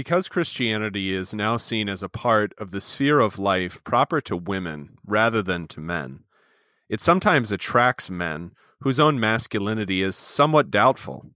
Because 0.00 0.28
Christianity 0.28 1.14
is 1.14 1.34
now 1.34 1.58
seen 1.58 1.86
as 1.90 2.02
a 2.02 2.08
part 2.08 2.54
of 2.56 2.70
the 2.70 2.80
sphere 2.80 3.20
of 3.20 3.38
life 3.38 3.84
proper 3.84 4.22
to 4.22 4.34
women 4.34 4.96
rather 5.04 5.42
than 5.42 5.68
to 5.68 5.80
men, 5.82 6.20
it 6.88 7.02
sometimes 7.02 7.52
attracts 7.52 8.08
men 8.08 8.52
whose 8.80 8.98
own 8.98 9.20
masculinity 9.20 10.02
is 10.02 10.16
somewhat 10.16 10.70
doubtful. 10.70 11.26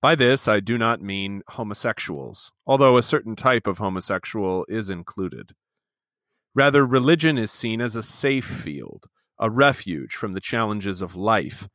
By 0.00 0.14
this, 0.14 0.46
I 0.46 0.60
do 0.60 0.78
not 0.78 1.02
mean 1.02 1.42
homosexuals, 1.48 2.52
although 2.64 2.96
a 2.96 3.02
certain 3.02 3.34
type 3.34 3.66
of 3.66 3.78
homosexual 3.78 4.66
is 4.68 4.88
included. 4.88 5.56
Rather, 6.54 6.86
religion 6.86 7.38
is 7.38 7.50
seen 7.50 7.80
as 7.80 7.96
a 7.96 8.04
safe 8.04 8.46
field, 8.46 9.06
a 9.40 9.50
refuge 9.50 10.14
from 10.14 10.34
the 10.34 10.40
challenges 10.40 11.00
of 11.00 11.16
life, 11.16 11.68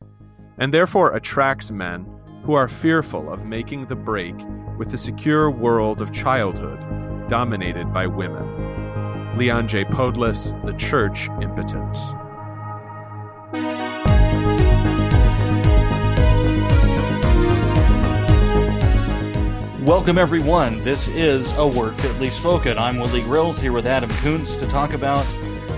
and 0.58 0.74
therefore 0.74 1.14
attracts 1.14 1.72
men 1.72 2.08
who 2.46 2.54
are 2.54 2.68
fearful 2.68 3.34
of 3.34 3.43
making 3.43 3.88
the 3.88 3.96
break 3.96 4.36
with 4.77 4.91
the 4.91 4.98
secure 5.00 5.50
world 5.50 6.00
of 6.00 6.14
childhood 6.14 6.80
dominated 7.27 7.91
by 7.91 8.05
women. 8.05 9.36
Leon 9.36 9.67
J. 9.67 9.84
Podles, 9.84 10.53
The 10.63 10.73
Church 10.73 11.27
Impotent. 11.41 11.98
Welcome, 19.84 20.20
everyone. 20.20 20.84
This 20.84 21.08
is 21.08 21.52
A 21.58 21.66
Word 21.66 21.95
Fitly 21.95 22.30
Spoken. 22.30 22.77
I'm 22.77 23.00
Willie 23.00 23.23
Grills 23.23 23.59
here 23.59 23.72
with 23.72 23.88
Adam 23.88 24.12
Koontz 24.22 24.58
to 24.58 24.67
talk 24.67 24.94
about, 24.94 25.25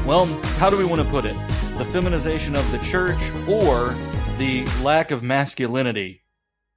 well, 0.05 0.25
how 0.58 0.70
do 0.70 0.77
we 0.77 0.84
want 0.84 1.02
to 1.02 1.08
put 1.08 1.23
it? 1.23 1.36
The 1.77 1.88
feminization 1.94 2.58
of 2.58 2.70
the 2.73 2.80
church 2.80 3.22
or 3.49 3.94
the 4.38 4.66
lack 4.84 5.11
of 5.11 5.23
masculinity 5.23 6.23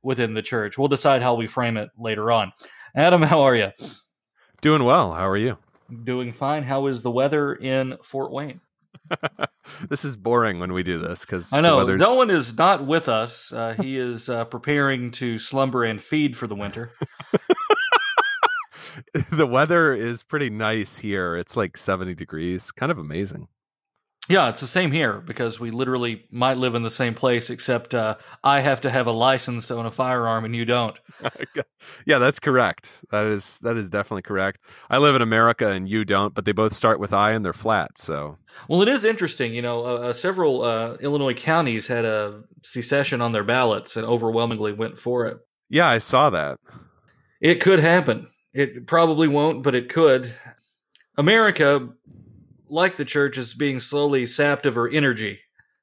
within 0.02 0.34
the 0.34 0.42
church. 0.42 0.78
We'll 0.78 0.88
decide 0.88 1.22
how 1.22 1.34
we 1.34 1.46
frame 1.46 1.76
it 1.76 1.90
later 1.98 2.30
on. 2.30 2.52
Adam, 2.94 3.22
how 3.22 3.42
are 3.42 3.56
you? 3.56 3.70
Doing 4.60 4.84
well. 4.84 5.12
How 5.12 5.28
are 5.28 5.36
you? 5.36 5.58
Doing 6.04 6.32
fine. 6.32 6.62
How 6.62 6.86
is 6.86 7.02
the 7.02 7.10
weather 7.10 7.54
in 7.54 7.96
Fort 8.02 8.32
Wayne? 8.32 8.60
this 9.88 10.04
is 10.04 10.16
boring 10.16 10.58
when 10.58 10.72
we 10.72 10.82
do 10.82 10.98
this 10.98 11.20
because 11.20 11.52
I 11.52 11.60
know 11.60 11.84
no 11.84 12.14
one 12.14 12.30
is 12.30 12.56
not 12.56 12.86
with 12.86 13.08
us. 13.08 13.52
Uh, 13.52 13.74
he 13.80 13.98
is 13.98 14.28
uh, 14.28 14.44
preparing 14.44 15.10
to 15.12 15.38
slumber 15.38 15.84
and 15.84 16.00
feed 16.00 16.36
for 16.36 16.46
the 16.46 16.54
winter. 16.54 16.92
the 19.32 19.46
weather 19.46 19.94
is 19.94 20.22
pretty 20.22 20.50
nice 20.50 20.98
here. 20.98 21.36
It's 21.36 21.56
like 21.56 21.76
70 21.76 22.14
degrees, 22.14 22.70
kind 22.70 22.92
of 22.92 22.98
amazing. 22.98 23.48
Yeah, 24.30 24.48
it's 24.48 24.60
the 24.60 24.68
same 24.68 24.92
here 24.92 25.14
because 25.20 25.58
we 25.58 25.72
literally 25.72 26.24
might 26.30 26.56
live 26.56 26.76
in 26.76 26.82
the 26.82 26.88
same 26.88 27.14
place, 27.14 27.50
except 27.50 27.96
uh, 27.96 28.14
I 28.44 28.60
have 28.60 28.80
to 28.82 28.90
have 28.90 29.08
a 29.08 29.10
license 29.10 29.66
to 29.66 29.74
own 29.74 29.86
a 29.86 29.90
firearm 29.90 30.44
and 30.44 30.54
you 30.54 30.64
don't. 30.64 30.96
yeah, 32.06 32.18
that's 32.18 32.38
correct. 32.38 33.04
That 33.10 33.26
is 33.26 33.58
that 33.62 33.76
is 33.76 33.90
definitely 33.90 34.22
correct. 34.22 34.60
I 34.88 34.98
live 34.98 35.16
in 35.16 35.22
America 35.22 35.70
and 35.70 35.88
you 35.88 36.04
don't, 36.04 36.32
but 36.32 36.44
they 36.44 36.52
both 36.52 36.72
start 36.72 37.00
with 37.00 37.12
I 37.12 37.32
and 37.32 37.44
they're 37.44 37.52
flat. 37.52 37.98
So, 37.98 38.38
well, 38.68 38.82
it 38.82 38.88
is 38.88 39.04
interesting. 39.04 39.52
You 39.52 39.62
know, 39.62 39.84
uh, 39.84 39.98
uh 39.98 40.12
several 40.12 40.62
uh, 40.62 40.94
Illinois 41.00 41.34
counties 41.34 41.88
had 41.88 42.04
a 42.04 42.44
secession 42.62 43.20
on 43.20 43.32
their 43.32 43.42
ballots 43.42 43.96
and 43.96 44.06
overwhelmingly 44.06 44.72
went 44.72 44.96
for 44.96 45.26
it. 45.26 45.38
Yeah, 45.68 45.88
I 45.88 45.98
saw 45.98 46.30
that. 46.30 46.60
It 47.40 47.60
could 47.60 47.80
happen. 47.80 48.28
It 48.54 48.86
probably 48.86 49.26
won't, 49.26 49.64
but 49.64 49.74
it 49.74 49.88
could. 49.88 50.32
America 51.16 51.88
like 52.70 52.96
the 52.96 53.04
church, 53.04 53.38
is 53.38 53.54
being 53.54 53.80
slowly 53.80 54.26
sapped 54.26 54.66
of 54.66 54.74
her 54.74 54.88
energy. 54.88 55.38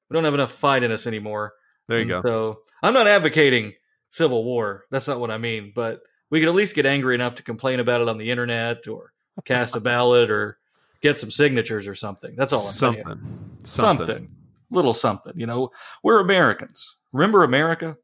We 0.10 0.14
don't 0.14 0.24
have 0.24 0.34
enough 0.34 0.52
fight 0.52 0.84
in 0.84 0.92
us 0.92 1.08
anymore. 1.08 1.54
There 1.88 1.98
you 1.98 2.04
and 2.04 2.12
go. 2.12 2.22
So 2.24 2.60
I'm 2.82 2.94
not 2.94 3.08
advocating 3.08 3.74
civil 4.10 4.44
war. 4.44 4.86
That's 4.90 5.08
not 5.08 5.20
what 5.20 5.32
I 5.32 5.38
mean. 5.38 5.72
But 5.76 6.02
we 6.30 6.40
could 6.40 6.50
at 6.50 6.56
least 6.56 6.76
get 6.76 6.86
angry 6.86 7.16
enough 7.16 7.36
to 7.36 7.44
complain 7.44 7.80
about 7.80 8.02
it 8.02 8.10
on 8.10 8.18
the 8.18 8.32
internet 8.32 8.88
or 8.88 9.14
cast 9.46 9.76
a 9.76 9.80
ballot 9.80 10.30
or 10.30 10.58
get 11.02 11.20
some 11.20 11.32
signatures 11.32 11.88
or 11.88 11.96
something. 11.96 12.36
That's 12.36 12.54
all 12.54 12.66
I'm 12.66 12.74
something. 12.74 13.06
saying. 13.06 13.50
Something. 13.64 14.06
Something. 14.06 14.30
Little 14.70 14.94
something. 14.94 15.34
You 15.36 15.46
know, 15.46 15.72
we're 16.04 16.20
Americans. 16.20 16.96
Remember 17.14 17.44
America? 17.44 17.98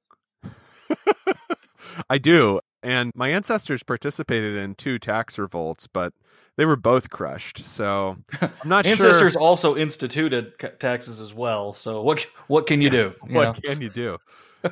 I 2.09 2.17
do. 2.17 2.59
And 2.81 3.11
my 3.15 3.29
ancestors 3.29 3.83
participated 3.83 4.57
in 4.57 4.75
two 4.75 4.99
tax 4.99 5.37
revolts, 5.37 5.87
but 5.87 6.13
they 6.57 6.65
were 6.65 6.75
both 6.75 7.09
crushed. 7.09 7.65
So 7.65 8.17
I'm 8.41 8.51
not 8.65 8.85
sure. 8.85 8.91
Ancestors 8.93 9.33
sure. 9.33 9.41
also 9.41 9.75
instituted 9.75 10.53
taxes 10.79 11.19
as 11.19 11.33
well. 11.33 11.73
So 11.73 12.01
what 12.01 12.25
what 12.47 12.67
can 12.67 12.81
you 12.81 12.89
do? 12.89 13.13
You 13.27 13.35
what 13.35 13.63
know? 13.63 13.69
can 13.69 13.81
you 13.81 13.89
do? 13.89 14.17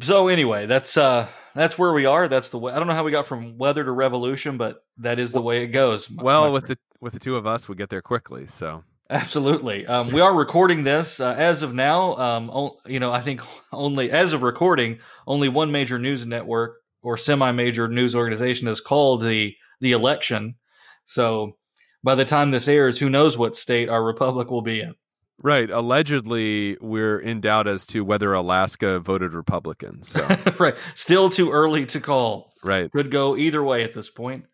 so 0.00 0.28
anyway, 0.28 0.66
that's 0.66 0.96
uh 0.96 1.28
that's 1.54 1.78
where 1.78 1.92
we 1.92 2.06
are. 2.06 2.28
That's 2.28 2.50
the 2.50 2.58
way. 2.58 2.72
I 2.72 2.78
don't 2.78 2.86
know 2.86 2.94
how 2.94 3.04
we 3.04 3.10
got 3.10 3.26
from 3.26 3.58
weather 3.58 3.84
to 3.84 3.90
revolution, 3.90 4.56
but 4.56 4.84
that 4.98 5.18
is 5.18 5.32
the 5.32 5.42
way 5.42 5.62
it 5.64 5.68
goes. 5.68 6.10
Well, 6.10 6.52
with 6.52 6.66
the 6.66 6.78
with 7.00 7.12
the 7.12 7.18
two 7.18 7.36
of 7.36 7.46
us, 7.46 7.68
we 7.68 7.74
get 7.74 7.90
there 7.90 8.02
quickly. 8.02 8.46
So 8.46 8.84
Absolutely. 9.10 9.86
Um, 9.86 10.12
we 10.12 10.20
are 10.20 10.34
recording 10.34 10.82
this 10.82 11.18
uh, 11.18 11.34
as 11.38 11.62
of 11.62 11.72
now. 11.72 12.14
Um, 12.16 12.70
you 12.86 13.00
know, 13.00 13.10
I 13.10 13.22
think 13.22 13.40
only 13.72 14.10
as 14.10 14.32
of 14.32 14.42
recording, 14.42 14.98
only 15.26 15.48
one 15.48 15.72
major 15.72 15.98
news 15.98 16.26
network 16.26 16.76
or 17.02 17.16
semi-major 17.16 17.88
news 17.88 18.14
organization 18.14 18.68
is 18.68 18.80
called 18.80 19.22
the 19.22 19.54
the 19.80 19.92
election. 19.92 20.56
So 21.04 21.56
by 22.02 22.14
the 22.14 22.24
time 22.24 22.50
this 22.50 22.68
airs, 22.68 22.98
who 22.98 23.10
knows 23.10 23.36
what 23.36 23.56
state 23.56 23.88
our 23.88 24.02
republic 24.02 24.50
will 24.50 24.62
be 24.62 24.80
in? 24.80 24.94
Right. 25.40 25.70
Allegedly, 25.70 26.76
we're 26.80 27.20
in 27.20 27.40
doubt 27.40 27.68
as 27.68 27.86
to 27.88 28.04
whether 28.04 28.32
Alaska 28.32 28.98
voted 28.98 29.34
Republican. 29.34 30.02
So 30.02 30.26
right, 30.58 30.74
still 30.94 31.30
too 31.30 31.52
early 31.52 31.86
to 31.86 32.00
call. 32.00 32.52
Right, 32.64 32.90
could 32.90 33.10
go 33.10 33.36
either 33.36 33.62
way 33.62 33.84
at 33.84 33.92
this 33.92 34.10
point. 34.10 34.46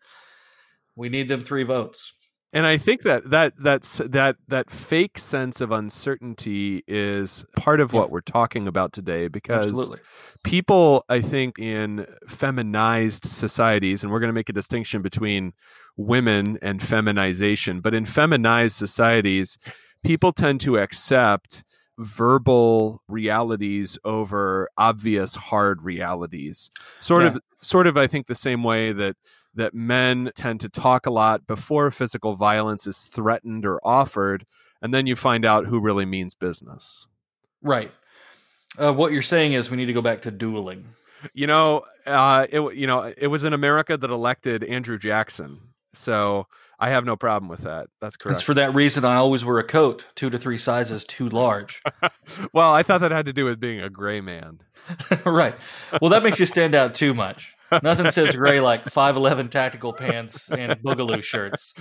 We 0.95 1.09
need 1.09 1.27
them 1.27 1.43
three 1.43 1.63
votes. 1.63 2.13
And 2.55 2.65
I 2.65 2.77
think 2.77 3.01
that 3.01 3.29
that 3.31 3.51
that's 3.59 3.97
that 3.97 4.37
that 4.47 4.71
fake 4.71 5.19
sense 5.19 5.59
of 5.59 5.71
uncertainty 5.71 6.85
is 6.87 7.43
part 7.57 7.81
of 7.81 7.91
what 7.91 8.11
we're 8.11 8.21
talking 8.21 8.65
about 8.65 8.93
today 8.93 9.27
because 9.27 9.65
Absolutely. 9.65 9.99
people 10.41 11.03
I 11.09 11.19
think 11.19 11.59
in 11.59 12.07
feminized 12.29 13.25
societies 13.25 14.03
and 14.03 14.11
we're 14.11 14.21
going 14.21 14.29
to 14.29 14.33
make 14.33 14.47
a 14.47 14.53
distinction 14.53 15.01
between 15.01 15.51
women 15.97 16.57
and 16.61 16.81
feminization 16.81 17.81
but 17.81 17.93
in 17.93 18.05
feminized 18.05 18.77
societies 18.77 19.57
people 20.01 20.31
tend 20.31 20.61
to 20.61 20.77
accept 20.77 21.65
verbal 21.97 23.01
realities 23.09 23.97
over 24.05 24.69
obvious 24.77 25.35
hard 25.35 25.81
realities 25.81 26.71
sort 27.01 27.23
yeah. 27.23 27.29
of 27.31 27.41
sort 27.61 27.85
of 27.85 27.97
I 27.97 28.07
think 28.07 28.27
the 28.27 28.35
same 28.35 28.63
way 28.63 28.93
that 28.93 29.17
that 29.55 29.73
men 29.73 30.31
tend 30.35 30.59
to 30.61 30.69
talk 30.69 31.05
a 31.05 31.11
lot 31.11 31.47
before 31.47 31.89
physical 31.91 32.35
violence 32.35 32.85
is 32.87 33.05
threatened 33.05 33.65
or 33.65 33.79
offered, 33.83 34.45
and 34.81 34.93
then 34.93 35.07
you 35.07 35.15
find 35.15 35.45
out 35.45 35.65
who 35.65 35.79
really 35.79 36.05
means 36.05 36.35
business. 36.35 37.07
Right. 37.61 37.91
Uh, 38.77 38.93
what 38.93 39.11
you're 39.11 39.21
saying 39.21 39.53
is 39.53 39.71
we 39.71 39.77
need 39.77 39.85
to 39.85 39.93
go 39.93 40.01
back 40.01 40.23
to 40.23 40.31
dueling. 40.31 40.85
You 41.33 41.47
know, 41.47 41.83
uh, 42.05 42.45
it 42.49 42.75
you 42.75 42.85
know 42.85 43.13
it 43.17 43.27
was 43.27 43.43
in 43.43 43.53
America 43.53 43.97
that 43.97 44.09
elected 44.09 44.63
Andrew 44.63 44.97
Jackson, 44.99 45.59
so 45.93 46.47
I 46.79 46.89
have 46.89 47.05
no 47.05 47.15
problem 47.15 47.49
with 47.49 47.61
that. 47.61 47.87
That's 48.01 48.17
correct. 48.17 48.35
It's 48.35 48.43
for 48.43 48.53
that 48.55 48.75
reason 48.75 49.05
I 49.05 49.15
always 49.15 49.45
wear 49.45 49.59
a 49.59 49.63
coat 49.63 50.05
two 50.15 50.29
to 50.29 50.37
three 50.37 50.57
sizes 50.57 51.05
too 51.05 51.29
large. 51.29 51.81
well, 52.53 52.73
I 52.73 52.83
thought 52.83 53.01
that 53.01 53.11
had 53.11 53.25
to 53.25 53.33
do 53.33 53.45
with 53.45 53.59
being 53.59 53.79
a 53.79 53.89
gray 53.89 54.21
man. 54.21 54.59
right. 55.25 55.55
Well, 56.01 56.09
that 56.11 56.23
makes 56.23 56.39
you 56.39 56.45
stand 56.45 56.75
out 56.75 56.95
too 56.95 57.13
much. 57.13 57.54
Nothing 57.83 58.11
says 58.11 58.35
gray 58.35 58.61
like 58.61 58.85
5'11 58.85 59.49
tactical 59.49 59.93
pants 59.93 60.49
and 60.51 60.79
boogaloo 60.83 61.23
shirts. 61.23 61.73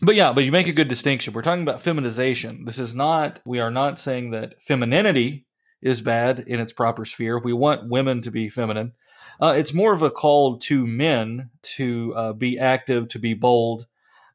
but 0.00 0.14
yeah, 0.14 0.32
but 0.32 0.44
you 0.44 0.52
make 0.52 0.68
a 0.68 0.72
good 0.72 0.88
distinction. 0.88 1.32
We're 1.32 1.42
talking 1.42 1.62
about 1.62 1.82
feminization. 1.82 2.64
This 2.64 2.78
is 2.78 2.94
not, 2.94 3.40
we 3.44 3.60
are 3.60 3.70
not 3.70 3.98
saying 3.98 4.30
that 4.30 4.62
femininity 4.62 5.46
is 5.80 6.00
bad 6.00 6.44
in 6.46 6.60
its 6.60 6.72
proper 6.72 7.04
sphere. 7.04 7.38
We 7.38 7.52
want 7.52 7.88
women 7.88 8.22
to 8.22 8.30
be 8.30 8.48
feminine. 8.48 8.92
Uh, 9.40 9.54
it's 9.56 9.74
more 9.74 9.92
of 9.92 10.02
a 10.02 10.10
call 10.10 10.58
to 10.58 10.86
men 10.86 11.50
to 11.62 12.14
uh, 12.14 12.32
be 12.32 12.58
active, 12.58 13.08
to 13.08 13.18
be 13.18 13.34
bold, 13.34 13.86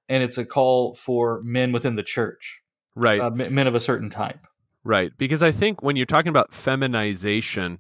and 0.10 0.24
it's 0.24 0.38
a 0.38 0.46
call 0.46 0.96
for 0.96 1.42
men 1.44 1.72
within 1.72 1.96
the 1.96 2.04
church, 2.04 2.62
right? 2.96 3.20
Uh, 3.22 3.30
men 3.30 3.68
of 3.68 3.76
a 3.76 3.80
certain 3.80 4.10
type, 4.10 4.46
right? 4.84 5.12
Because 5.18 5.42
I 5.42 5.52
think 5.52 5.82
when 5.82 5.96
you're 5.96 6.06
talking 6.06 6.30
about 6.30 6.54
feminization, 6.54 7.80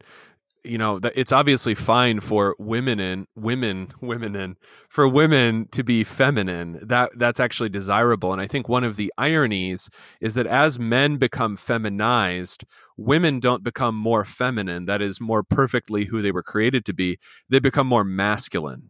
you 0.67 0.77
know 0.77 0.99
it's 1.15 1.31
obviously 1.31 1.75
fine 1.75 2.19
for 2.19 2.55
women 2.59 2.99
and 2.99 3.27
women 3.35 3.89
women 4.01 4.35
and 4.35 4.57
for 4.89 5.07
women 5.07 5.67
to 5.71 5.83
be 5.83 6.03
feminine. 6.03 6.79
That 6.81 7.11
that's 7.15 7.39
actually 7.39 7.69
desirable. 7.69 8.31
And 8.33 8.41
i 8.41 8.47
think 8.47 8.67
one 8.69 8.83
of 8.83 8.95
the 8.95 9.13
ironies 9.17 9.89
is 10.21 10.33
that 10.33 10.47
as 10.47 10.79
men 10.79 11.17
become 11.17 11.57
feminized 11.57 12.65
women 12.97 13.39
don't 13.39 13.63
become 13.63 13.95
more 13.95 14.25
feminine. 14.25 14.85
That 14.85 15.01
is 15.01 15.21
more 15.21 15.43
perfectly 15.43 16.05
who 16.05 16.21
they 16.21 16.31
were 16.31 16.43
created 16.43 16.83
to 16.85 16.93
be. 16.93 17.19
They 17.49 17.59
become 17.59 17.87
more 17.87 18.03
masculine. 18.03 18.89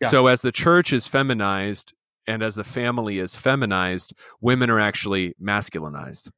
Yeah. 0.00 0.08
so 0.08 0.28
as 0.28 0.42
the 0.42 0.52
church 0.52 0.92
is 0.92 1.08
feminized 1.08 1.92
and 2.28 2.40
as 2.40 2.54
the 2.54 2.62
family 2.62 3.18
is 3.18 3.34
feminized 3.34 4.14
women 4.40 4.70
are 4.70 4.80
actually 4.80 5.34
masculinized. 5.42 6.30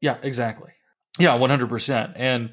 Yeah 0.00 0.16
exactly. 0.22 0.70
Yeah 1.18 1.36
100% 1.36 2.12
and 2.16 2.50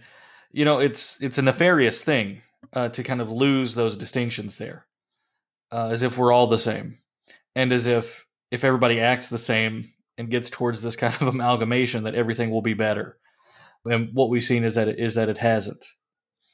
you 0.53 0.63
know 0.63 0.79
it's 0.79 1.21
it's 1.21 1.37
a 1.37 1.41
nefarious 1.41 2.01
thing 2.01 2.41
uh, 2.71 2.89
to 2.89 3.03
kind 3.03 3.19
of 3.19 3.29
lose 3.29 3.75
those 3.75 3.97
distinctions 3.97 4.57
there, 4.57 4.85
uh, 5.71 5.87
as 5.87 6.03
if 6.03 6.17
we're 6.17 6.31
all 6.31 6.47
the 6.47 6.59
same, 6.59 6.95
and 7.55 7.73
as 7.73 7.87
if 7.87 8.25
if 8.51 8.63
everybody 8.63 9.01
acts 9.01 9.27
the 9.27 9.37
same 9.37 9.89
and 10.17 10.29
gets 10.29 10.49
towards 10.49 10.81
this 10.81 10.95
kind 10.95 11.13
of 11.15 11.21
amalgamation, 11.27 12.03
that 12.03 12.15
everything 12.15 12.51
will 12.51 12.61
be 12.61 12.75
better. 12.75 13.17
And 13.85 14.09
what 14.13 14.29
we've 14.29 14.43
seen 14.43 14.63
is 14.63 14.75
that 14.75 14.87
it, 14.87 14.99
is 14.99 15.15
that 15.15 15.27
it 15.27 15.39
hasn't. 15.39 15.83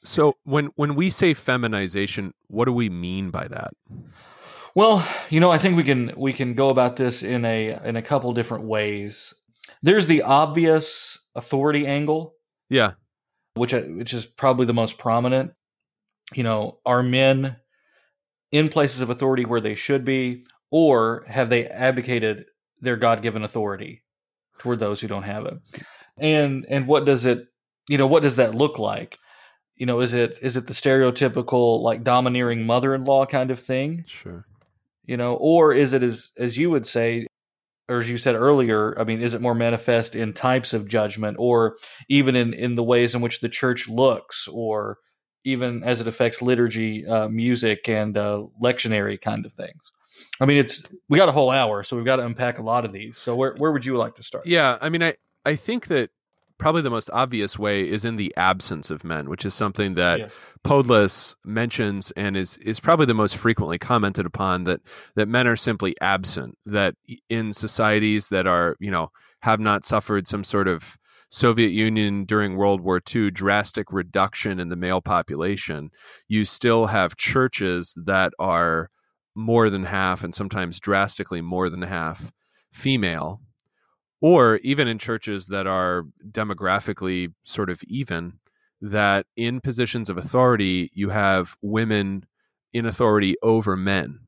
So 0.02 0.34
when 0.44 0.70
when 0.76 0.94
we 0.94 1.10
say 1.10 1.34
feminization, 1.34 2.32
what 2.48 2.64
do 2.64 2.72
we 2.72 2.88
mean 2.88 3.30
by 3.30 3.46
that? 3.48 3.72
Well, 4.74 5.06
you 5.28 5.40
know, 5.40 5.50
I 5.50 5.58
think 5.58 5.76
we 5.76 5.84
can 5.84 6.12
we 6.16 6.32
can 6.32 6.54
go 6.54 6.68
about 6.68 6.96
this 6.96 7.22
in 7.22 7.44
a 7.44 7.78
in 7.84 7.96
a 7.96 8.02
couple 8.02 8.32
different 8.32 8.64
ways. 8.64 9.34
There's 9.82 10.06
the 10.06 10.22
obvious 10.22 11.18
authority 11.34 11.86
angle. 11.86 12.34
Yeah. 12.68 12.92
Which 13.54 13.74
uh, 13.74 13.82
which 13.82 14.14
is 14.14 14.26
probably 14.26 14.66
the 14.66 14.74
most 14.74 14.98
prominent. 14.98 15.52
You 16.34 16.42
know, 16.42 16.78
are 16.86 17.02
men 17.02 17.56
in 18.52 18.68
places 18.68 19.00
of 19.00 19.10
authority 19.10 19.44
where 19.44 19.60
they 19.60 19.74
should 19.74 20.04
be 20.04 20.44
or 20.70 21.24
have 21.26 21.50
they 21.50 21.66
abdicated 21.66 22.44
their 22.80 22.96
God-given 22.96 23.42
authority 23.42 24.02
toward 24.58 24.78
those 24.78 25.00
who 25.00 25.08
don't 25.08 25.24
have 25.24 25.46
it? 25.46 25.54
And 26.16 26.66
and 26.68 26.86
what 26.86 27.04
does 27.04 27.26
it 27.26 27.46
you 27.88 27.98
know, 27.98 28.06
what 28.06 28.22
does 28.22 28.36
that 28.36 28.54
look 28.54 28.78
like? 28.78 29.18
You 29.74 29.86
know, 29.86 30.00
is 30.00 30.14
it 30.14 30.38
is 30.42 30.56
it 30.56 30.66
the 30.66 30.72
stereotypical 30.72 31.80
like 31.80 32.04
domineering 32.04 32.66
mother-in-law 32.66 33.26
kind 33.26 33.50
of 33.50 33.58
thing? 33.58 34.04
Sure 34.06 34.46
you 35.10 35.16
know 35.16 35.34
or 35.34 35.72
is 35.72 35.92
it 35.92 36.04
as 36.04 36.30
as 36.38 36.56
you 36.56 36.70
would 36.70 36.86
say 36.86 37.26
or 37.90 38.00
as 38.00 38.10
you 38.10 38.16
said 38.16 38.34
earlier 38.34 38.98
i 38.98 39.04
mean 39.04 39.20
is 39.20 39.34
it 39.34 39.40
more 39.40 39.54
manifest 39.54 40.14
in 40.16 40.32
types 40.32 40.72
of 40.72 40.88
judgment 40.88 41.36
or 41.38 41.76
even 42.08 42.36
in 42.36 42.54
in 42.54 42.74
the 42.74 42.82
ways 42.82 43.14
in 43.14 43.20
which 43.20 43.40
the 43.40 43.48
church 43.48 43.88
looks 43.88 44.48
or 44.48 44.98
even 45.44 45.82
as 45.82 46.00
it 46.00 46.06
affects 46.06 46.42
liturgy 46.42 47.06
uh, 47.06 47.28
music 47.28 47.88
and 47.88 48.18
uh, 48.18 48.44
lectionary 48.62 49.18
kind 49.18 49.46
of 49.46 49.52
things? 49.54 49.80
I 50.38 50.44
mean 50.44 50.58
it's 50.58 50.84
we 51.08 51.18
got 51.18 51.28
a 51.28 51.32
whole 51.32 51.50
hour 51.50 51.82
so 51.82 51.96
we've 51.96 52.04
got 52.04 52.16
to 52.16 52.26
unpack 52.26 52.58
a 52.58 52.62
lot 52.62 52.84
of 52.84 52.92
these. 52.92 53.16
So 53.16 53.34
where, 53.34 53.54
where 53.56 53.72
would 53.72 53.84
you 53.84 53.96
like 53.96 54.16
to 54.16 54.22
start? 54.22 54.46
Yeah 54.46 54.78
i 54.80 54.88
mean 54.88 55.02
i 55.02 55.14
i 55.44 55.56
think 55.56 55.86
that 55.88 56.10
probably 56.60 56.82
the 56.82 56.90
most 56.90 57.10
obvious 57.12 57.58
way 57.58 57.88
is 57.88 58.04
in 58.04 58.16
the 58.16 58.32
absence 58.36 58.90
of 58.90 59.02
men, 59.02 59.28
which 59.28 59.44
is 59.44 59.54
something 59.54 59.94
that 59.94 60.18
yeah. 60.20 60.28
Podles 60.64 61.34
mentions 61.44 62.12
and 62.12 62.36
is 62.36 62.56
is 62.58 62.78
probably 62.78 63.06
the 63.06 63.14
most 63.14 63.36
frequently 63.36 63.78
commented 63.78 64.26
upon 64.26 64.64
that 64.64 64.80
that 65.16 65.26
men 65.26 65.48
are 65.48 65.56
simply 65.56 65.96
absent. 66.00 66.56
That 66.66 66.94
in 67.28 67.52
societies 67.52 68.28
that 68.28 68.46
are 68.46 68.76
you 68.78 68.90
know 68.90 69.10
have 69.42 69.58
not 69.58 69.84
suffered 69.84 70.28
some 70.28 70.44
sort 70.44 70.68
of 70.68 70.96
Soviet 71.30 71.70
Union 71.70 72.24
during 72.24 72.56
World 72.56 72.80
War 72.80 73.00
II 73.12 73.30
drastic 73.30 73.90
reduction 73.90 74.60
in 74.60 74.68
the 74.68 74.76
male 74.76 75.00
population, 75.00 75.90
you 76.28 76.44
still 76.44 76.86
have 76.86 77.16
churches 77.16 77.94
that 78.04 78.32
are 78.38 78.90
more 79.34 79.70
than 79.70 79.84
half 79.84 80.22
and 80.22 80.34
sometimes 80.34 80.78
drastically 80.80 81.40
more 81.40 81.70
than 81.70 81.82
half 81.82 82.32
female 82.72 83.40
or 84.20 84.56
even 84.58 84.88
in 84.88 84.98
churches 84.98 85.46
that 85.46 85.66
are 85.66 86.04
demographically 86.30 87.32
sort 87.44 87.70
of 87.70 87.82
even 87.84 88.34
that 88.80 89.26
in 89.36 89.60
positions 89.60 90.08
of 90.08 90.16
authority 90.16 90.90
you 90.94 91.10
have 91.10 91.56
women 91.60 92.24
in 92.72 92.86
authority 92.86 93.36
over 93.42 93.76
men. 93.76 94.20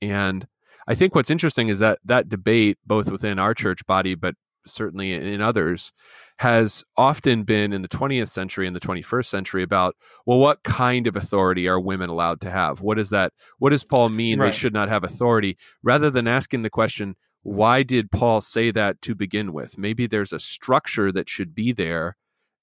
And 0.00 0.46
i 0.86 0.94
think 0.94 1.14
what's 1.14 1.30
interesting 1.30 1.68
is 1.68 1.80
that 1.80 1.98
that 2.04 2.28
debate 2.28 2.78
both 2.86 3.10
within 3.10 3.38
our 3.38 3.52
church 3.52 3.84
body 3.86 4.14
but 4.14 4.34
certainly 4.66 5.12
in 5.12 5.40
others 5.40 5.92
has 6.38 6.84
often 6.96 7.42
been 7.42 7.74
in 7.74 7.82
the 7.82 7.88
20th 7.88 8.28
century 8.28 8.66
and 8.66 8.76
the 8.76 8.80
21st 8.80 9.26
century 9.26 9.62
about 9.62 9.96
well 10.26 10.38
what 10.38 10.62
kind 10.62 11.06
of 11.06 11.16
authority 11.16 11.66
are 11.66 11.80
women 11.80 12.10
allowed 12.10 12.40
to 12.40 12.50
have? 12.50 12.80
What 12.80 12.98
is 12.98 13.10
that 13.10 13.32
what 13.58 13.70
does 13.70 13.84
paul 13.84 14.08
mean 14.08 14.38
right. 14.38 14.52
they 14.52 14.56
should 14.56 14.72
not 14.72 14.88
have 14.88 15.04
authority? 15.04 15.56
Rather 15.82 16.10
than 16.10 16.28
asking 16.28 16.62
the 16.62 16.70
question 16.70 17.16
why 17.48 17.82
did 17.82 18.10
Paul 18.10 18.40
say 18.40 18.70
that 18.72 19.00
to 19.02 19.14
begin 19.14 19.52
with? 19.52 19.78
Maybe 19.78 20.06
there's 20.06 20.32
a 20.32 20.38
structure 20.38 21.10
that 21.12 21.28
should 21.28 21.54
be 21.54 21.72
there, 21.72 22.16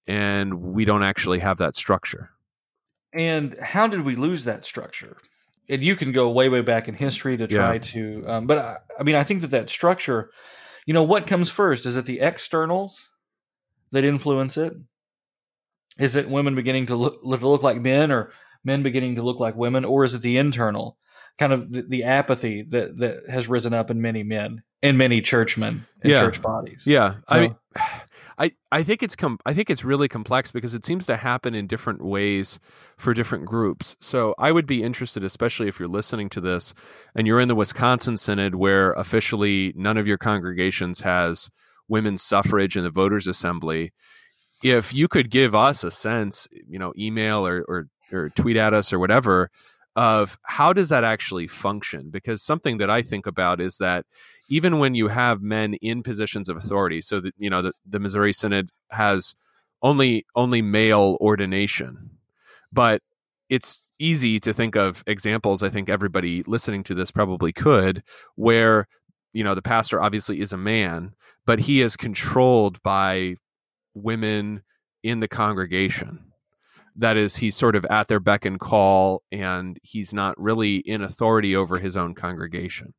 and 0.06 0.62
we 0.62 0.86
don't 0.86 1.04
actually 1.04 1.40
have 1.40 1.58
that 1.58 1.76
structure. 1.76 2.30
And 3.12 3.58
how 3.60 3.88
did 3.88 4.02
we 4.02 4.16
lose 4.16 4.44
that 4.44 4.64
structure? 4.64 5.18
And 5.68 5.82
you 5.82 5.96
can 5.96 6.12
go 6.12 6.30
way, 6.30 6.50
way 6.50 6.62
back 6.62 6.88
in 6.88 6.94
history 6.94 7.38
to 7.38 7.48
try 7.48 7.74
yeah. 7.74 7.80
to, 7.80 8.24
um, 8.28 8.48
but 8.48 8.58
I, 8.60 8.78
I 9.00 9.04
mean, 9.04 9.16
I 9.16 9.24
think 9.24 9.42
that 9.42 9.52
that 9.52 9.70
structure, 9.70 10.30
you 10.86 10.94
know, 10.94 11.04
what 11.04 11.26
comes 11.26 11.50
first? 11.50 11.88
Is 11.88 11.96
it 11.96 12.06
the 12.06 12.20
externals 12.20 13.10
that 13.92 14.04
influence 14.04 14.58
it? 14.58 14.74
Is 15.98 16.16
it 16.16 16.30
women 16.30 16.54
beginning 16.54 16.86
to 16.88 16.96
look, 16.96 17.20
look 17.24 17.64
like 17.64 17.82
men, 17.82 18.12
or 18.12 18.32
men 18.64 18.84
beginning 18.84 19.16
to 19.16 19.24
look 19.24 19.40
like 19.40 19.56
women, 19.56 19.84
or 19.86 20.04
is 20.04 20.14
it 20.14 20.22
the 20.22 20.38
internal? 20.38 20.98
Kind 21.38 21.54
of 21.54 21.72
the, 21.72 21.82
the, 21.82 22.04
apathy 22.04 22.64
that 22.64 22.98
that 22.98 23.24
has 23.30 23.48
risen 23.48 23.74
up 23.74 23.90
in 23.92 24.02
many 24.02 24.24
men 24.24 24.64
and 24.82 24.98
many 24.98 25.22
churchmen 25.22 25.86
and 26.02 26.12
yeah. 26.12 26.20
church 26.22 26.42
bodies. 26.42 26.84
Yeah, 26.86 27.16
I 27.28 27.42
mean, 27.42 27.56
I 28.38 28.52
I 28.72 28.84
think 28.84 29.04
it's 29.04 29.16
com- 29.16 29.40
I 29.46 29.54
think 29.54 29.70
it's 29.70 29.84
really 29.84 30.08
complex 30.08 30.52
because 30.52 30.74
it 30.74 30.86
seems 30.86 31.06
to 31.08 31.18
happen 31.18 31.56
in 31.56 31.68
different 31.68 32.04
ways 32.04 32.60
for 32.98 33.14
different 33.14 33.46
groups. 33.46 33.96
So 34.00 34.36
I 34.38 34.52
would 34.52 34.68
be 34.68 34.84
interested, 34.84 35.24
especially 35.24 35.68
if 35.68 35.80
you're 35.80 35.88
listening 35.88 36.30
to 36.30 36.42
this 36.42 36.74
and 37.16 37.28
you're 37.28 37.42
in 37.42 37.48
the 37.48 37.56
Wisconsin 37.56 38.18
Synod, 38.18 38.56
where 38.56 38.94
officially 38.94 39.74
none 39.76 39.98
of 39.98 40.08
your 40.08 40.18
congregations 40.18 41.02
has 41.02 41.50
women's 41.88 42.22
suffrage 42.22 42.76
in 42.78 42.84
the 42.84 42.90
voters' 42.90 43.28
assembly. 43.28 43.94
If 44.64 44.94
you 44.94 45.08
could 45.08 45.30
give 45.30 45.54
us 45.54 45.84
a 45.84 45.92
sense, 45.92 46.48
you 46.52 46.80
know, 46.80 46.94
email 46.98 47.46
or, 47.46 47.64
or 47.68 47.88
or 48.12 48.30
tweet 48.30 48.58
at 48.58 48.74
us 48.74 48.94
or 48.94 49.00
whatever 49.00 49.50
of 49.96 50.38
how 50.44 50.74
does 50.74 50.90
that 50.90 51.04
actually 51.04 51.48
function? 51.48 52.10
Because 52.10 52.42
something 52.42 52.78
that 52.78 52.90
i 52.90 53.02
think 53.02 53.26
about 53.26 53.62
is 53.62 53.78
that 53.78 54.06
even 54.50 54.80
when 54.80 54.96
you 54.96 55.08
have 55.08 55.42
men 55.42 55.74
in 55.76 56.04
positions 56.04 56.50
of 56.50 56.58
authority 56.58 57.02
so 57.02 57.20
that 57.20 57.34
you 57.38 57.50
know 57.50 57.62
the, 57.62 57.74
the 57.86 58.00
missouri 58.00 58.34
synod 58.34 58.70
has 58.92 59.36
only 59.82 60.26
only 60.36 60.62
male 60.62 61.18
ordination 61.20 62.10
but 62.72 63.02
it's 63.50 63.90
easy 64.00 64.40
to 64.40 64.54
think 64.54 64.76
of 64.76 65.04
examples 65.08 65.64
i 65.64 65.70
think 65.70 65.90
everybody 65.90 66.44
listening 66.44 66.84
to 66.84 66.94
this 66.94 67.12
probably 67.12 67.52
could 67.52 68.04
where 68.36 68.88
you 69.34 69.44
know 69.44 69.56
the 69.56 69.62
pastor 69.62 70.02
obviously 70.02 70.42
is 70.42 70.54
a 70.54 70.58
man 70.58 71.14
but 71.46 71.60
he 71.60 71.82
is 71.82 71.96
controlled 71.96 72.82
by 72.84 73.36
women 73.94 74.62
in 75.04 75.20
the 75.20 75.28
congregation 75.28 76.20
that 76.96 77.18
is 77.18 77.38
he's 77.38 77.56
sort 77.56 77.76
of 77.76 77.86
at 77.86 78.08
their 78.08 78.20
beck 78.20 78.46
and 78.46 78.60
call 78.60 79.24
and 79.32 79.78
he's 79.84 80.14
not 80.14 80.40
really 80.40 80.78
in 80.78 81.02
authority 81.02 81.56
over 81.56 81.80
his 81.80 81.96
own 81.98 82.16
congregation. 82.16 82.94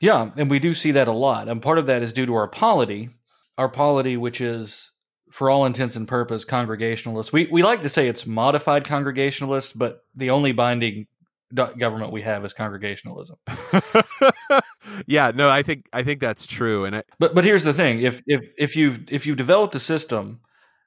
Yeah 0.00 0.30
and 0.36 0.50
we 0.50 0.58
do 0.58 0.74
see 0.74 0.90
that 0.92 1.08
a 1.08 1.12
lot 1.12 1.48
and 1.48 1.62
part 1.62 1.78
of 1.78 1.86
that 1.86 2.02
is 2.02 2.12
due 2.12 2.26
to 2.26 2.34
our 2.34 2.48
polity 2.48 3.10
our 3.56 3.68
polity 3.68 4.16
which 4.16 4.40
is 4.40 4.90
for 5.30 5.50
all 5.50 5.66
intents 5.66 5.96
and 5.96 6.06
purpose 6.06 6.44
congregationalist. 6.44 7.32
We, 7.32 7.48
we 7.50 7.64
like 7.64 7.82
to 7.82 7.88
say 7.88 8.06
it's 8.06 8.26
modified 8.26 8.84
congregationalist 8.84 9.78
but 9.78 10.00
the 10.14 10.30
only 10.30 10.52
binding 10.52 11.06
government 11.54 12.10
we 12.10 12.22
have 12.22 12.44
is 12.44 12.52
congregationalism. 12.52 13.36
Yeah 15.06 15.32
no 15.34 15.50
i 15.50 15.62
think 15.62 15.86
i 15.92 16.02
think 16.02 16.20
that's 16.20 16.46
true 16.46 16.84
and 16.84 16.96
I, 16.96 17.02
but 17.18 17.34
but 17.34 17.44
here's 17.44 17.64
the 17.64 17.74
thing 17.74 18.00
if 18.00 18.22
if 18.26 18.42
if 18.56 18.76
you've 18.76 19.10
if 19.10 19.26
you've 19.26 19.36
developed 19.36 19.74
a 19.74 19.80
system 19.80 20.40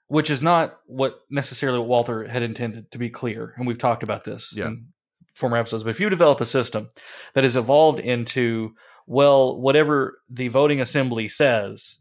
which 0.08 0.30
is 0.30 0.42
not 0.42 0.78
what 0.86 1.22
necessarily 1.30 1.80
what 1.80 1.88
Walther 1.88 2.28
had 2.28 2.44
intended 2.44 2.92
to 2.92 2.98
be 2.98 3.10
clear. 3.10 3.54
And 3.58 3.68
we've 3.68 3.78
talked 3.78 4.04
about 4.04 4.24
this 4.24 4.54
yeah. 4.56 4.68
in 4.68 4.88
former 5.34 5.58
episodes. 5.58 5.84
But 5.84 5.92
if 5.92 6.00
you 6.00 6.10
develop 6.10 6.42
a 6.42 6.46
system 6.46 6.90
that 7.34 7.44
has 7.44 7.56
evolved 7.56 8.00
into, 8.00 8.74
well, 9.06 9.60
whatever 9.60 10.20
the 10.30 10.48
voting 10.48 10.82
assembly 10.82 11.28
says, 11.28 12.00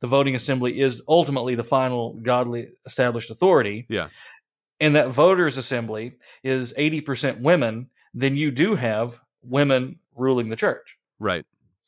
the 0.00 0.06
voting 0.06 0.34
assembly 0.34 0.80
is 0.80 1.02
ultimately 1.08 1.54
the 1.54 1.64
final 1.64 2.14
godly 2.22 2.68
established 2.84 3.30
authority. 3.30 3.86
Yeah. 3.88 4.08
And 4.78 4.94
that 4.94 5.08
voters' 5.08 5.56
assembly 5.56 6.16
is 6.44 6.74
80% 6.74 7.40
women, 7.40 7.88
then 8.12 8.36
you 8.36 8.50
do 8.50 8.74
have 8.74 9.20
women 9.42 9.98
ruling 10.14 10.50
the 10.50 10.56
church. 10.56 10.98
Right. 11.18 11.46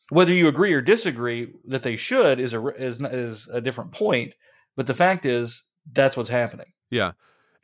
Whether 0.08 0.32
you 0.32 0.48
agree 0.48 0.72
or 0.72 0.80
disagree 0.80 1.52
that 1.66 1.82
they 1.82 1.96
should 1.96 2.40
is 2.40 2.54
a 2.54 2.66
is, 2.68 2.98
is 3.02 3.46
a 3.52 3.60
different 3.60 3.92
point 3.92 4.32
but 4.78 4.86
the 4.86 4.94
fact 4.94 5.26
is, 5.26 5.64
that's 5.92 6.16
what's 6.16 6.28
happening. 6.28 6.72
Yeah. 6.88 7.12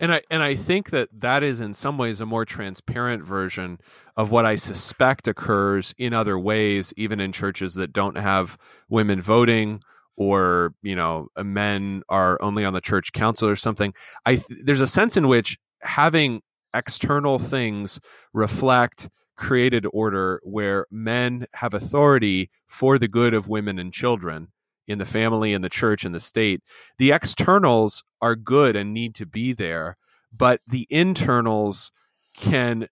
And 0.00 0.12
I 0.12 0.23
and 0.33 0.42
I 0.42 0.56
think 0.56 0.90
that 0.90 1.09
that 1.16 1.44
is 1.44 1.61
in 1.61 1.73
some 1.73 1.97
ways 1.97 2.21
a 2.21 2.26
more 2.26 2.44
transparent 2.44 3.25
version 3.25 3.78
of 4.16 4.33
what 4.33 4.44
I 4.44 4.56
suspect 4.56 5.28
occurs 5.28 5.94
in 5.97 6.12
other 6.12 6.37
ways, 6.37 6.92
even 6.97 7.21
in 7.21 7.30
churches 7.30 7.75
that 7.75 7.92
don't 7.92 8.16
have 8.16 8.59
women 8.88 9.23
voting 9.23 9.80
or 10.16 10.75
you 10.83 10.97
know 10.97 11.28
men 11.40 12.02
are 12.09 12.42
only 12.42 12.64
on 12.64 12.73
the 12.73 12.80
church 12.80 13.12
council 13.12 13.49
or 13.49 13.54
something. 13.54 13.94
I 14.26 14.42
there's 14.64 14.80
a 14.80 14.88
sense 14.88 15.16
in 15.16 15.28
which 15.28 15.56
having 15.83 16.42
external 16.75 17.38
things 17.38 18.00
reflect 18.33 19.09
created 19.37 19.87
order 19.92 20.40
where 20.42 20.87
men 20.90 21.47
have 21.54 21.75
authority 21.75 22.50
for 22.66 22.99
the 22.99 23.06
good 23.06 23.35
of 23.35 23.47
women 23.47 23.78
and 23.78 23.92
children 23.92 24.49
in 24.86 24.98
the 24.98 25.04
family 25.04 25.52
and 25.52 25.64
the 25.64 25.68
church 25.68 26.04
and 26.04 26.14
the 26.14 26.20
state 26.20 26.60
the 26.98 27.12
externals 27.12 28.04
are 28.20 28.36
good 28.36 28.76
and 28.76 28.92
need 28.92 29.14
to 29.14 29.26
be 29.26 29.52
there 29.52 29.96
but 30.36 30.60
the 30.66 30.86
internals 30.90 31.90
can 32.36 32.88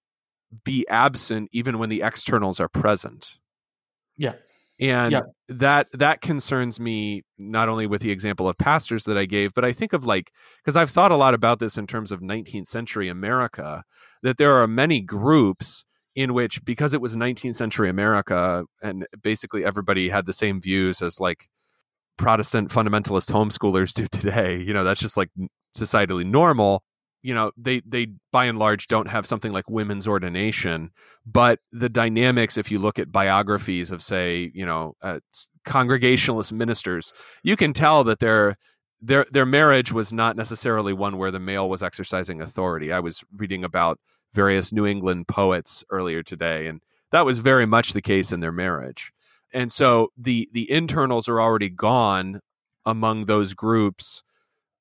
be 0.65 0.87
absent 0.89 1.49
even 1.53 1.79
when 1.79 1.89
the 1.89 2.03
externals 2.03 2.61
are 2.61 2.69
present. 2.69 3.39
Yeah. 4.17 4.35
And 4.81 5.13
Yeah. 5.13 5.21
that 5.49 5.89
that 5.93 6.21
concerns 6.21 6.81
me 6.81 7.23
not 7.39 7.69
only 7.69 7.87
with 7.87 8.03
the 8.03 8.11
example 8.11 8.49
of 8.49 8.59
pastors 8.59 9.05
that 9.05 9.17
I 9.17 9.25
gave, 9.27 9.55
but 9.55 9.65
I 9.65 9.73
think 9.73 9.93
of 9.93 10.05
like 10.05 10.33
because 10.59 10.77
I've 10.77 10.91
thought 10.91 11.13
a 11.13 11.17
lot 11.17 11.35
about 11.35 11.59
this 11.59 11.79
in 11.79 11.87
terms 11.87 12.13
of 12.13 12.21
19th 12.21 12.67
century 12.67 13.09
America, 13.09 13.85
that 14.23 14.39
there 14.39 14.55
are 14.55 14.67
many 14.67 15.01
groups 15.01 15.85
in 16.15 16.35
which 16.35 16.65
because 16.65 16.93
it 16.93 17.01
was 17.01 17.17
19th 17.17 17.57
century 17.57 17.89
America 17.89 18.65
and 18.83 19.07
basically 19.23 19.65
everybody 19.65 20.11
had 20.11 20.27
the 20.27 20.33
same 20.35 20.61
views 20.61 21.01
as 21.01 21.19
like 21.21 21.49
Protestant 22.17 22.71
fundamentalist 22.71 23.31
homeschoolers 23.31 23.93
do 23.93 24.07
today, 24.07 24.61
you 24.61 24.73
know, 24.73 24.85
that's 24.85 25.01
just 25.01 25.17
like 25.17 25.31
societally 25.77 26.27
normal. 26.27 26.83
You 27.23 27.35
know, 27.35 27.53
they 27.57 27.83
they 27.87 28.09
by 28.33 28.47
and 28.47 28.59
large 28.59 28.89
don't 28.89 29.09
have 29.09 29.27
something 29.27 29.53
like 29.53 29.71
women's 29.71 30.09
ordination, 30.09 30.91
but 31.25 31.61
the 31.71 31.89
dynamics 31.89 32.57
if 32.57 32.71
you 32.71 32.79
look 32.79 32.99
at 32.99 33.13
biographies 33.13 33.93
of 33.93 34.03
say, 34.03 34.51
you 34.55 34.67
know, 34.67 34.95
uh, 35.03 35.21
congregationalist 35.65 36.53
ministers, 36.53 37.13
you 37.45 37.57
can 37.57 37.73
tell 37.73 38.03
that 38.05 38.19
their 38.19 38.57
their 39.01 39.27
their 39.31 39.47
marriage 39.47 39.93
was 39.93 40.13
not 40.13 40.37
necessarily 40.37 40.93
one 40.93 41.17
where 41.17 41.31
the 41.31 41.41
male 41.41 41.69
was 41.69 41.83
exercising 41.83 42.41
authority. 42.41 42.93
I 42.93 43.01
was 43.01 43.23
reading 43.37 43.65
about 43.65 43.99
various 44.35 44.73
New 44.73 44.87
England 44.87 45.29
poets 45.29 45.85
earlier 45.91 46.23
today, 46.23 46.67
and 46.67 46.81
that 47.11 47.27
was 47.27 47.39
very 47.39 47.67
much 47.67 47.93
the 47.93 48.03
case 48.03 48.33
in 48.33 48.41
their 48.41 48.53
marriage. 48.53 49.13
And 49.53 49.71
so 49.71 50.13
the 50.17 50.49
the 50.53 50.71
internals 50.71 51.29
are 51.29 51.41
already 51.41 51.69
gone 51.69 52.41
among 52.85 53.27
those 53.27 53.55
groups 53.55 54.23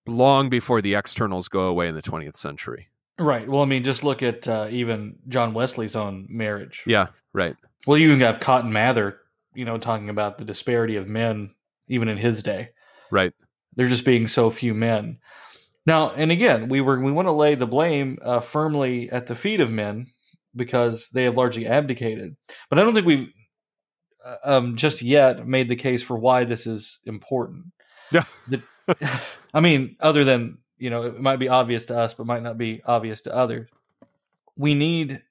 long 0.08 0.50
before 0.50 0.82
the 0.82 0.96
externals 0.96 1.48
go 1.48 1.62
away 1.62 1.88
in 1.88 1.96
the 1.96 2.02
20th 2.02 2.36
century. 2.36 2.88
Right. 3.20 3.48
Well, 3.48 3.62
I 3.62 3.66
mean, 3.66 3.84
just 3.84 4.04
look 4.04 4.24
at 4.24 4.48
uh, 4.48 4.68
even 4.72 5.20
John 5.28 5.54
Wesley's 5.54 5.96
own 5.96 6.26
marriage. 6.30 6.84
Yeah, 6.88 7.08
right. 7.34 7.56
Well, 7.86 7.98
you 7.98 8.08
even 8.08 8.22
have 8.22 8.40
Cotton 8.40 8.74
Mather, 8.74 9.20
you 9.54 9.66
know, 9.66 9.78
talking 9.78 10.10
about 10.10 10.38
the 10.38 10.46
disparity 10.46 10.96
of 10.96 11.08
men 11.08 11.52
even 11.88 12.08
in 12.08 12.18
his 12.18 12.42
day. 12.42 12.70
Right. 13.12 13.34
There 13.76 13.88
just 13.88 14.06
being 14.06 14.28
so 14.28 14.50
few 14.50 14.74
men. 14.74 15.20
Now, 15.86 16.12
and 16.12 16.32
again, 16.32 16.70
we 16.70 16.82
were 16.82 17.00
we 17.00 17.12
want 17.12 17.28
to 17.28 17.32
lay 17.32 17.56
the 17.56 17.68
blame 17.68 18.18
uh, 18.22 18.40
firmly 18.40 19.12
at 19.12 19.28
the 19.28 19.36
feet 19.36 19.62
of 19.62 19.72
men 19.72 20.08
because 20.56 21.10
they 21.10 21.24
have 21.24 21.36
largely 21.38 21.68
abdicated. 21.68 22.36
But 22.70 22.80
I 22.80 22.84
don't 22.84 22.94
think 22.94 23.06
we've 23.06 23.30
um, 24.44 24.76
just 24.76 25.02
yet 25.02 25.48
made 25.48 25.70
the 25.70 25.76
case 25.76 26.04
for 26.04 26.18
why 26.18 26.44
this 26.44 26.68
is 26.68 27.00
important. 27.06 27.66
Yeah. 28.12 28.24
The- 28.48 28.64
I 29.54 29.62
mean, 29.62 29.96
other 30.02 30.26
than 30.26 30.58
you 30.82 30.90
know, 30.90 31.04
it 31.04 31.22
might 31.22 31.38
be 31.38 31.48
obvious 31.48 31.86
to 31.86 31.98
us, 31.98 32.16
but 32.16 32.26
might 32.26 32.42
not 32.42 32.58
be 32.58 32.82
obvious 32.84 33.22
to 33.22 33.36
others. 33.36 33.70
We 34.58 34.74
need 34.74 35.22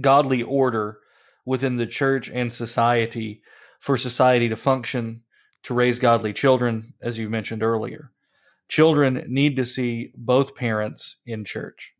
godly 0.00 0.42
order 0.44 1.00
within 1.44 1.76
the 1.76 1.86
church 1.86 2.30
and 2.30 2.52
society 2.52 3.42
for 3.80 3.96
society 3.96 4.48
to 4.48 4.56
function, 4.56 5.22
to 5.64 5.74
raise 5.74 5.98
godly 5.98 6.32
children, 6.32 6.94
as 7.02 7.18
you 7.18 7.28
mentioned 7.28 7.64
earlier. 7.64 8.12
Children 8.68 9.24
need 9.26 9.56
to 9.56 9.66
see 9.66 10.12
both 10.14 10.54
parents 10.54 11.16
in 11.26 11.44
church. 11.44 11.92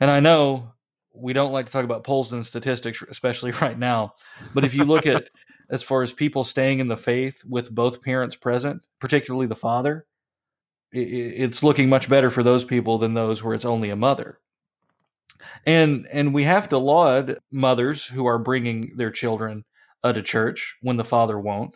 And 0.00 0.10
I 0.10 0.18
know 0.18 0.72
we 1.20 1.32
don't 1.32 1.52
like 1.52 1.66
to 1.66 1.72
talk 1.72 1.84
about 1.84 2.04
polls 2.04 2.32
and 2.32 2.44
statistics, 2.44 3.02
especially 3.08 3.50
right 3.60 3.78
now, 3.78 4.12
but 4.54 4.64
if 4.64 4.74
you 4.74 4.84
look 4.84 5.06
at 5.06 5.30
as 5.70 5.82
far 5.82 6.02
as 6.02 6.12
people 6.12 6.44
staying 6.44 6.80
in 6.80 6.88
the 6.88 6.96
faith 6.96 7.42
with 7.48 7.70
both 7.70 8.02
parents 8.02 8.34
present, 8.34 8.82
particularly 8.98 9.46
the 9.46 9.56
father, 9.56 10.06
it's 10.92 11.62
looking 11.62 11.88
much 11.88 12.08
better 12.08 12.30
for 12.30 12.42
those 12.42 12.64
people 12.64 12.98
than 12.98 13.14
those 13.14 13.42
where 13.42 13.54
it's 13.54 13.64
only 13.64 13.90
a 13.90 13.96
mother. 13.96 14.40
And 15.64 16.06
and 16.12 16.34
we 16.34 16.44
have 16.44 16.68
to 16.70 16.78
laud 16.78 17.38
mothers 17.50 18.04
who 18.04 18.26
are 18.26 18.38
bringing 18.38 18.92
their 18.96 19.10
children 19.10 19.64
uh, 20.02 20.12
to 20.12 20.22
church 20.22 20.76
when 20.82 20.96
the 20.96 21.04
father 21.04 21.38
won't. 21.38 21.74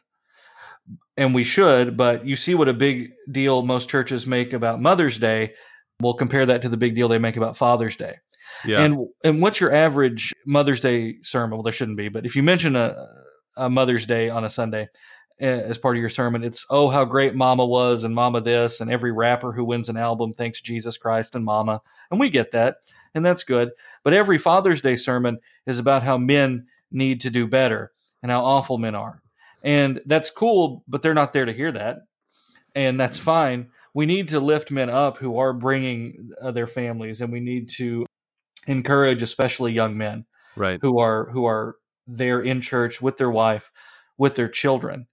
And 1.17 1.35
we 1.35 1.45
should, 1.45 1.97
but 1.97 2.27
you 2.27 2.35
see 2.37 2.55
what 2.55 2.69
a 2.69 2.75
big 2.75 3.13
deal 3.31 3.63
most 3.63 3.89
churches 3.89 4.27
make 4.27 4.53
about 4.53 4.83
Mother's 4.83 5.19
Day. 5.19 5.55
We'll 6.01 6.15
compare 6.15 6.45
that 6.47 6.63
to 6.63 6.69
the 6.69 6.77
big 6.77 6.97
deal 6.97 7.09
they 7.09 7.19
make 7.19 7.37
about 7.37 7.57
Father's 7.57 7.97
Day. 7.97 8.17
Yeah. 8.65 8.81
And 8.81 9.09
and 9.23 9.41
what's 9.41 9.61
your 9.61 9.75
average 9.75 10.33
Mother's 10.47 10.81
Day 10.81 11.17
sermon? 11.23 11.57
Well, 11.57 11.63
there 11.63 11.73
shouldn't 11.73 11.97
be, 11.97 12.09
but 12.09 12.27
if 12.27 12.37
you 12.37 12.43
mention 12.43 12.77
a, 12.77 12.95
a 13.57 13.71
Mother's 13.71 14.07
Day 14.07 14.31
on 14.31 14.45
a 14.45 14.51
Sunday 14.51 14.89
as 15.41 15.79
part 15.79 15.97
of 15.97 16.01
your 16.01 16.11
sermon, 16.11 16.45
it's 16.45 16.65
oh 16.71 16.89
how 16.89 17.05
great 17.05 17.35
Mama 17.35 17.67
was 17.67 18.05
and 18.05 18.15
Mama 18.15 18.41
this, 18.41 18.81
and 18.81 18.91
every 18.91 19.13
rapper 19.13 19.53
who 19.53 19.65
wins 19.65 19.89
an 19.89 19.97
album 19.97 20.33
thanks 20.33 20.61
Jesus 20.61 20.97
Christ 20.97 21.35
and 21.35 21.45
Mama, 21.45 21.81
and 22.11 22.21
we 22.21 22.31
get 22.31 22.53
that, 22.53 22.77
and 23.15 23.25
that's 23.25 23.45
good. 23.45 23.71
But 24.03 24.15
every 24.15 24.39
Father's 24.39 24.81
Day 24.81 24.97
sermon 24.97 25.39
is 25.67 25.79
about 25.79 26.03
how 26.03 26.19
men 26.19 26.67
need 26.91 27.23
to 27.23 27.31
do 27.31 27.47
better 27.47 27.91
and 28.23 28.31
how 28.31 28.45
awful 28.45 28.79
men 28.79 28.95
are, 28.95 29.23
and 29.63 30.01
that's 30.07 30.31
cool. 30.31 30.85
But 30.87 31.03
they're 31.03 31.15
not 31.15 31.33
there 31.33 31.47
to 31.47 31.53
hear 31.53 31.73
that, 31.73 31.99
and 32.75 32.99
that's 32.99 33.19
fine. 33.19 33.71
We 33.93 34.07
need 34.07 34.29
to 34.29 34.41
lift 34.41 34.71
men 34.73 34.91
up 34.91 35.19
who 35.19 35.39
are 35.39 35.53
bringing 35.53 36.31
uh, 36.41 36.51
their 36.51 36.67
families, 36.67 37.21
and 37.21 37.33
we 37.33 37.41
need 37.41 37.69
to 37.71 38.07
encourage 38.67 39.23
especially 39.23 39.73
young 39.73 39.97
men 39.97 40.25
right. 40.57 40.79
who 40.83 40.99
are 40.99 41.31
who 41.31 41.45
are 41.45 41.77
there 42.07 42.41
in 42.41 42.61
church 42.61 43.01
with 43.01 43.17
their 43.17 43.31
wife 43.31 43.71
with 44.19 44.35
their 44.35 44.49
children 44.49 45.07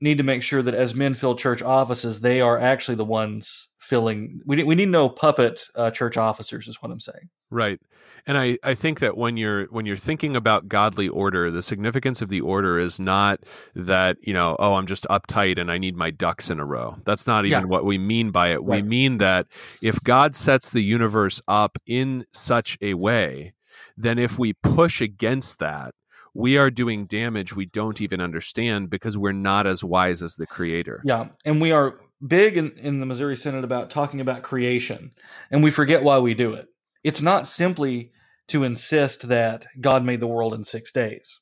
need 0.00 0.18
to 0.18 0.24
make 0.24 0.42
sure 0.42 0.62
that 0.62 0.74
as 0.74 0.94
men 0.94 1.14
fill 1.14 1.36
church 1.36 1.62
offices 1.62 2.20
they 2.20 2.40
are 2.40 2.58
actually 2.58 2.96
the 2.96 3.04
ones 3.04 3.68
filling 3.84 4.40
we 4.46 4.56
need, 4.56 4.64
we 4.64 4.74
need 4.74 4.88
no 4.88 5.08
puppet 5.08 5.64
uh, 5.74 5.90
church 5.90 6.16
officers 6.16 6.66
is 6.68 6.80
what 6.82 6.90
i'm 6.90 7.00
saying 7.00 7.28
Right. 7.50 7.78
And 8.26 8.36
I, 8.36 8.58
I 8.64 8.74
think 8.74 8.98
that 8.98 9.16
when 9.16 9.36
you're 9.36 9.66
when 9.66 9.86
you're 9.86 9.96
thinking 9.98 10.34
about 10.34 10.66
godly 10.66 11.08
order, 11.08 11.52
the 11.52 11.62
significance 11.62 12.20
of 12.20 12.28
the 12.28 12.40
order 12.40 12.80
is 12.80 12.98
not 12.98 13.40
that, 13.76 14.16
you 14.22 14.32
know, 14.32 14.56
oh, 14.58 14.74
I'm 14.74 14.86
just 14.86 15.06
uptight 15.08 15.60
and 15.60 15.70
I 15.70 15.78
need 15.78 15.94
my 15.94 16.10
ducks 16.10 16.50
in 16.50 16.58
a 16.58 16.64
row. 16.64 16.96
That's 17.04 17.28
not 17.28 17.44
even 17.44 17.60
Yeah. 17.60 17.66
what 17.66 17.84
we 17.84 17.96
mean 17.96 18.32
by 18.32 18.48
it. 18.48 18.64
We 18.64 18.82
mean 18.82 19.18
that 19.18 19.46
if 19.82 20.02
God 20.02 20.34
sets 20.34 20.70
the 20.70 20.80
universe 20.82 21.40
up 21.46 21.78
in 21.86 22.24
such 22.32 22.76
a 22.80 22.94
way, 22.94 23.52
then 23.96 24.18
if 24.18 24.36
we 24.36 24.52
push 24.54 25.00
against 25.00 25.60
that, 25.60 25.94
we 26.32 26.58
are 26.58 26.70
doing 26.70 27.06
damage 27.06 27.54
we 27.54 27.66
don't 27.66 28.00
even 28.00 28.20
understand 28.20 28.90
because 28.90 29.16
we're 29.16 29.30
not 29.50 29.64
as 29.68 29.84
wise 29.84 30.22
as 30.22 30.34
the 30.34 30.46
creator. 30.46 31.00
yeah 31.04 31.28
and 31.44 31.60
we 31.60 31.70
are 31.70 32.00
big 32.26 32.56
in, 32.56 32.72
in 32.78 33.00
the 33.00 33.06
missouri 33.06 33.36
Synod 33.36 33.64
about 33.64 33.90
talking 33.90 34.20
about 34.20 34.42
creation 34.42 35.10
and 35.50 35.62
we 35.62 35.70
forget 35.70 36.02
why 36.02 36.18
we 36.18 36.34
do 36.34 36.54
it 36.54 36.68
it's 37.02 37.22
not 37.22 37.46
simply 37.46 38.12
to 38.48 38.64
insist 38.64 39.28
that 39.28 39.66
god 39.80 40.04
made 40.04 40.20
the 40.20 40.26
world 40.26 40.54
in 40.54 40.64
six 40.64 40.92
days 40.92 41.40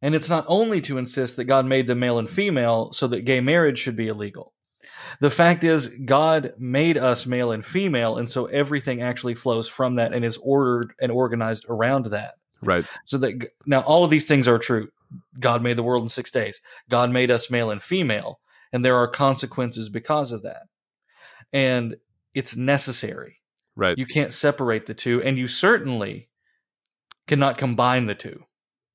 and 0.00 0.14
it's 0.14 0.28
not 0.28 0.44
only 0.48 0.80
to 0.80 0.98
insist 0.98 1.36
that 1.36 1.44
god 1.44 1.66
made 1.66 1.86
them 1.86 2.00
male 2.00 2.18
and 2.18 2.30
female 2.30 2.92
so 2.92 3.06
that 3.06 3.24
gay 3.24 3.40
marriage 3.40 3.78
should 3.78 3.96
be 3.96 4.08
illegal 4.08 4.52
the 5.20 5.30
fact 5.30 5.62
is 5.62 5.88
god 6.04 6.52
made 6.58 6.96
us 6.96 7.26
male 7.26 7.52
and 7.52 7.64
female 7.64 8.16
and 8.16 8.30
so 8.30 8.46
everything 8.46 9.02
actually 9.02 9.34
flows 9.34 9.68
from 9.68 9.96
that 9.96 10.12
and 10.12 10.24
is 10.24 10.38
ordered 10.42 10.92
and 11.00 11.12
organized 11.12 11.64
around 11.68 12.06
that 12.06 12.34
Right. 12.62 12.84
so 13.04 13.18
that 13.18 13.50
now 13.66 13.80
all 13.80 14.04
of 14.04 14.10
these 14.10 14.24
things 14.24 14.46
are 14.46 14.58
true. 14.58 14.88
God 15.38 15.62
made 15.62 15.76
the 15.76 15.82
world 15.82 16.04
in 16.04 16.08
six 16.08 16.30
days. 16.30 16.60
God 16.88 17.10
made 17.10 17.30
us 17.30 17.50
male 17.50 17.70
and 17.70 17.82
female, 17.82 18.38
and 18.72 18.84
there 18.84 18.96
are 18.96 19.08
consequences 19.08 19.88
because 19.88 20.32
of 20.32 20.42
that. 20.42 20.62
And 21.52 21.96
it's 22.34 22.56
necessary. 22.56 23.38
Right. 23.76 23.96
You 23.96 24.06
can't 24.06 24.32
separate 24.32 24.86
the 24.86 24.94
two, 24.94 25.22
and 25.22 25.38
you 25.38 25.48
certainly 25.48 26.28
cannot 27.26 27.58
combine 27.58 28.06
the 28.06 28.14
two 28.14 28.44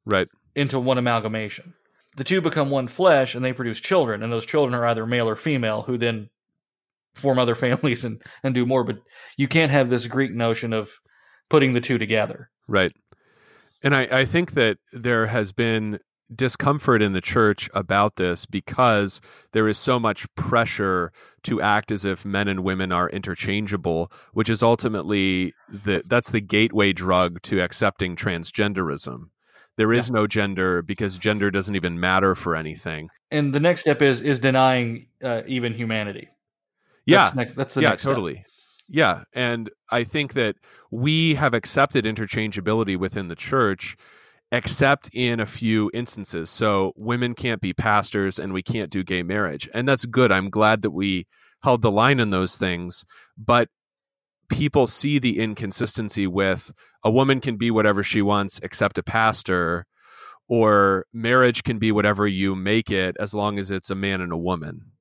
right. 0.05 0.27
into 0.55 0.79
one 0.79 0.97
amalgamation. 0.97 1.73
The 2.15 2.23
two 2.23 2.41
become 2.41 2.69
one 2.69 2.87
flesh, 2.87 3.35
and 3.35 3.45
they 3.45 3.53
produce 3.53 3.79
children, 3.79 4.23
and 4.23 4.31
those 4.31 4.45
children 4.45 4.73
are 4.73 4.85
either 4.85 5.05
male 5.05 5.29
or 5.29 5.35
female, 5.35 5.83
who 5.83 5.97
then 5.97 6.29
form 7.13 7.39
other 7.39 7.55
families 7.65 8.05
and, 8.05 8.21
and 8.43 8.53
do 8.53 8.65
more. 8.65 8.83
But 8.83 8.99
you 9.37 9.47
can't 9.47 9.71
have 9.71 9.89
this 9.89 10.07
Greek 10.07 10.33
notion 10.33 10.73
of 10.73 10.91
putting 11.49 11.73
the 11.73 11.81
two 11.81 11.97
together. 11.97 12.49
Right. 12.67 12.91
And 13.83 13.95
I, 13.95 14.07
I 14.11 14.25
think 14.25 14.53
that 14.53 14.77
there 14.91 15.27
has 15.27 15.51
been 15.51 15.99
discomfort 16.33 17.01
in 17.01 17.13
the 17.13 17.21
church 17.21 17.69
about 17.73 18.15
this 18.17 18.45
because 18.45 19.21
there 19.53 19.67
is 19.67 19.77
so 19.77 19.99
much 19.99 20.27
pressure 20.35 21.11
to 21.43 21.61
act 21.61 21.91
as 21.91 22.03
if 22.03 22.25
men 22.25 22.47
and 22.47 22.63
women 22.63 22.91
are 22.91 23.09
interchangeable, 23.09 24.11
which 24.33 24.49
is 24.49 24.61
ultimately 24.61 25.53
the 25.69 26.03
that's 26.05 26.31
the 26.31 26.41
gateway 26.41 26.93
drug 26.93 27.41
to 27.43 27.61
accepting 27.61 28.15
transgenderism. 28.15 29.29
There 29.77 29.93
is 29.93 30.09
no 30.09 30.25
gender 30.25 30.81
because 30.81 31.17
gender 31.19 31.51
doesn't 31.51 31.75
even 31.75 31.99
matter 31.99 32.33
for 32.33 32.55
anything. 32.55 33.09
And 33.29 33.53
the 33.53 33.59
next 33.59 33.81
step 33.81 34.01
is 34.01 34.21
is 34.21 34.39
denying 34.39 35.07
uh, 35.23 35.43
even 35.45 35.73
humanity. 35.73 36.29
Yeah, 37.05 37.23
That's, 37.23 37.35
next, 37.35 37.55
that's 37.55 37.73
the 37.73 37.81
yeah, 37.81 37.89
next 37.89 38.01
step. 38.01 38.11
totally. 38.11 38.43
Yeah, 38.89 39.23
and 39.33 39.69
I 39.91 40.03
think 40.03 40.33
that 40.33 40.55
we 40.91 41.35
have 41.35 41.53
accepted 41.53 42.05
interchangeability 42.05 42.97
within 42.97 43.27
the 43.27 43.35
church, 43.35 43.97
except 44.51 45.09
in 45.13 45.39
a 45.39 45.45
few 45.45 45.91
instances. 45.93 46.49
So 46.49 46.93
women 46.95 47.35
can't 47.35 47.61
be 47.61 47.73
pastors, 47.73 48.39
and 48.39 48.53
we 48.53 48.63
can't 48.63 48.91
do 48.91 49.03
gay 49.03 49.23
marriage, 49.23 49.69
and 49.73 49.87
that's 49.87 50.05
good. 50.05 50.31
I'm 50.31 50.49
glad 50.49 50.81
that 50.83 50.91
we 50.91 51.27
held 51.63 51.81
the 51.81 51.91
line 51.91 52.19
in 52.19 52.29
those 52.29 52.57
things, 52.57 53.05
but 53.37 53.69
people 54.49 54.87
see 54.87 55.19
the 55.19 55.39
inconsistency 55.39 56.27
with 56.27 56.71
a 57.03 57.11
woman 57.11 57.41
can 57.41 57.57
be 57.57 57.71
whatever 57.71 58.03
she 58.03 58.21
wants 58.21 58.59
except 58.63 58.97
a 58.97 59.03
pastor 59.03 59.85
or 60.47 61.05
marriage 61.13 61.63
can 61.63 61.77
be 61.77 61.91
whatever 61.91 62.25
you 62.25 62.55
make 62.55 62.89
it 62.89 63.15
as 63.19 63.33
long 63.33 63.59
as 63.59 63.69
it's 63.69 63.89
a 63.89 63.95
man 63.95 64.21
and 64.21 64.31
a 64.31 64.37
woman 64.37 64.91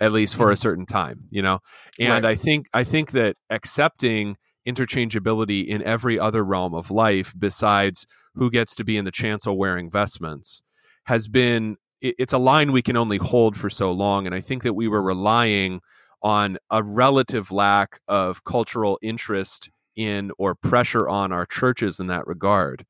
at 0.00 0.12
least 0.12 0.36
for 0.36 0.50
a 0.50 0.54
mm-hmm. 0.54 0.60
certain 0.60 0.86
time 0.86 1.24
you 1.30 1.40
know 1.40 1.60
and 1.98 2.24
Right. 2.24 2.32
i 2.32 2.34
think 2.34 2.66
i 2.74 2.84
think 2.84 3.12
that 3.12 3.36
accepting 3.48 4.36
interchangeability 4.66 5.66
in 5.66 5.82
every 5.82 6.18
other 6.18 6.42
realm 6.44 6.74
of 6.74 6.90
life 6.90 7.34
besides 7.38 8.06
who 8.34 8.50
gets 8.50 8.74
to 8.74 8.84
be 8.84 8.96
in 8.96 9.04
the 9.04 9.10
chancel 9.10 9.56
wearing 9.56 9.90
vestments 9.90 10.62
has 11.04 11.28
been 11.28 11.76
it's 12.00 12.32
a 12.32 12.38
line 12.38 12.72
we 12.72 12.82
can 12.82 12.96
only 12.96 13.16
hold 13.16 13.56
for 13.56 13.70
so 13.70 13.90
long 13.92 14.26
and 14.26 14.34
i 14.34 14.40
think 14.40 14.62
that 14.62 14.74
we 14.74 14.88
were 14.88 15.02
relying 15.02 15.80
on 16.22 16.56
a 16.70 16.82
relative 16.82 17.52
lack 17.52 18.00
of 18.08 18.42
cultural 18.44 18.98
interest 19.02 19.70
in 19.94 20.32
or 20.38 20.54
pressure 20.54 21.08
on 21.08 21.32
our 21.32 21.46
churches 21.46 22.00
in 22.00 22.06
that 22.08 22.26
regard. 22.26 22.84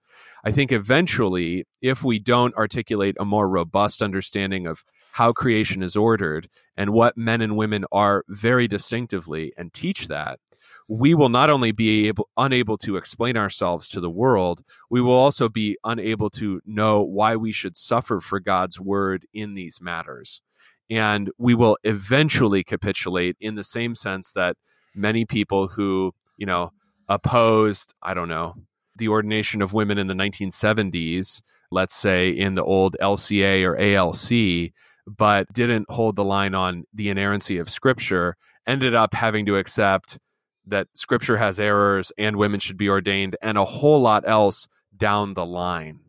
I 0.44 0.52
think 0.52 0.72
eventually 0.72 1.66
if 1.82 2.04
we 2.04 2.18
don't 2.18 2.54
articulate 2.54 3.16
a 3.18 3.24
more 3.24 3.48
robust 3.48 4.02
understanding 4.02 4.66
of 4.66 4.84
how 5.14 5.32
creation 5.32 5.80
is 5.80 5.94
ordered 5.94 6.48
and 6.76 6.90
what 6.90 7.16
men 7.16 7.40
and 7.40 7.56
women 7.56 7.84
are 7.92 8.24
very 8.28 8.66
distinctively 8.66 9.52
and 9.56 9.72
teach 9.72 10.08
that 10.08 10.40
we 10.88 11.14
will 11.14 11.28
not 11.28 11.48
only 11.48 11.70
be 11.70 12.08
able 12.08 12.28
unable 12.36 12.76
to 12.76 12.96
explain 12.96 13.36
ourselves 13.36 13.88
to 13.88 14.00
the 14.00 14.10
world 14.10 14.64
we 14.90 15.00
will 15.00 15.14
also 15.14 15.48
be 15.48 15.78
unable 15.84 16.28
to 16.28 16.60
know 16.66 17.00
why 17.00 17.36
we 17.36 17.52
should 17.52 17.76
suffer 17.76 18.18
for 18.18 18.40
God's 18.40 18.80
word 18.80 19.24
in 19.32 19.54
these 19.54 19.80
matters. 19.80 20.42
And 20.90 21.30
we 21.38 21.54
will 21.54 21.78
eventually 21.84 22.64
capitulate 22.64 23.36
in 23.40 23.54
the 23.54 23.62
same 23.62 23.94
sense 23.94 24.32
that 24.32 24.56
many 24.96 25.24
people 25.24 25.68
who 25.68 26.12
you 26.36 26.46
know 26.46 26.72
opposed 27.08 27.94
i 28.02 28.14
don't 28.14 28.28
know 28.28 28.54
the 28.96 29.08
ordination 29.08 29.62
of 29.62 29.72
women 29.74 29.98
in 29.98 30.06
the 30.06 30.14
1970s 30.14 31.40
let's 31.70 31.94
say 31.94 32.28
in 32.30 32.54
the 32.54 32.62
old 32.62 32.96
LCA 33.02 33.64
or 33.64 33.76
ALC 33.76 34.72
but 35.06 35.52
didn't 35.52 35.86
hold 35.90 36.16
the 36.16 36.24
line 36.24 36.54
on 36.54 36.84
the 36.94 37.08
inerrancy 37.08 37.58
of 37.58 37.68
scripture 37.70 38.36
ended 38.66 38.94
up 38.94 39.12
having 39.14 39.44
to 39.46 39.56
accept 39.56 40.18
that 40.66 40.86
scripture 40.94 41.36
has 41.36 41.60
errors 41.60 42.10
and 42.16 42.36
women 42.36 42.58
should 42.58 42.78
be 42.78 42.88
ordained 42.88 43.36
and 43.42 43.58
a 43.58 43.64
whole 43.64 44.00
lot 44.00 44.26
else 44.26 44.66
down 44.96 45.34
the 45.34 45.44
line. 45.44 46.00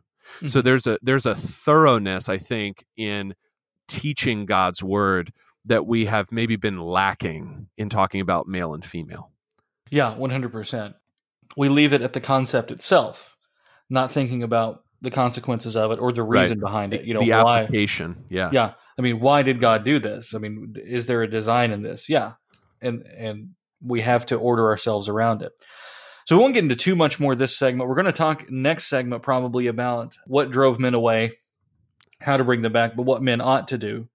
So 0.48 0.60
Mhm. 0.60 0.64
there's 0.64 0.88
a 0.88 0.98
there's 1.02 1.26
a 1.26 1.36
thoroughness 1.36 2.30
I 2.30 2.38
think 2.38 2.86
in 2.96 3.36
teaching 3.88 4.46
God's 4.46 4.82
word 4.82 5.34
that 5.66 5.86
we 5.86 6.06
have 6.06 6.32
maybe 6.32 6.56
been 6.56 6.80
lacking 6.80 7.68
in 7.78 7.90
talking 7.90 8.22
about 8.22 8.48
male 8.48 8.74
and 8.74 8.86
female. 8.86 9.32
Yeah, 9.90 10.16
100%. 10.16 10.96
We 11.58 11.70
leave 11.70 11.92
it 11.94 12.02
at 12.02 12.14
the 12.14 12.22
concept 12.22 12.72
itself, 12.72 13.38
not 13.90 14.12
thinking 14.12 14.42
about 14.44 14.84
the 15.02 15.12
consequences 15.12 15.76
of 15.76 15.92
it 15.92 16.00
or 16.00 16.12
the 16.12 16.24
Right. 16.24 16.42
reason 16.42 16.60
behind 16.60 16.94
it. 16.94 17.04
You 17.06 17.14
know, 17.14 17.20
the 17.20 17.32
why? 17.32 17.62
application, 17.64 18.26
yeah. 18.30 18.50
Yeah. 18.52 18.74
I 18.98 19.02
mean, 19.02 19.20
why 19.20 19.42
did 19.42 19.60
God 19.60 19.84
do 19.84 20.00
this? 20.00 20.34
I 20.34 20.38
mean, 20.38 20.74
is 20.78 21.06
there 21.08 21.22
a 21.22 21.30
design 21.30 21.72
in 21.72 21.82
this? 21.82 22.08
Yeah. 22.08 22.34
And 22.82 23.04
and 23.18 23.50
we 23.82 24.02
have 24.02 24.26
to 24.28 24.36
order 24.36 24.68
ourselves 24.68 25.10
around 25.10 25.42
it. 25.42 25.52
So 26.26 26.36
we 26.36 26.42
won't 26.42 26.56
get 26.56 26.64
into 26.64 26.76
too 26.76 26.96
much 26.96 27.20
more 27.20 27.36
this 27.36 27.56
segment. 27.56 27.88
We're 27.88 27.96
going 27.96 28.06
to 28.06 28.12
talk 28.12 28.50
next 28.50 28.86
segment 28.86 29.22
probably 29.22 29.68
about 29.68 30.18
what 30.26 30.50
drove 30.50 30.80
men 30.80 30.96
away, 30.96 31.34
how 32.20 32.38
to 32.38 32.44
bring 32.44 32.64
them 32.64 32.74
back, 32.74 32.96
but 32.96 33.04
what 33.04 33.22
men 33.22 33.42
ought 33.42 33.68
to 33.68 33.78
do. 33.78 34.08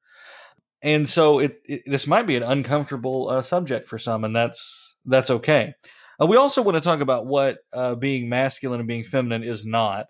And 0.82 1.08
so 1.08 1.38
it, 1.38 1.60
it 1.66 1.82
this 1.87 2.06
might 2.06 2.26
be 2.26 2.37
an 2.37 2.42
uncomfortable 2.42 3.28
uh, 3.28 3.42
subject 3.42 3.87
for 3.87 3.99
some, 3.99 4.25
and 4.25 4.34
that's 4.34 4.96
that's 5.04 5.30
okay. 5.30 5.75
Uh, 6.20 6.26
we 6.26 6.37
also 6.37 6.62
want 6.62 6.76
to 6.76 6.80
talk 6.80 7.00
about 7.00 7.26
what 7.26 7.58
uh, 7.72 7.94
being 7.94 8.28
masculine 8.28 8.80
and 8.80 8.88
being 8.88 9.04
feminine 9.04 9.42
is 9.42 9.64
not. 9.64 10.06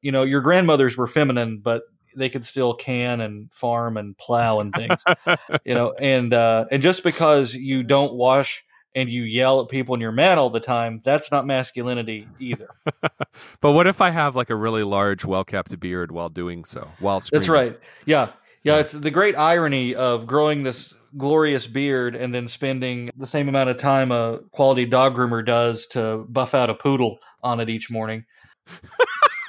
You 0.00 0.10
know, 0.12 0.22
your 0.22 0.40
grandmothers 0.40 0.96
were 0.96 1.06
feminine, 1.06 1.60
but 1.62 1.82
they 2.16 2.28
could 2.28 2.44
still 2.44 2.74
can 2.74 3.20
and 3.20 3.52
farm 3.52 3.96
and 3.96 4.16
plow 4.16 4.60
and 4.60 4.74
things. 4.74 5.02
you 5.64 5.74
know, 5.74 5.92
and 5.92 6.32
uh, 6.34 6.66
and 6.70 6.82
just 6.82 7.02
because 7.02 7.54
you 7.54 7.82
don't 7.82 8.14
wash 8.14 8.64
and 8.94 9.08
you 9.08 9.22
yell 9.22 9.60
at 9.60 9.68
people 9.68 9.94
and 9.94 10.02
you're 10.02 10.12
mad 10.12 10.38
all 10.38 10.50
the 10.50 10.60
time, 10.60 11.00
that's 11.04 11.30
not 11.30 11.46
masculinity 11.46 12.28
either. 12.38 12.68
but 13.60 13.72
what 13.72 13.86
if 13.86 14.00
I 14.00 14.10
have 14.10 14.34
like 14.34 14.50
a 14.50 14.56
really 14.56 14.82
large, 14.82 15.24
well 15.24 15.44
kept 15.44 15.78
beard 15.78 16.10
while 16.10 16.28
doing 16.28 16.64
so? 16.64 16.88
While 16.98 17.20
screaming? 17.20 17.40
That's 17.40 17.48
right. 17.48 17.80
Yeah. 18.04 18.30
Yeah. 18.62 18.78
It's 18.78 18.92
the 18.92 19.10
great 19.10 19.36
irony 19.36 19.94
of 19.94 20.26
growing 20.26 20.64
this 20.64 20.94
glorious 21.16 21.66
beard 21.66 22.14
and 22.14 22.34
then 22.34 22.46
spending 22.48 23.10
the 23.16 23.26
same 23.26 23.48
amount 23.48 23.70
of 23.70 23.76
time 23.76 24.12
a 24.12 24.40
quality 24.50 24.86
dog 24.86 25.16
groomer 25.16 25.44
does 25.44 25.86
to 25.88 26.24
buff 26.28 26.54
out 26.54 26.70
a 26.70 26.74
poodle 26.74 27.18
on 27.42 27.60
it 27.60 27.68
each 27.68 27.90
morning. 27.90 28.24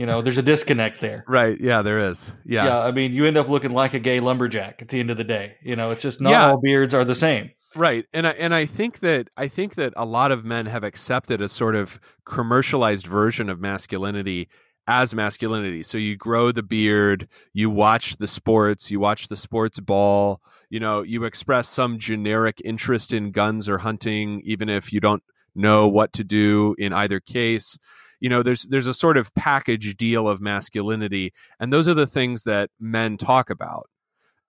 you 0.00 0.06
know, 0.06 0.22
there's 0.22 0.38
a 0.38 0.42
disconnect 0.42 1.00
there. 1.00 1.24
Right. 1.28 1.60
Yeah, 1.60 1.82
there 1.82 1.98
is. 2.10 2.32
Yeah. 2.46 2.64
Yeah. 2.64 2.78
I 2.78 2.90
mean, 2.90 3.12
you 3.12 3.26
end 3.26 3.36
up 3.36 3.48
looking 3.50 3.72
like 3.72 3.92
a 3.92 3.98
gay 3.98 4.18
lumberjack 4.20 4.80
at 4.80 4.88
the 4.88 4.98
end 4.98 5.10
of 5.10 5.18
the 5.18 5.24
day. 5.24 5.56
You 5.62 5.76
know, 5.76 5.90
it's 5.90 6.02
just 6.02 6.20
not 6.22 6.30
Yeah. 6.30 6.46
all 6.48 6.60
beards 6.60 6.94
are 6.94 7.04
the 7.04 7.14
same. 7.14 7.50
Right. 7.76 8.06
And 8.14 8.26
I 8.26 8.30
and 8.30 8.54
I 8.54 8.64
think 8.64 9.00
that 9.00 9.28
I 9.36 9.46
think 9.46 9.74
that 9.74 9.92
a 9.96 10.06
lot 10.06 10.32
of 10.32 10.44
men 10.44 10.64
have 10.66 10.82
accepted 10.84 11.42
a 11.42 11.48
sort 11.48 11.76
of 11.76 12.00
commercialized 12.24 13.06
version 13.06 13.50
of 13.50 13.60
masculinity 13.60 14.48
as 14.86 15.14
masculinity. 15.14 15.82
So 15.82 15.98
you 15.98 16.16
grow 16.16 16.50
the 16.50 16.62
beard, 16.64 17.28
you 17.52 17.68
watch 17.68 18.16
the 18.16 18.26
sports, 18.26 18.90
you 18.90 18.98
watch 18.98 19.28
the 19.28 19.36
sports 19.36 19.78
ball, 19.78 20.40
you 20.70 20.80
know, 20.80 21.02
you 21.02 21.24
express 21.24 21.68
some 21.68 21.98
generic 21.98 22.56
interest 22.64 23.12
in 23.12 23.30
guns 23.32 23.68
or 23.68 23.78
hunting 23.78 24.40
even 24.44 24.68
if 24.70 24.92
you 24.94 25.00
don't 25.00 25.22
know 25.54 25.86
what 25.86 26.12
to 26.14 26.24
do 26.24 26.74
in 26.78 26.92
either 26.92 27.20
case. 27.20 27.76
You 28.20 28.28
know, 28.28 28.42
there's 28.42 28.64
there's 28.64 28.86
a 28.86 28.94
sort 28.94 29.16
of 29.16 29.34
package 29.34 29.96
deal 29.96 30.28
of 30.28 30.40
masculinity 30.40 31.32
and 31.58 31.72
those 31.72 31.88
are 31.88 31.94
the 31.94 32.06
things 32.06 32.44
that 32.44 32.70
men 32.78 33.16
talk 33.16 33.50
about 33.50 33.88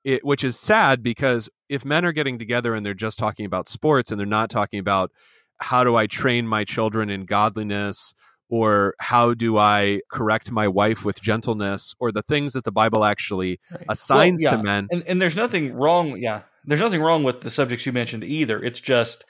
it, 0.04 0.26
which 0.26 0.44
is 0.44 0.60
sad 0.60 1.02
because 1.04 1.50
if 1.70 1.86
men 1.86 2.06
are 2.06 2.12
getting 2.12 2.38
together 2.40 2.74
and 2.76 2.86
they're 2.86 2.94
just 2.94 3.20
talking 3.20 3.46
about 3.46 3.68
sports 3.70 4.12
and 4.12 4.20
they're 4.20 4.28
not 4.28 4.50
talking 4.50 4.80
about 4.80 5.12
how 5.60 5.84
do 5.84 5.96
I 5.96 6.08
train 6.08 6.48
my 6.48 6.64
children 6.64 7.10
in 7.10 7.26
godliness 7.26 8.14
or 8.50 8.96
how 9.00 9.34
do 9.34 9.58
I 9.58 10.02
correct 10.12 10.52
my 10.52 10.68
wife 10.68 11.06
with 11.06 11.22
gentleness 11.22 11.96
or 12.00 12.12
the 12.12 12.24
things 12.24 12.54
that 12.54 12.64
the 12.66 12.72
Bible 12.72 13.06
actually 13.06 13.60
Right. 13.72 13.86
assigns 13.88 14.44
Well, 14.44 14.58
to 14.58 14.64
men. 14.64 14.88
And 14.92 15.04
and 15.08 15.22
there's 15.22 15.36
nothing 15.36 15.74
wrong. 15.74 16.18
Yeah, 16.18 16.42
there's 16.66 16.82
nothing 16.82 17.02
wrong 17.02 17.24
with 17.24 17.42
the 17.42 17.50
subjects 17.50 17.86
you 17.86 17.94
mentioned 17.94 18.24
either. 18.24 18.62
It's 18.62 18.80
just, 18.82 19.24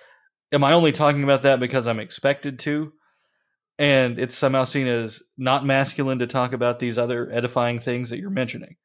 am 0.52 0.64
I 0.64 0.74
only 0.74 0.92
talking 0.92 1.24
about 1.24 1.44
that 1.44 1.60
because 1.60 1.86
I'm 1.86 2.00
expected 2.00 2.58
to? 2.60 2.94
And 3.82 4.20
it's 4.20 4.38
somehow 4.38 4.66
seen 4.66 4.86
as 4.86 5.24
not 5.40 5.66
masculine 5.66 6.20
to 6.20 6.28
talk 6.28 6.54
about 6.54 6.78
these 6.78 7.00
other 7.00 7.32
edifying 7.32 7.80
things 7.80 8.12
that 8.12 8.20
you're 8.20 8.30
mentioning. 8.30 8.76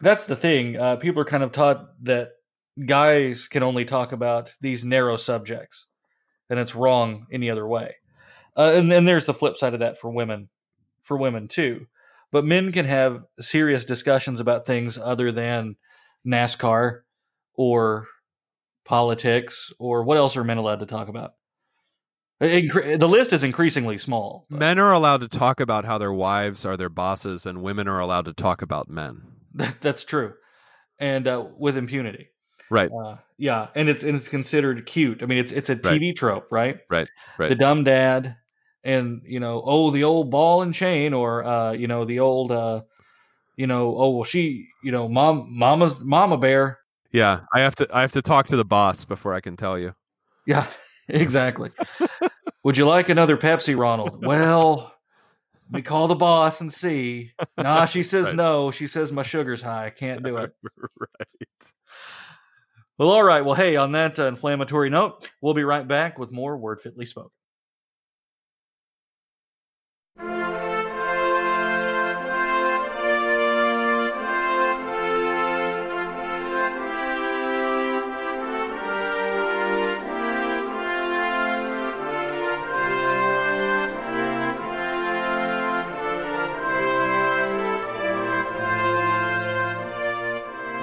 That's 0.00 0.24
the 0.24 0.34
thing. 0.34 0.76
Uh, 0.76 0.96
people 0.96 1.22
are 1.22 1.26
kind 1.26 1.44
of 1.44 1.52
taught 1.52 1.86
that 2.02 2.30
guys 2.84 3.46
can 3.46 3.62
only 3.62 3.84
talk 3.84 4.10
about 4.10 4.52
these 4.60 4.84
narrow 4.84 5.16
subjects, 5.16 5.86
and 6.50 6.58
it's 6.58 6.74
wrong 6.74 7.26
any 7.30 7.50
other 7.50 7.68
way. 7.68 7.94
Uh, 8.56 8.72
and 8.74 8.90
then 8.90 9.04
there's 9.04 9.26
the 9.26 9.32
flip 9.32 9.56
side 9.56 9.74
of 9.74 9.80
that 9.80 10.00
for 10.00 10.10
women, 10.10 10.48
for 11.04 11.16
women 11.16 11.46
too. 11.46 11.86
But 12.32 12.44
men 12.44 12.72
can 12.72 12.86
have 12.86 13.22
serious 13.38 13.84
discussions 13.84 14.40
about 14.40 14.66
things 14.66 14.98
other 14.98 15.30
than 15.30 15.76
NASCAR 16.26 17.02
or 17.54 18.08
politics 18.84 19.72
or 19.78 20.02
what 20.02 20.18
else 20.18 20.36
are 20.36 20.42
men 20.42 20.56
allowed 20.56 20.80
to 20.80 20.86
talk 20.86 21.06
about? 21.06 21.34
Incre- 22.42 22.98
the 22.98 23.08
list 23.08 23.32
is 23.32 23.44
increasingly 23.44 23.98
small. 23.98 24.46
but 24.50 24.58
Men 24.58 24.78
are 24.78 24.92
allowed 24.92 25.20
to 25.20 25.28
talk 25.28 25.60
about 25.60 25.84
how 25.84 25.96
their 25.98 26.12
wives 26.12 26.66
are 26.66 26.76
their 26.76 26.88
bosses 26.88 27.46
and 27.46 27.62
women 27.62 27.86
are 27.86 28.00
allowed 28.00 28.24
to 28.24 28.32
talk 28.32 28.62
about 28.62 28.88
men. 28.88 29.22
that, 29.54 29.80
that's 29.80 30.04
true, 30.04 30.34
and 30.98 31.28
uh, 31.28 31.44
with 31.56 31.76
impunity. 31.76 32.28
Right. 32.68 32.90
Uh, 32.90 33.18
yeah, 33.36 33.68
and 33.74 33.88
it's 33.88 34.02
and 34.02 34.16
it's 34.16 34.28
considered 34.28 34.86
cute. 34.86 35.22
I 35.22 35.26
mean, 35.26 35.38
it's 35.38 35.52
it's 35.52 35.68
a 35.70 35.76
TV 35.76 36.16
trope, 36.16 36.48
right? 36.50 36.78
Right, 36.90 37.08
right. 37.38 37.48
The 37.48 37.54
dumb 37.54 37.84
dad, 37.84 38.36
and 38.82 39.20
you 39.24 39.40
know, 39.40 39.62
oh, 39.64 39.90
the 39.90 40.04
old 40.04 40.30
ball 40.30 40.62
and 40.62 40.72
chain, 40.72 41.12
or 41.12 41.44
uh, 41.44 41.72
you 41.72 41.86
know, 41.86 42.04
the 42.04 42.20
old, 42.20 42.50
uh, 42.50 42.82
you 43.56 43.66
know, 43.66 43.94
oh, 43.96 44.10
well, 44.10 44.24
she, 44.24 44.66
you 44.82 44.90
know, 44.90 45.08
mom, 45.08 45.46
mama's 45.50 46.02
mama 46.02 46.38
bear. 46.38 46.78
Yeah, 47.12 47.40
I 47.52 47.60
have 47.60 47.74
to 47.76 47.88
I 47.92 48.00
have 48.00 48.12
to 48.12 48.22
talk 48.22 48.46
to 48.48 48.56
the 48.56 48.64
boss 48.64 49.04
before 49.04 49.34
I 49.34 49.40
can 49.40 49.56
tell 49.56 49.78
you. 49.78 49.94
Yeah, 50.46 50.66
exactly. 51.08 51.70
Would 52.64 52.76
you 52.76 52.86
like 52.86 53.08
another 53.08 53.36
Pepsi, 53.36 53.78
Ronald? 53.78 54.24
Well, 54.26 54.94
let 55.70 55.78
me 55.78 55.82
call 55.82 56.06
the 56.06 56.14
boss 56.14 56.60
and 56.60 56.72
see. 56.72 57.32
Nah, 57.56 57.86
she 57.86 58.02
says 58.02 58.26
Right. 58.26 58.36
no. 58.36 58.70
She 58.70 58.86
says 58.86 59.10
my 59.10 59.22
sugar's 59.22 59.62
high. 59.62 59.86
I 59.86 59.90
can't 59.90 60.22
do 60.22 60.36
it. 60.38 60.54
right. 60.98 61.28
Well, 62.98 63.08
all 63.08 63.22
right. 63.22 63.44
Well, 63.44 63.54
hey, 63.54 63.76
on 63.76 63.92
that 63.92 64.18
uh, 64.20 64.26
inflammatory 64.26 64.90
note, 64.90 65.30
we'll 65.40 65.54
be 65.54 65.64
right 65.64 65.86
back 65.86 66.18
with 66.18 66.30
more 66.30 66.56
Word 66.56 66.80
Fitly 66.80 67.06
Spoken. 67.06 67.30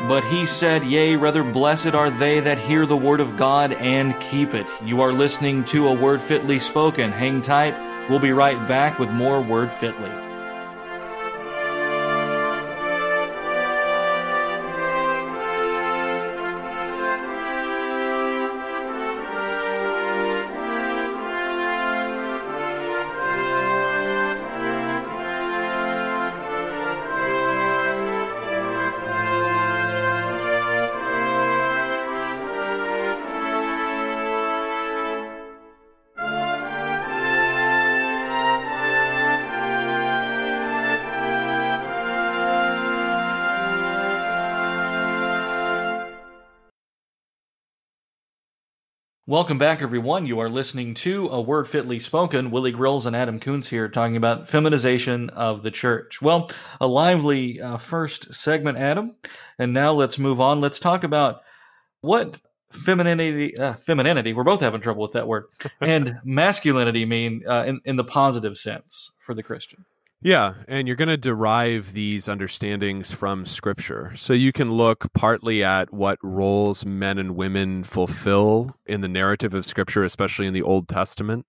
But 0.09 0.23
he 0.23 0.47
said, 0.47 0.83
Yea, 0.83 1.17
rather 1.17 1.43
blessed 1.43 1.93
are 1.93 2.09
they 2.09 2.39
that 2.39 2.57
hear 2.57 2.87
the 2.87 2.97
word 2.97 3.19
of 3.19 3.37
God 3.37 3.73
and 3.73 4.19
keep 4.19 4.55
it. 4.55 4.65
You 4.83 5.01
are 5.01 5.13
listening 5.13 5.63
to 5.65 5.87
a 5.87 5.93
word 5.93 6.19
fitly 6.19 6.57
spoken. 6.57 7.11
Hang 7.11 7.41
tight. 7.41 8.09
We'll 8.09 8.17
be 8.17 8.31
right 8.31 8.67
back 8.67 8.97
with 8.97 9.11
more 9.11 9.39
word 9.39 9.71
fitly. 9.71 10.09
Welcome 49.29 49.59
back, 49.59 49.83
everyone. 49.83 50.25
You 50.25 50.39
are 50.39 50.49
listening 50.49 50.95
to 50.95 51.27
A 51.27 51.39
Word 51.39 51.67
Fitly 51.67 51.99
Spoken. 51.99 52.49
Willie 52.49 52.71
Grills 52.71 53.05
and 53.05 53.15
Adam 53.15 53.39
Koontz 53.39 53.69
here 53.69 53.87
talking 53.87 54.17
about 54.17 54.49
feminization 54.49 55.29
of 55.29 55.61
the 55.61 55.69
church. 55.69 56.19
Well, 56.19 56.49
a 56.81 56.87
lively 56.87 57.61
uh, 57.61 57.77
first 57.77 58.33
segment, 58.33 58.79
Adam. 58.79 59.13
And 59.59 59.71
now 59.71 59.91
let's 59.91 60.17
move 60.17 60.41
on. 60.41 60.61
Let's 60.61 60.79
talk 60.79 61.03
about 61.03 61.43
what 62.01 62.41
femininity, 62.71 63.55
uh, 63.55 63.75
femininity, 63.75 64.33
we're 64.33 64.43
both 64.43 64.61
having 64.61 64.81
trouble 64.81 65.03
with 65.03 65.13
that 65.13 65.27
word, 65.27 65.45
and 65.79 66.15
masculinity 66.25 67.05
mean 67.05 67.43
uh, 67.47 67.65
in, 67.67 67.81
in 67.85 67.97
the 67.97 68.03
positive 68.03 68.57
sense 68.57 69.11
for 69.19 69.35
the 69.35 69.43
Christian. 69.43 69.85
Yeah, 70.21 70.55
and 70.67 70.85
you're 70.85 70.97
going 70.97 71.07
to 71.07 71.15
derive 71.15 71.93
these 71.93 72.27
understandings 72.27 73.09
from 73.09 73.45
Scripture. 73.45 74.11
So 74.15 74.33
you 74.33 74.51
can 74.51 74.69
look 74.69 75.13
partly 75.13 75.63
at 75.63 75.93
what 75.93 76.19
roles 76.21 76.85
men 76.85 77.17
and 77.17 77.37
women 77.37 77.83
fulfill 77.83 78.75
in 78.85 78.99
the 78.99 79.07
narrative 79.07 79.53
of 79.53 79.65
Scripture, 79.65 80.03
especially 80.03 80.45
in 80.45 80.53
the 80.53 80.61
Old 80.61 80.89
Testament. 80.89 81.45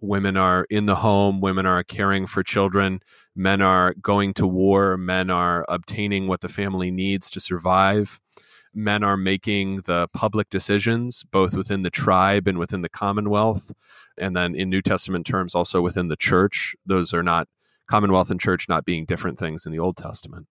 Women 0.00 0.36
are 0.36 0.66
in 0.68 0.86
the 0.86 0.96
home, 0.96 1.40
women 1.40 1.64
are 1.64 1.84
caring 1.84 2.26
for 2.26 2.42
children, 2.42 3.02
men 3.36 3.62
are 3.62 3.94
going 4.02 4.34
to 4.34 4.48
war, 4.48 4.96
men 4.96 5.30
are 5.30 5.64
obtaining 5.68 6.26
what 6.26 6.40
the 6.40 6.48
family 6.48 6.90
needs 6.90 7.30
to 7.30 7.40
survive. 7.40 8.18
Men 8.74 9.04
are 9.04 9.16
making 9.16 9.82
the 9.82 10.08
public 10.12 10.50
decisions, 10.50 11.24
both 11.30 11.54
within 11.54 11.82
the 11.82 11.90
tribe 11.90 12.48
and 12.48 12.58
within 12.58 12.82
the 12.82 12.88
commonwealth. 12.88 13.70
And 14.18 14.34
then 14.36 14.56
in 14.56 14.70
New 14.70 14.82
Testament 14.82 15.24
terms, 15.24 15.54
also 15.54 15.80
within 15.80 16.08
the 16.08 16.16
church. 16.16 16.74
Those 16.84 17.14
are 17.14 17.22
not 17.22 17.48
Commonwealth 17.88 18.30
and 18.30 18.40
church 18.40 18.68
not 18.68 18.84
being 18.84 19.04
different 19.04 19.38
things 19.38 19.66
in 19.66 19.72
the 19.72 19.78
Old 19.78 19.96
Testament. 19.96 20.46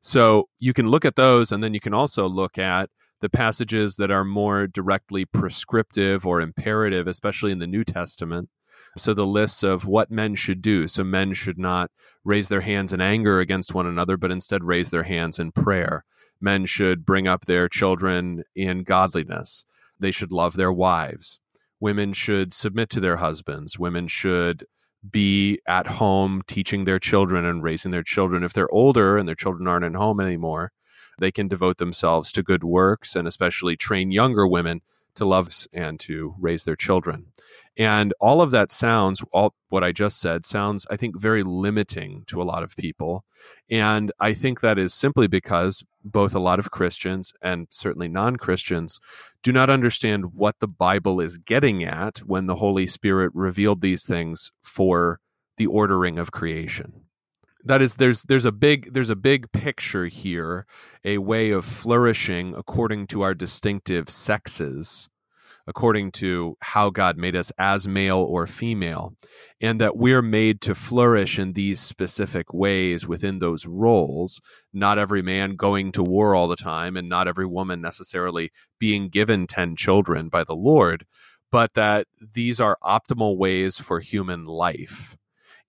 So 0.00 0.48
you 0.58 0.72
can 0.72 0.88
look 0.88 1.04
at 1.04 1.16
those, 1.16 1.52
and 1.52 1.62
then 1.62 1.74
you 1.74 1.80
can 1.80 1.94
also 1.94 2.28
look 2.28 2.58
at 2.58 2.90
the 3.20 3.28
passages 3.28 3.96
that 3.96 4.10
are 4.10 4.24
more 4.24 4.66
directly 4.66 5.24
prescriptive 5.24 6.26
or 6.26 6.40
imperative, 6.40 7.06
especially 7.06 7.52
in 7.52 7.58
the 7.58 7.66
New 7.66 7.84
Testament. 7.84 8.48
So 8.96 9.14
the 9.14 9.26
lists 9.26 9.62
of 9.62 9.86
what 9.86 10.10
men 10.10 10.34
should 10.34 10.62
do. 10.62 10.88
So 10.88 11.04
men 11.04 11.34
should 11.34 11.58
not 11.58 11.90
raise 12.24 12.48
their 12.48 12.62
hands 12.62 12.92
in 12.92 13.00
anger 13.00 13.38
against 13.40 13.74
one 13.74 13.86
another, 13.86 14.16
but 14.16 14.30
instead 14.30 14.64
raise 14.64 14.90
their 14.90 15.04
hands 15.04 15.38
in 15.38 15.52
prayer. 15.52 16.04
Men 16.40 16.64
should 16.66 17.04
bring 17.04 17.28
up 17.28 17.44
their 17.44 17.68
children 17.68 18.42
in 18.56 18.82
godliness. 18.82 19.64
They 19.98 20.10
should 20.10 20.32
love 20.32 20.54
their 20.54 20.72
wives. 20.72 21.40
Women 21.78 22.14
should 22.14 22.52
submit 22.52 22.90
to 22.90 23.00
their 23.00 23.18
husbands. 23.18 23.78
Women 23.78 24.08
should 24.08 24.66
be 25.08 25.60
at 25.66 25.86
home 25.86 26.42
teaching 26.46 26.84
their 26.84 26.98
children 26.98 27.44
and 27.44 27.62
raising 27.62 27.90
their 27.90 28.02
children. 28.02 28.44
If 28.44 28.52
they're 28.52 28.72
older 28.72 29.16
and 29.16 29.26
their 29.26 29.34
children 29.34 29.66
aren't 29.66 29.84
at 29.84 29.94
home 29.94 30.20
anymore, 30.20 30.72
they 31.18 31.30
can 31.30 31.48
devote 31.48 31.78
themselves 31.78 32.32
to 32.32 32.42
good 32.42 32.64
works 32.64 33.14
and 33.14 33.26
especially 33.28 33.76
train 33.76 34.10
younger 34.10 34.46
women 34.46 34.80
to 35.14 35.24
love 35.24 35.48
and 35.72 35.98
to 36.00 36.34
raise 36.38 36.64
their 36.64 36.76
children. 36.76 37.26
And 37.78 38.12
all 38.20 38.42
of 38.42 38.50
that 38.50 38.70
sounds, 38.70 39.22
all 39.32 39.54
what 39.68 39.84
I 39.84 39.92
just 39.92 40.20
said, 40.20 40.44
sounds, 40.44 40.86
I 40.90 40.96
think, 40.96 41.18
very 41.18 41.42
limiting 41.42 42.24
to 42.26 42.42
a 42.42 42.44
lot 42.44 42.62
of 42.62 42.76
people. 42.76 43.24
And 43.70 44.12
I 44.18 44.34
think 44.34 44.60
that 44.60 44.78
is 44.78 44.92
simply 44.92 45.28
because 45.28 45.82
both 46.04 46.34
a 46.34 46.40
lot 46.40 46.58
of 46.58 46.70
Christians 46.70 47.32
and 47.42 47.68
certainly 47.70 48.08
non 48.08 48.36
Christians 48.36 48.98
do 49.42 49.52
not 49.52 49.70
understand 49.70 50.34
what 50.34 50.56
the 50.60 50.68
Bible 50.68 51.20
is 51.20 51.38
getting 51.38 51.84
at 51.84 52.18
when 52.18 52.46
the 52.46 52.56
Holy 52.56 52.86
Spirit 52.86 53.30
revealed 53.34 53.80
these 53.80 54.04
things 54.04 54.50
for 54.62 55.20
the 55.56 55.66
ordering 55.66 56.18
of 56.18 56.32
creation 56.32 57.04
that 57.64 57.82
is 57.82 57.96
there's 57.96 58.22
there's 58.24 58.44
a 58.44 58.52
big 58.52 58.92
there's 58.92 59.10
a 59.10 59.16
big 59.16 59.50
picture 59.52 60.06
here 60.06 60.66
a 61.04 61.18
way 61.18 61.50
of 61.50 61.64
flourishing 61.64 62.54
according 62.56 63.06
to 63.06 63.22
our 63.22 63.34
distinctive 63.34 64.08
sexes 64.08 65.08
according 65.66 66.12
to 66.12 66.56
how 66.60 66.90
God 66.90 67.16
made 67.16 67.36
us 67.36 67.52
as 67.58 67.86
male 67.86 68.18
or 68.18 68.46
female, 68.46 69.14
and 69.60 69.80
that 69.80 69.96
we're 69.96 70.22
made 70.22 70.60
to 70.62 70.74
flourish 70.74 71.38
in 71.38 71.52
these 71.52 71.80
specific 71.80 72.52
ways 72.52 73.06
within 73.06 73.38
those 73.38 73.66
roles. 73.66 74.40
Not 74.72 74.98
every 74.98 75.22
man 75.22 75.56
going 75.56 75.92
to 75.92 76.02
war 76.02 76.34
all 76.34 76.48
the 76.48 76.56
time, 76.56 76.96
and 76.96 77.08
not 77.08 77.28
every 77.28 77.46
woman 77.46 77.80
necessarily 77.80 78.50
being 78.78 79.08
given 79.08 79.46
10 79.46 79.76
children 79.76 80.28
by 80.28 80.44
the 80.44 80.54
Lord, 80.54 81.06
but 81.52 81.74
that 81.74 82.06
these 82.20 82.60
are 82.60 82.78
optimal 82.82 83.36
ways 83.36 83.78
for 83.78 84.00
human 84.00 84.46
life. 84.46 85.16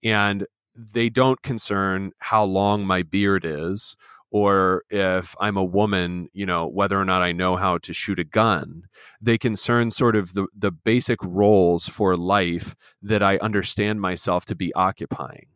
And 0.03 0.45
they 0.75 1.09
don't 1.09 1.41
concern 1.41 2.11
how 2.19 2.43
long 2.43 2.85
my 2.85 3.03
beard 3.03 3.45
is 3.45 3.95
or 4.31 4.83
if 4.89 5.35
I'm 5.39 5.57
a 5.57 5.63
woman, 5.63 6.29
you 6.33 6.45
know, 6.45 6.65
whether 6.65 6.99
or 6.99 7.03
not 7.03 7.21
I 7.21 7.33
know 7.33 7.57
how 7.57 7.77
to 7.79 7.93
shoot 7.93 8.17
a 8.17 8.23
gun. 8.23 8.83
They 9.21 9.37
concern 9.37 9.91
sort 9.91 10.15
of 10.15 10.33
the, 10.33 10.47
the 10.57 10.71
basic 10.71 11.19
roles 11.21 11.87
for 11.87 12.15
life 12.15 12.73
that 13.01 13.21
I 13.21 13.37
understand 13.37 13.99
myself 13.99 14.45
to 14.45 14.55
be 14.55 14.73
occupying. 14.73 15.47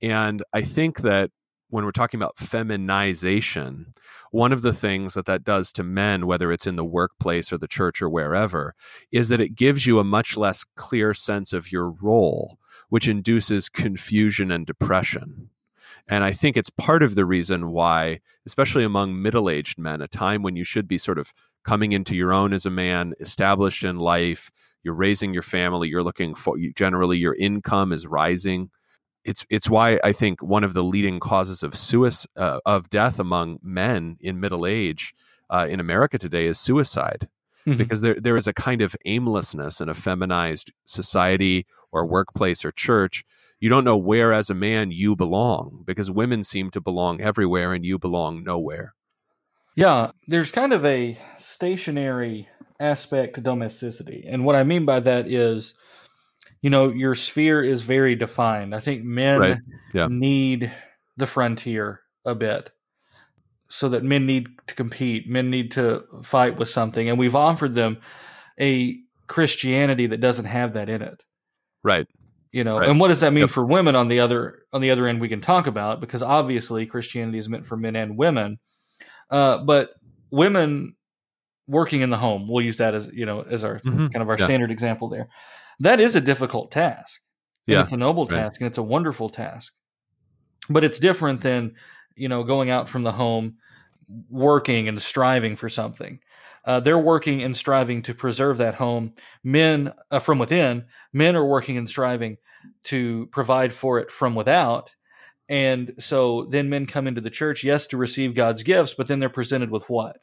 And 0.00 0.44
I 0.52 0.62
think 0.62 1.00
that 1.00 1.30
when 1.70 1.84
we're 1.84 1.90
talking 1.90 2.18
about 2.18 2.38
feminization, 2.38 3.94
one 4.30 4.52
of 4.52 4.62
the 4.62 4.72
things 4.72 5.14
that 5.14 5.26
that 5.26 5.44
does 5.44 5.72
to 5.72 5.82
men, 5.82 6.26
whether 6.26 6.52
it's 6.52 6.66
in 6.66 6.76
the 6.76 6.84
workplace 6.84 7.52
or 7.52 7.58
the 7.58 7.68
church 7.68 8.00
or 8.00 8.08
wherever, 8.08 8.74
is 9.10 9.28
that 9.28 9.40
it 9.40 9.56
gives 9.56 9.86
you 9.86 9.98
a 9.98 10.04
much 10.04 10.36
less 10.36 10.64
clear 10.76 11.12
sense 11.12 11.52
of 11.52 11.72
your 11.72 11.90
role, 11.90 12.58
which 12.88 13.08
induces 13.08 13.68
confusion 13.68 14.50
and 14.50 14.66
depression. 14.66 15.50
And 16.08 16.24
I 16.24 16.32
think 16.32 16.56
it's 16.56 16.70
part 16.70 17.02
of 17.02 17.14
the 17.14 17.26
reason 17.26 17.70
why, 17.70 18.20
especially 18.46 18.82
among 18.82 19.20
middle 19.20 19.50
aged 19.50 19.78
men, 19.78 20.00
a 20.00 20.08
time 20.08 20.42
when 20.42 20.56
you 20.56 20.64
should 20.64 20.88
be 20.88 20.96
sort 20.96 21.18
of 21.18 21.34
coming 21.64 21.92
into 21.92 22.16
your 22.16 22.32
own 22.32 22.54
as 22.54 22.64
a 22.64 22.70
man, 22.70 23.12
established 23.20 23.84
in 23.84 23.98
life, 23.98 24.50
you're 24.82 24.94
raising 24.94 25.34
your 25.34 25.42
family, 25.42 25.88
you're 25.88 26.02
looking 26.02 26.34
for 26.34 26.56
generally 26.74 27.18
your 27.18 27.34
income 27.34 27.92
is 27.92 28.06
rising. 28.06 28.70
It's 29.24 29.44
it's 29.50 29.68
why 29.68 30.00
I 30.02 30.12
think 30.12 30.42
one 30.42 30.64
of 30.64 30.72
the 30.72 30.82
leading 30.82 31.20
causes 31.20 31.62
of 31.62 31.76
suicide 31.76 32.30
uh, 32.36 32.60
of 32.64 32.88
death 32.88 33.18
among 33.18 33.58
men 33.62 34.16
in 34.20 34.40
middle 34.40 34.64
age 34.64 35.14
uh, 35.50 35.66
in 35.68 35.78
America 35.80 36.16
today 36.16 36.46
is 36.46 36.58
suicide. 36.58 37.28
Mm-hmm. 37.66 37.76
Because 37.76 38.00
there, 38.00 38.16
there 38.18 38.36
is 38.36 38.46
a 38.46 38.54
kind 38.54 38.80
of 38.80 38.96
aimlessness 39.04 39.82
in 39.82 39.90
a 39.90 39.94
feminized 39.94 40.72
society 40.86 41.66
or 41.92 42.06
workplace 42.06 42.64
or 42.64 42.72
church 42.72 43.24
you 43.60 43.68
don't 43.68 43.84
know 43.84 43.96
where 43.96 44.32
as 44.32 44.50
a 44.50 44.54
man 44.54 44.90
you 44.90 45.16
belong 45.16 45.82
because 45.84 46.10
women 46.10 46.42
seem 46.42 46.70
to 46.70 46.80
belong 46.80 47.20
everywhere 47.20 47.72
and 47.72 47.84
you 47.84 47.98
belong 47.98 48.44
nowhere. 48.44 48.94
Yeah, 49.76 50.12
there's 50.26 50.50
kind 50.50 50.72
of 50.72 50.84
a 50.84 51.18
stationary 51.38 52.48
aspect 52.80 53.34
to 53.34 53.40
domesticity. 53.40 54.24
And 54.28 54.44
what 54.44 54.56
I 54.56 54.64
mean 54.64 54.84
by 54.84 55.00
that 55.00 55.28
is, 55.28 55.74
you 56.62 56.70
know, 56.70 56.88
your 56.88 57.14
sphere 57.14 57.62
is 57.62 57.82
very 57.82 58.14
defined. 58.14 58.74
I 58.74 58.80
think 58.80 59.04
men 59.04 59.40
right. 59.40 59.58
yeah. 59.92 60.08
need 60.10 60.72
the 61.16 61.26
frontier 61.26 62.00
a 62.24 62.34
bit 62.34 62.70
so 63.68 63.88
that 63.90 64.02
men 64.02 64.26
need 64.26 64.48
to 64.68 64.74
compete, 64.74 65.28
men 65.28 65.50
need 65.50 65.72
to 65.72 66.04
fight 66.22 66.58
with 66.58 66.68
something. 66.68 67.08
And 67.08 67.18
we've 67.18 67.36
offered 67.36 67.74
them 67.74 67.98
a 68.58 68.96
Christianity 69.26 70.06
that 70.06 70.20
doesn't 70.20 70.46
have 70.46 70.72
that 70.72 70.88
in 70.88 71.02
it. 71.02 71.22
Right 71.84 72.06
you 72.52 72.64
know 72.64 72.78
right. 72.78 72.88
and 72.88 72.98
what 73.00 73.08
does 73.08 73.20
that 73.20 73.32
mean 73.32 73.42
yep. 73.42 73.50
for 73.50 73.64
women 73.64 73.96
on 73.96 74.08
the 74.08 74.20
other 74.20 74.62
on 74.72 74.80
the 74.80 74.90
other 74.90 75.06
end 75.06 75.20
we 75.20 75.28
can 75.28 75.40
talk 75.40 75.66
about 75.66 76.00
because 76.00 76.22
obviously 76.22 76.86
christianity 76.86 77.38
is 77.38 77.48
meant 77.48 77.66
for 77.66 77.76
men 77.76 77.96
and 77.96 78.16
women 78.16 78.58
uh, 79.30 79.58
but 79.58 79.90
women 80.30 80.94
working 81.66 82.00
in 82.00 82.10
the 82.10 82.16
home 82.16 82.48
we'll 82.48 82.64
use 82.64 82.78
that 82.78 82.94
as 82.94 83.10
you 83.12 83.26
know 83.26 83.42
as 83.42 83.64
our 83.64 83.78
mm-hmm. 83.80 84.06
kind 84.08 84.22
of 84.22 84.28
our 84.28 84.38
yeah. 84.38 84.44
standard 84.44 84.70
example 84.70 85.08
there 85.08 85.28
that 85.80 86.00
is 86.00 86.16
a 86.16 86.20
difficult 86.20 86.70
task 86.70 87.20
yeah 87.66 87.80
it's 87.80 87.92
a 87.92 87.96
noble 87.96 88.26
right. 88.26 88.38
task 88.38 88.60
and 88.60 88.68
it's 88.68 88.78
a 88.78 88.82
wonderful 88.82 89.28
task 89.28 89.72
but 90.70 90.84
it's 90.84 90.98
different 90.98 91.42
than 91.42 91.74
you 92.14 92.28
know 92.28 92.42
going 92.42 92.70
out 92.70 92.88
from 92.88 93.02
the 93.02 93.12
home 93.12 93.56
working 94.28 94.88
and 94.88 95.00
striving 95.00 95.56
for 95.56 95.68
something. 95.68 96.20
Uh, 96.68 96.80
they're 96.80 96.98
working 96.98 97.42
and 97.42 97.56
striving 97.56 98.02
to 98.02 98.12
preserve 98.12 98.58
that 98.58 98.74
home. 98.74 99.14
Men 99.42 99.94
uh, 100.10 100.18
from 100.18 100.38
within, 100.38 100.84
men 101.14 101.34
are 101.34 101.44
working 101.44 101.78
and 101.78 101.88
striving 101.88 102.36
to 102.84 103.26
provide 103.32 103.72
for 103.72 103.98
it 103.98 104.10
from 104.10 104.34
without. 104.34 104.94
And 105.48 105.94
so 105.98 106.44
then 106.44 106.68
men 106.68 106.84
come 106.84 107.06
into 107.06 107.22
the 107.22 107.30
church, 107.30 107.64
yes, 107.64 107.86
to 107.86 107.96
receive 107.96 108.34
God's 108.34 108.62
gifts, 108.62 108.92
but 108.92 109.06
then 109.06 109.18
they're 109.18 109.30
presented 109.30 109.70
with 109.70 109.88
what? 109.88 110.18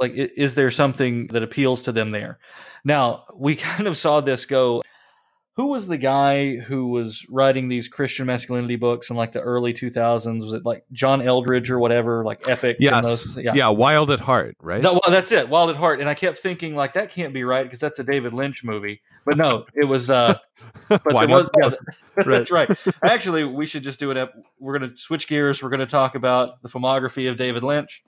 Like, 0.00 0.10
is 0.14 0.56
there 0.56 0.72
something 0.72 1.28
that 1.28 1.44
appeals 1.44 1.84
to 1.84 1.92
them 1.92 2.10
there? 2.10 2.40
Now, 2.84 3.26
we 3.32 3.54
kind 3.56 3.86
of 3.86 3.96
saw 3.96 4.20
this 4.20 4.46
go 4.46 4.82
who 5.56 5.66
was 5.66 5.86
the 5.86 5.96
guy 5.96 6.56
who 6.56 6.88
was 6.88 7.24
writing 7.28 7.68
these 7.68 7.86
Christian 7.86 8.26
masculinity 8.26 8.74
books 8.74 9.08
in 9.08 9.16
like 9.16 9.32
the 9.32 9.40
early 9.40 9.72
2000s? 9.72 10.42
Was 10.42 10.52
it 10.52 10.64
like 10.64 10.84
John 10.90 11.20
Eldredge 11.20 11.70
or 11.70 11.78
whatever, 11.78 12.24
like 12.24 12.48
Epic? 12.48 12.78
Yes. 12.80 13.04
Those, 13.04 13.38
yeah. 13.38 13.54
yeah, 13.54 13.68
Wild 13.68 14.10
at 14.10 14.18
Heart, 14.18 14.56
right? 14.60 14.82
No, 14.82 14.94
well, 14.94 15.02
that's 15.08 15.30
it, 15.30 15.48
Wild 15.48 15.70
at 15.70 15.76
Heart. 15.76 16.00
And 16.00 16.08
I 16.08 16.14
kept 16.14 16.38
thinking, 16.38 16.74
like, 16.74 16.94
that 16.94 17.10
can't 17.10 17.32
be 17.32 17.44
right 17.44 17.62
because 17.62 17.78
that's 17.78 18.00
a 18.00 18.04
David 18.04 18.32
Lynch 18.32 18.64
movie. 18.64 19.00
But 19.24 19.36
no, 19.36 19.64
it 19.74 19.84
was. 19.84 20.10
uh 20.10 20.38
but 20.88 21.12
Why 21.12 21.24
was, 21.24 21.48
yeah, 21.60 21.70
That's 22.26 22.50
right. 22.50 22.68
Actually, 23.02 23.44
we 23.44 23.66
should 23.66 23.84
just 23.84 24.00
do 24.00 24.10
it. 24.10 24.30
We're 24.58 24.76
going 24.78 24.90
to 24.90 24.96
switch 24.96 25.28
gears. 25.28 25.62
We're 25.62 25.70
going 25.70 25.80
to 25.80 25.86
talk 25.86 26.16
about 26.16 26.62
the 26.62 26.68
filmography 26.68 27.30
of 27.30 27.36
David 27.36 27.62
Lynch. 27.62 28.02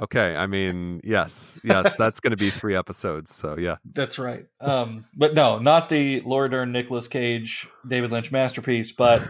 Okay, 0.00 0.34
I 0.34 0.46
mean, 0.46 1.02
yes, 1.04 1.58
yes, 1.62 1.94
that's 1.98 2.20
going 2.20 2.30
to 2.30 2.36
be 2.36 2.48
three 2.48 2.74
episodes. 2.74 3.34
So 3.34 3.58
yeah, 3.58 3.76
that's 3.92 4.18
right. 4.18 4.46
Um, 4.58 5.04
but 5.14 5.34
no, 5.34 5.58
not 5.58 5.90
the 5.90 6.22
Laura 6.22 6.48
Dern, 6.48 6.72
Nicolas 6.72 7.06
Cage, 7.06 7.68
David 7.86 8.10
Lynch 8.10 8.32
masterpiece, 8.32 8.92
but 8.92 9.22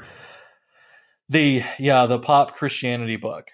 the 1.29 1.65
yeah, 1.79 2.07
the 2.07 2.21
pop 2.21 2.55
Christianity 2.55 3.17
book. 3.17 3.49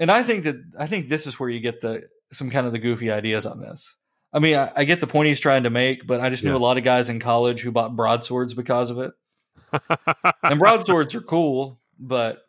And 0.00 0.10
I 0.10 0.24
think 0.24 0.44
that 0.44 0.56
I 0.76 0.86
think 0.86 1.08
this 1.08 1.28
is 1.28 1.38
where 1.38 1.48
you 1.48 1.60
get 1.60 1.80
the 1.80 2.02
some 2.32 2.50
kind 2.50 2.66
of 2.66 2.72
the 2.72 2.80
goofy 2.80 3.12
ideas 3.12 3.46
on 3.46 3.60
this. 3.60 3.94
I 4.32 4.40
mean, 4.40 4.56
I, 4.56 4.72
I 4.74 4.84
get 4.84 4.98
the 4.98 5.06
point 5.06 5.28
he's 5.28 5.40
trying 5.40 5.62
to 5.62 5.70
make, 5.70 6.04
but 6.04 6.20
I 6.20 6.30
just 6.30 6.42
knew 6.42 6.50
yeah. 6.50 6.56
a 6.56 6.58
lot 6.58 6.78
of 6.78 6.82
guys 6.82 7.08
in 7.08 7.20
college 7.20 7.60
who 7.60 7.70
bought 7.70 7.94
broadswords 7.94 8.54
because 8.54 8.90
of 8.90 8.98
it. 8.98 9.12
and 10.42 10.58
broadswords 10.58 11.14
are 11.14 11.20
cool, 11.20 11.80
but 11.98 12.42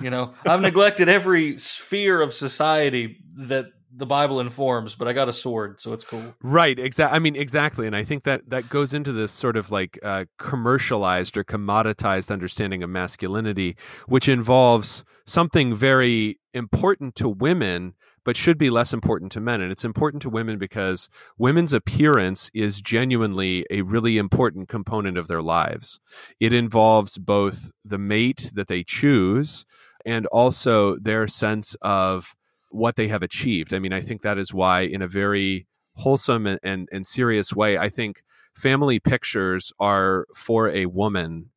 you 0.00 0.10
know, 0.10 0.34
I've 0.46 0.60
neglected 0.60 1.08
every 1.08 1.58
sphere 1.58 2.20
of 2.20 2.34
society 2.34 3.18
that 3.36 3.66
the 3.92 4.06
Bible 4.06 4.40
informs, 4.40 4.94
but 4.94 5.08
I 5.08 5.12
got 5.12 5.28
a 5.28 5.32
sword, 5.32 5.80
so 5.80 5.92
it's 5.92 6.04
cool. 6.04 6.34
Right. 6.42 6.78
Exactly. 6.78 7.16
I 7.16 7.18
mean, 7.18 7.36
exactly. 7.36 7.86
And 7.86 7.96
I 7.96 8.04
think 8.04 8.22
that 8.22 8.48
that 8.48 8.68
goes 8.68 8.94
into 8.94 9.12
this 9.12 9.32
sort 9.32 9.56
of 9.56 9.70
like 9.70 9.98
uh, 10.02 10.26
commercialized 10.38 11.36
or 11.36 11.44
commoditized 11.44 12.30
understanding 12.30 12.82
of 12.82 12.90
masculinity, 12.90 13.76
which 14.06 14.28
involves 14.28 15.04
something 15.26 15.74
very 15.74 16.38
important 16.54 17.14
to 17.16 17.28
women, 17.28 17.94
but 18.24 18.36
should 18.36 18.58
be 18.58 18.70
less 18.70 18.92
important 18.92 19.32
to 19.32 19.40
men. 19.40 19.60
And 19.60 19.72
it's 19.72 19.84
important 19.84 20.22
to 20.22 20.30
women 20.30 20.58
because 20.58 21.08
women's 21.38 21.72
appearance 21.72 22.50
is 22.52 22.80
genuinely 22.80 23.64
a 23.70 23.82
really 23.82 24.18
important 24.18 24.68
component 24.68 25.16
of 25.16 25.28
their 25.28 25.42
lives. 25.42 26.00
It 26.38 26.52
involves 26.52 27.18
both 27.18 27.70
the 27.84 27.98
mate 27.98 28.50
that 28.54 28.68
they 28.68 28.82
choose 28.82 29.64
and 30.04 30.26
also 30.26 30.96
their 30.96 31.28
sense 31.28 31.76
of 31.82 32.34
what 32.70 32.96
they 32.96 33.08
have 33.08 33.22
achieved. 33.22 33.74
I 33.74 33.78
mean, 33.78 33.92
I 33.92 34.00
think 34.00 34.22
that 34.22 34.38
is 34.38 34.54
why, 34.54 34.82
in 34.82 35.02
a 35.02 35.08
very 35.08 35.66
wholesome 35.96 36.46
and, 36.46 36.60
and, 36.62 36.88
and 36.92 37.04
serious 37.04 37.52
way, 37.52 37.76
I 37.76 37.88
think 37.88 38.22
family 38.54 38.98
pictures 38.98 39.72
are 39.78 40.26
for 40.34 40.68
a 40.70 40.86
woman 40.86 41.49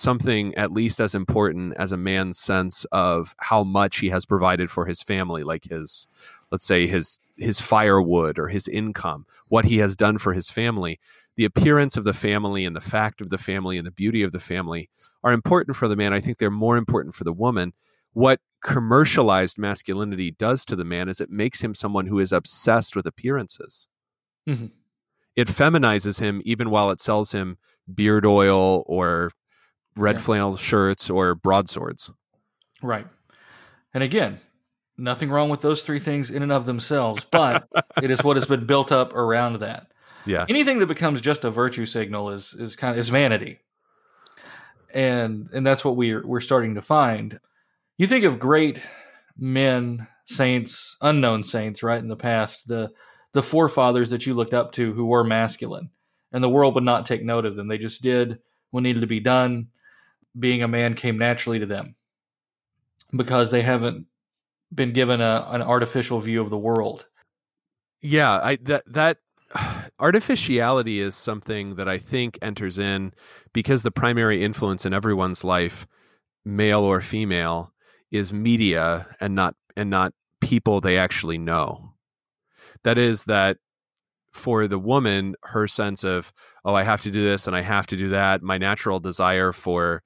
something 0.00 0.54
at 0.54 0.72
least 0.72 1.00
as 1.00 1.14
important 1.14 1.74
as 1.76 1.92
a 1.92 1.96
man's 1.96 2.38
sense 2.38 2.84
of 2.92 3.34
how 3.38 3.62
much 3.62 3.98
he 3.98 4.08
has 4.08 4.26
provided 4.26 4.70
for 4.70 4.86
his 4.86 5.02
family 5.02 5.44
like 5.44 5.64
his 5.64 6.06
let's 6.50 6.64
say 6.64 6.86
his 6.86 7.20
his 7.36 7.60
firewood 7.60 8.38
or 8.38 8.48
his 8.48 8.66
income 8.68 9.26
what 9.48 9.64
he 9.64 9.78
has 9.78 9.96
done 9.96 10.18
for 10.18 10.32
his 10.32 10.50
family 10.50 10.98
the 11.36 11.44
appearance 11.44 11.96
of 11.96 12.04
the 12.04 12.12
family 12.12 12.64
and 12.64 12.74
the 12.74 12.80
fact 12.80 13.20
of 13.20 13.30
the 13.30 13.38
family 13.38 13.78
and 13.78 13.86
the 13.86 13.92
beauty 13.92 14.22
of 14.22 14.32
the 14.32 14.40
family 14.40 14.90
are 15.22 15.32
important 15.32 15.76
for 15.76 15.88
the 15.88 15.96
man 15.96 16.12
i 16.12 16.20
think 16.20 16.38
they're 16.38 16.50
more 16.50 16.76
important 16.76 17.14
for 17.14 17.24
the 17.24 17.32
woman 17.32 17.72
what 18.12 18.40
commercialized 18.62 19.58
masculinity 19.58 20.30
does 20.30 20.64
to 20.66 20.76
the 20.76 20.84
man 20.84 21.08
is 21.08 21.20
it 21.20 21.30
makes 21.30 21.60
him 21.60 21.74
someone 21.74 22.06
who 22.06 22.18
is 22.18 22.32
obsessed 22.32 22.94
with 22.94 23.06
appearances. 23.06 23.88
Mm-hmm. 24.48 24.66
It 25.36 25.48
feminizes 25.48 26.20
him 26.20 26.42
even 26.44 26.70
while 26.70 26.90
it 26.90 27.00
sells 27.00 27.32
him 27.32 27.56
beard 27.92 28.26
oil 28.26 28.84
or 28.86 29.30
red 29.96 30.16
yeah. 30.16 30.22
flannel 30.22 30.56
shirts 30.56 31.10
or 31.10 31.34
broadswords. 31.34 32.10
Right. 32.82 33.06
And 33.92 34.02
again, 34.02 34.40
nothing 34.96 35.30
wrong 35.30 35.48
with 35.48 35.60
those 35.60 35.82
three 35.82 35.98
things 35.98 36.30
in 36.30 36.42
and 36.42 36.52
of 36.52 36.66
themselves, 36.66 37.24
but 37.30 37.68
it 38.02 38.10
is 38.10 38.22
what 38.22 38.36
has 38.36 38.46
been 38.46 38.66
built 38.66 38.92
up 38.92 39.14
around 39.14 39.60
that. 39.60 39.88
Yeah. 40.26 40.46
Anything 40.48 40.78
that 40.78 40.86
becomes 40.86 41.20
just 41.20 41.44
a 41.44 41.50
virtue 41.50 41.86
signal 41.86 42.30
is 42.30 42.54
is 42.54 42.76
kind 42.76 42.92
of 42.92 42.98
is 42.98 43.08
vanity. 43.08 43.58
And 44.92 45.48
and 45.52 45.66
that's 45.66 45.84
what 45.84 45.96
we're 45.96 46.26
we're 46.26 46.40
starting 46.40 46.74
to 46.74 46.82
find 46.82 47.38
you 48.00 48.06
think 48.06 48.24
of 48.24 48.38
great 48.38 48.80
men, 49.36 50.08
saints, 50.24 50.96
unknown 51.02 51.44
saints, 51.44 51.82
right 51.82 51.98
in 51.98 52.08
the 52.08 52.16
past, 52.16 52.66
the 52.66 52.90
the 53.34 53.42
forefathers 53.42 54.08
that 54.08 54.24
you 54.24 54.32
looked 54.32 54.54
up 54.54 54.72
to 54.72 54.94
who 54.94 55.04
were 55.04 55.22
masculine, 55.22 55.90
and 56.32 56.42
the 56.42 56.48
world 56.48 56.74
would 56.76 56.84
not 56.84 57.04
take 57.04 57.22
note 57.22 57.44
of 57.44 57.56
them. 57.56 57.68
They 57.68 57.76
just 57.76 58.00
did 58.00 58.38
what 58.70 58.82
needed 58.82 59.00
to 59.00 59.06
be 59.06 59.20
done. 59.20 59.68
Being 60.38 60.62
a 60.62 60.68
man 60.68 60.94
came 60.94 61.18
naturally 61.18 61.58
to 61.58 61.66
them 61.66 61.96
because 63.12 63.50
they 63.50 63.62
haven't 63.62 64.06
been 64.72 64.92
given 64.92 65.20
a, 65.20 65.46
an 65.50 65.62
artificial 65.62 66.20
view 66.20 66.40
of 66.40 66.50
the 66.50 66.58
world. 66.58 67.06
Yeah, 68.00 68.40
I 68.42 68.56
that 68.62 68.84
that 68.86 69.18
artificiality 69.98 71.00
is 71.00 71.14
something 71.14 71.76
that 71.76 71.88
I 71.88 71.98
think 71.98 72.38
enters 72.42 72.78
in 72.78 73.12
because 73.52 73.82
the 73.82 73.90
primary 73.90 74.44
influence 74.44 74.86
in 74.86 74.94
everyone's 74.94 75.44
life, 75.44 75.86
male 76.44 76.82
or 76.82 77.00
female, 77.00 77.72
is 78.10 78.32
media 78.32 79.06
and 79.20 79.34
not 79.34 79.54
and 79.76 79.90
not 79.90 80.12
people 80.40 80.80
they 80.80 80.96
actually 80.96 81.38
know. 81.38 81.92
That 82.84 82.98
is 82.98 83.24
that 83.24 83.58
for 84.32 84.68
the 84.68 84.78
woman, 84.78 85.34
her 85.42 85.66
sense 85.66 86.04
of, 86.04 86.32
oh, 86.64 86.74
I 86.74 86.84
have 86.84 87.02
to 87.02 87.10
do 87.10 87.22
this 87.22 87.46
and 87.46 87.56
I 87.56 87.62
have 87.62 87.86
to 87.88 87.96
do 87.96 88.10
that, 88.10 88.42
my 88.42 88.58
natural 88.58 89.00
desire 89.00 89.52
for 89.52 90.02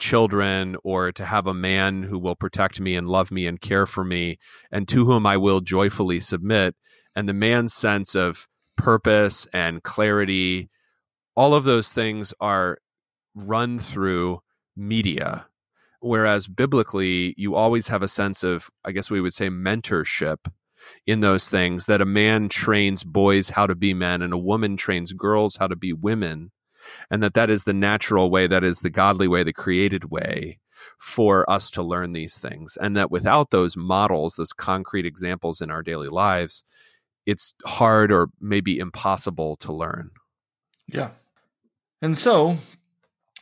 children 0.00 0.76
or 0.82 1.12
to 1.12 1.24
have 1.24 1.46
a 1.46 1.54
man 1.54 2.02
who 2.02 2.18
will 2.18 2.34
protect 2.34 2.80
me 2.80 2.96
and 2.96 3.08
love 3.08 3.30
me 3.30 3.46
and 3.46 3.60
care 3.60 3.86
for 3.86 4.02
me 4.04 4.38
and 4.72 4.88
to 4.88 5.04
whom 5.04 5.26
I 5.26 5.36
will 5.36 5.60
joyfully 5.60 6.18
submit. 6.18 6.74
And 7.14 7.28
the 7.28 7.34
man's 7.34 7.74
sense 7.74 8.14
of 8.14 8.48
purpose 8.76 9.46
and 9.52 9.82
clarity, 9.82 10.70
all 11.36 11.54
of 11.54 11.64
those 11.64 11.92
things 11.92 12.34
are 12.40 12.78
run 13.34 13.78
through 13.78 14.40
media 14.76 15.46
Whereas 16.00 16.48
biblically, 16.48 17.34
you 17.36 17.54
always 17.54 17.88
have 17.88 18.02
a 18.02 18.08
sense 18.08 18.42
of, 18.42 18.70
I 18.84 18.92
guess 18.92 19.10
we 19.10 19.20
would 19.20 19.34
say, 19.34 19.48
mentorship 19.48 20.50
in 21.06 21.20
those 21.20 21.50
things 21.50 21.86
that 21.86 22.00
a 22.00 22.06
man 22.06 22.48
trains 22.48 23.04
boys 23.04 23.50
how 23.50 23.66
to 23.66 23.74
be 23.74 23.92
men 23.92 24.22
and 24.22 24.32
a 24.32 24.38
woman 24.38 24.78
trains 24.78 25.12
girls 25.12 25.56
how 25.56 25.66
to 25.66 25.76
be 25.76 25.92
women 25.92 26.50
and 27.10 27.22
that 27.22 27.34
that 27.34 27.50
is 27.50 27.64
the 27.64 27.72
natural 27.72 28.30
way 28.30 28.46
that 28.46 28.64
is 28.64 28.80
the 28.80 28.90
godly 28.90 29.28
way 29.28 29.42
the 29.42 29.52
created 29.52 30.10
way 30.10 30.58
for 30.98 31.48
us 31.50 31.70
to 31.72 31.82
learn 31.82 32.12
these 32.12 32.38
things. 32.38 32.76
And 32.80 32.96
that 32.96 33.10
without 33.10 33.50
those 33.50 33.76
models 33.76 34.34
those 34.36 34.52
concrete 34.52 35.06
examples 35.06 35.60
in 35.60 35.70
our 35.70 35.82
daily 35.82 36.08
lives 36.08 36.64
it's 37.26 37.54
hard 37.64 38.10
or 38.10 38.28
maybe 38.40 38.78
impossible 38.78 39.56
to 39.56 39.72
learn. 39.72 40.10
Yeah. 40.86 41.10
And 42.02 42.16
so 42.16 42.56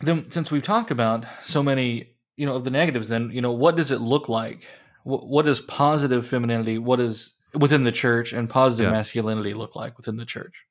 then 0.01 0.31
since 0.31 0.51
we've 0.51 0.63
talked 0.63 0.91
about 0.91 1.25
so 1.45 1.63
many 1.63 2.11
you 2.37 2.47
know 2.47 2.57
of 2.57 2.65
the 2.65 2.71
negatives 2.71 3.09
then 3.09 3.31
you 3.33 3.41
know 3.41 3.53
what 3.53 3.77
does 3.77 3.91
it 3.91 4.01
look 4.01 4.29
like? 4.29 4.67
What, 5.05 5.27
what 5.27 5.47
does 5.47 5.61
positive 5.61 6.27
femininity 6.27 6.79
what 6.79 7.01
is 7.01 7.35
within 7.55 7.85
the 7.85 7.93
church 7.93 8.33
and 8.33 8.49
positive 8.49 8.91
yeah. 8.91 8.99
masculinity 8.99 9.55
look 9.55 9.75
like 9.75 9.97
within 9.97 10.17
the 10.17 10.27
church 10.27 10.65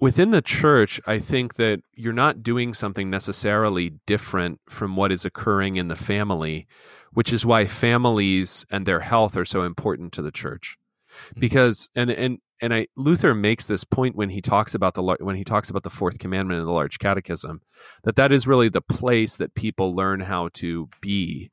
within 0.00 0.30
the 0.30 0.42
church 0.42 1.00
i 1.06 1.18
think 1.18 1.54
that 1.54 1.80
you're 1.94 2.12
not 2.12 2.42
doing 2.42 2.74
something 2.74 3.10
necessarily 3.10 3.90
different 4.06 4.60
from 4.68 4.96
what 4.96 5.12
is 5.12 5.24
occurring 5.24 5.76
in 5.76 5.88
the 5.88 5.96
family 5.96 6.66
which 7.12 7.32
is 7.32 7.44
why 7.44 7.66
families 7.66 8.64
and 8.70 8.86
their 8.86 9.00
health 9.00 9.36
are 9.36 9.44
so 9.44 9.62
important 9.62 10.12
to 10.12 10.22
the 10.22 10.30
church. 10.30 10.76
Mm-hmm. 11.10 11.40
because 11.40 11.90
and 11.96 12.08
and 12.10 12.38
and 12.62 12.72
I 12.72 12.86
Luther 12.96 13.34
makes 13.34 13.66
this 13.66 13.82
point 13.82 14.14
when 14.14 14.30
he 14.30 14.40
talks 14.40 14.76
about 14.76 14.94
the 14.94 15.02
when 15.02 15.34
he 15.34 15.42
talks 15.42 15.68
about 15.68 15.82
the 15.82 15.90
fourth 15.90 16.20
commandment 16.20 16.60
in 16.60 16.66
the 16.66 16.72
large 16.72 17.00
catechism 17.00 17.62
that 18.04 18.14
that 18.14 18.30
is 18.30 18.46
really 18.46 18.68
the 18.68 18.80
place 18.80 19.36
that 19.36 19.54
people 19.54 19.94
learn 19.94 20.20
how 20.20 20.50
to 20.54 20.88
be. 21.00 21.50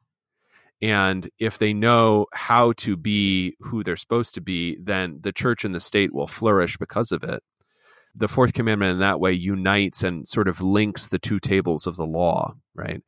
And 0.80 1.28
if 1.40 1.58
they 1.58 1.74
know 1.74 2.28
how 2.34 2.74
to 2.74 2.96
be 2.96 3.56
who 3.62 3.84
they're 3.84 3.96
supposed 3.96 4.36
to 4.36 4.42
be 4.42 4.78
then 4.80 5.18
the 5.22 5.34
church 5.34 5.66
and 5.66 5.74
the 5.74 5.80
state 5.80 6.14
will 6.14 6.28
flourish 6.28 6.78
because 6.78 7.12
of 7.12 7.24
it 7.24 7.42
the 8.18 8.28
fourth 8.28 8.54
commandment 8.54 8.92
in 8.92 9.00
that 9.00 9.20
way 9.20 9.32
unites 9.32 10.04
and 10.04 10.28
sort 10.28 10.48
of 10.48 10.62
links 10.62 11.08
the 11.08 11.20
two 11.20 11.40
tables 11.40 11.86
of 11.88 11.96
the 11.96 12.06
law 12.06 12.54
right 12.76 13.02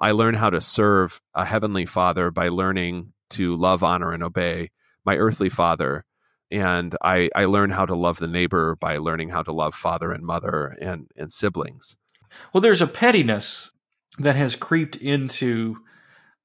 i 0.00 0.10
learn 0.10 0.34
how 0.34 0.50
to 0.50 0.60
serve 0.60 1.20
a 1.34 1.44
heavenly 1.44 1.86
father 1.86 2.30
by 2.30 2.48
learning 2.48 3.12
to 3.30 3.56
love, 3.56 3.82
honor, 3.82 4.12
and 4.12 4.22
obey 4.22 4.70
my 5.04 5.16
earthly 5.16 5.48
father. 5.48 6.04
And 6.50 6.96
I, 7.02 7.28
I 7.34 7.46
learn 7.46 7.70
how 7.70 7.86
to 7.86 7.96
love 7.96 8.18
the 8.18 8.28
neighbor 8.28 8.76
by 8.76 8.98
learning 8.98 9.30
how 9.30 9.42
to 9.42 9.52
love 9.52 9.74
father 9.74 10.12
and 10.12 10.24
mother 10.24 10.76
and, 10.80 11.08
and 11.16 11.32
siblings. 11.32 11.96
Well, 12.52 12.60
there's 12.60 12.82
a 12.82 12.86
pettiness 12.86 13.70
that 14.18 14.36
has 14.36 14.54
creeped 14.54 14.96
into 14.96 15.78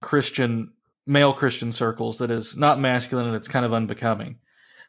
Christian, 0.02 0.74
male 1.06 1.34
Christian 1.34 1.72
circles 1.72 2.18
that 2.18 2.32
is 2.32 2.58
not 2.58 2.80
masculine 2.80 3.28
and 3.28 3.36
it's 3.36 3.48
kind 3.48 3.66
of 3.66 3.74
unbecoming. 3.74 4.38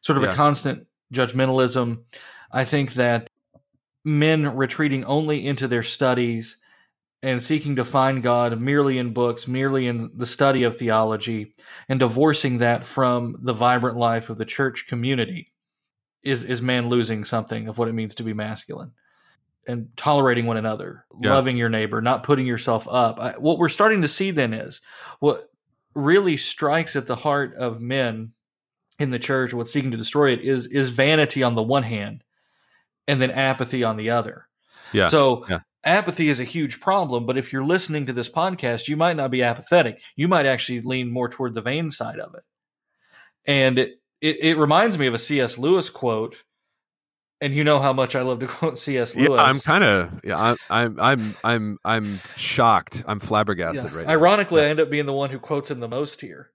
Sort 0.01 0.17
of 0.17 0.25
Yeah. 0.25 0.33
a 0.33 0.35
constant 0.35 0.87
judgmentalism. 1.13 2.05
I 2.53 2.65
think 2.65 2.95
that 2.95 3.29
men 4.05 4.57
retreating 4.57 5.05
only 5.05 5.47
into 5.47 5.69
their 5.69 5.83
studies 5.83 6.59
and 7.23 7.41
seeking 7.43 7.77
to 7.77 7.85
find 7.85 8.23
God 8.23 8.61
merely 8.61 8.99
in 8.99 9.13
books, 9.13 9.47
merely 9.47 9.87
in 9.87 10.11
the 10.17 10.27
study 10.27 10.65
of 10.65 10.77
theology, 10.77 11.53
and 11.89 12.01
divorcing 12.01 12.59
that 12.59 12.85
from 12.85 13.37
the 13.41 13.53
vibrant 13.53 13.97
life 13.97 14.29
of 14.29 14.39
the 14.39 14.45
church 14.45 14.87
community 14.89 15.53
is 16.23 16.45
is 16.45 16.63
man 16.63 16.89
losing 16.89 17.25
something 17.25 17.69
of 17.69 17.79
what 17.79 17.89
it 17.89 17.93
means 17.95 18.15
to 18.17 18.23
be 18.23 18.33
masculine 18.33 18.93
and 19.67 19.89
tolerating 19.97 20.47
one 20.47 20.57
another, 20.57 21.05
Yeah. 21.21 21.35
loving 21.35 21.57
your 21.57 21.69
neighbor, 21.69 22.01
not 22.01 22.25
putting 22.25 22.47
yourself 22.47 22.87
up. 22.91 23.21
I, 23.21 23.33
what 23.39 23.59
we're 23.59 23.69
starting 23.69 24.03
to 24.03 24.09
see 24.09 24.33
then 24.33 24.53
is 24.53 24.81
what 25.21 25.49
really 25.95 26.37
strikes 26.37 26.97
at 26.97 27.07
the 27.07 27.15
heart 27.17 27.55
of 27.55 27.81
men 27.81 28.33
in 28.99 29.11
the 29.11 29.19
church, 29.21 29.55
what's 29.55 29.73
seeking 29.73 29.93
to 29.93 29.97
destroy 29.97 30.33
it 30.33 30.41
is 30.41 30.67
is 30.67 30.89
vanity 30.89 31.43
on 31.45 31.55
the 31.55 31.63
one 31.63 31.85
hand, 31.85 32.25
and 33.09 33.21
then 33.21 33.31
apathy 33.31 33.83
on 33.85 33.97
the 33.97 34.11
other. 34.11 34.47
Yeah. 34.93 35.09
So 35.09 35.45
Yeah. 35.49 35.61
apathy 35.85 36.29
is 36.29 36.41
a 36.41 36.45
huge 36.45 36.81
problem, 36.81 37.27
but 37.27 37.37
if 37.39 37.53
you're 37.53 37.65
listening 37.65 38.07
to 38.07 38.13
this 38.13 38.29
podcast, 38.29 38.89
you 38.89 38.97
might 38.97 39.17
not 39.17 39.31
be 39.31 39.43
apathetic. 39.43 40.01
You 40.17 40.29
might 40.29 40.47
actually 40.47 40.81
lean 40.83 41.11
more 41.11 41.29
toward 41.29 41.55
the 41.55 41.63
vain 41.63 41.91
side 41.91 42.19
of 42.21 42.35
it. 42.35 42.43
And 43.47 43.79
it, 43.79 44.01
it, 44.21 44.37
it 44.41 44.57
reminds 44.59 44.99
me 44.99 45.07
of 45.09 45.15
a 45.15 45.19
C.S. 45.19 45.59
Lewis 45.59 45.91
quote. 45.91 46.37
And 47.41 47.53
you 47.57 47.65
know 47.65 47.81
how 47.81 47.93
much 47.93 48.15
I 48.15 48.23
love 48.23 48.39
to 48.39 48.47
quote 48.59 48.79
C.S. 48.79 49.17
Lewis. 49.17 49.31
Yeah, 49.37 49.43
I'm 49.43 49.59
kind 49.59 49.83
of 49.83 50.21
yeah, 50.23 50.55
I'm 50.71 51.01
I'm 51.01 51.37
I'm 51.43 51.79
I'm 51.85 52.21
shocked. 52.37 53.03
I'm 53.05 53.19
flabbergasted 53.19 53.91
Yeah. 53.91 53.97
right 53.99 54.07
now. 54.07 54.13
Ironically, 54.13 54.63
I 54.63 54.67
end 54.67 54.79
up 54.79 54.91
being 54.91 55.07
the 55.07 55.13
one 55.13 55.31
who 55.31 55.41
quotes 55.41 55.69
him 55.69 55.81
the 55.81 55.89
most 55.89 56.21
here. 56.21 56.51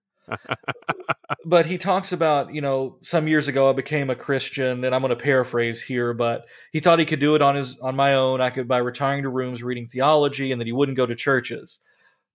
But 1.45 1.65
he 1.65 1.77
talks 1.77 2.11
about, 2.11 2.53
you 2.53 2.61
know, 2.61 2.97
some 3.01 3.27
years 3.27 3.47
ago 3.47 3.69
I 3.69 3.73
became 3.73 4.09
a 4.09 4.15
Christian, 4.15 4.83
and 4.83 4.93
I'm 4.93 5.01
going 5.01 5.09
to 5.09 5.15
paraphrase 5.15 5.81
here, 5.81 6.13
but 6.13 6.45
he 6.71 6.79
thought 6.79 6.99
he 6.99 7.05
could 7.05 7.19
do 7.19 7.35
it 7.35 7.41
on 7.41 7.55
his 7.55 7.79
on 7.79 7.95
my 7.95 8.15
own. 8.15 8.41
I 8.41 8.49
could 8.49 8.67
by 8.67 8.77
retiring 8.77 9.23
to 9.23 9.29
rooms, 9.29 9.63
reading 9.63 9.87
theology, 9.87 10.51
and 10.51 10.59
that 10.61 10.67
he 10.67 10.73
wouldn't 10.73 10.97
go 10.97 11.05
to 11.05 11.15
churches 11.15 11.79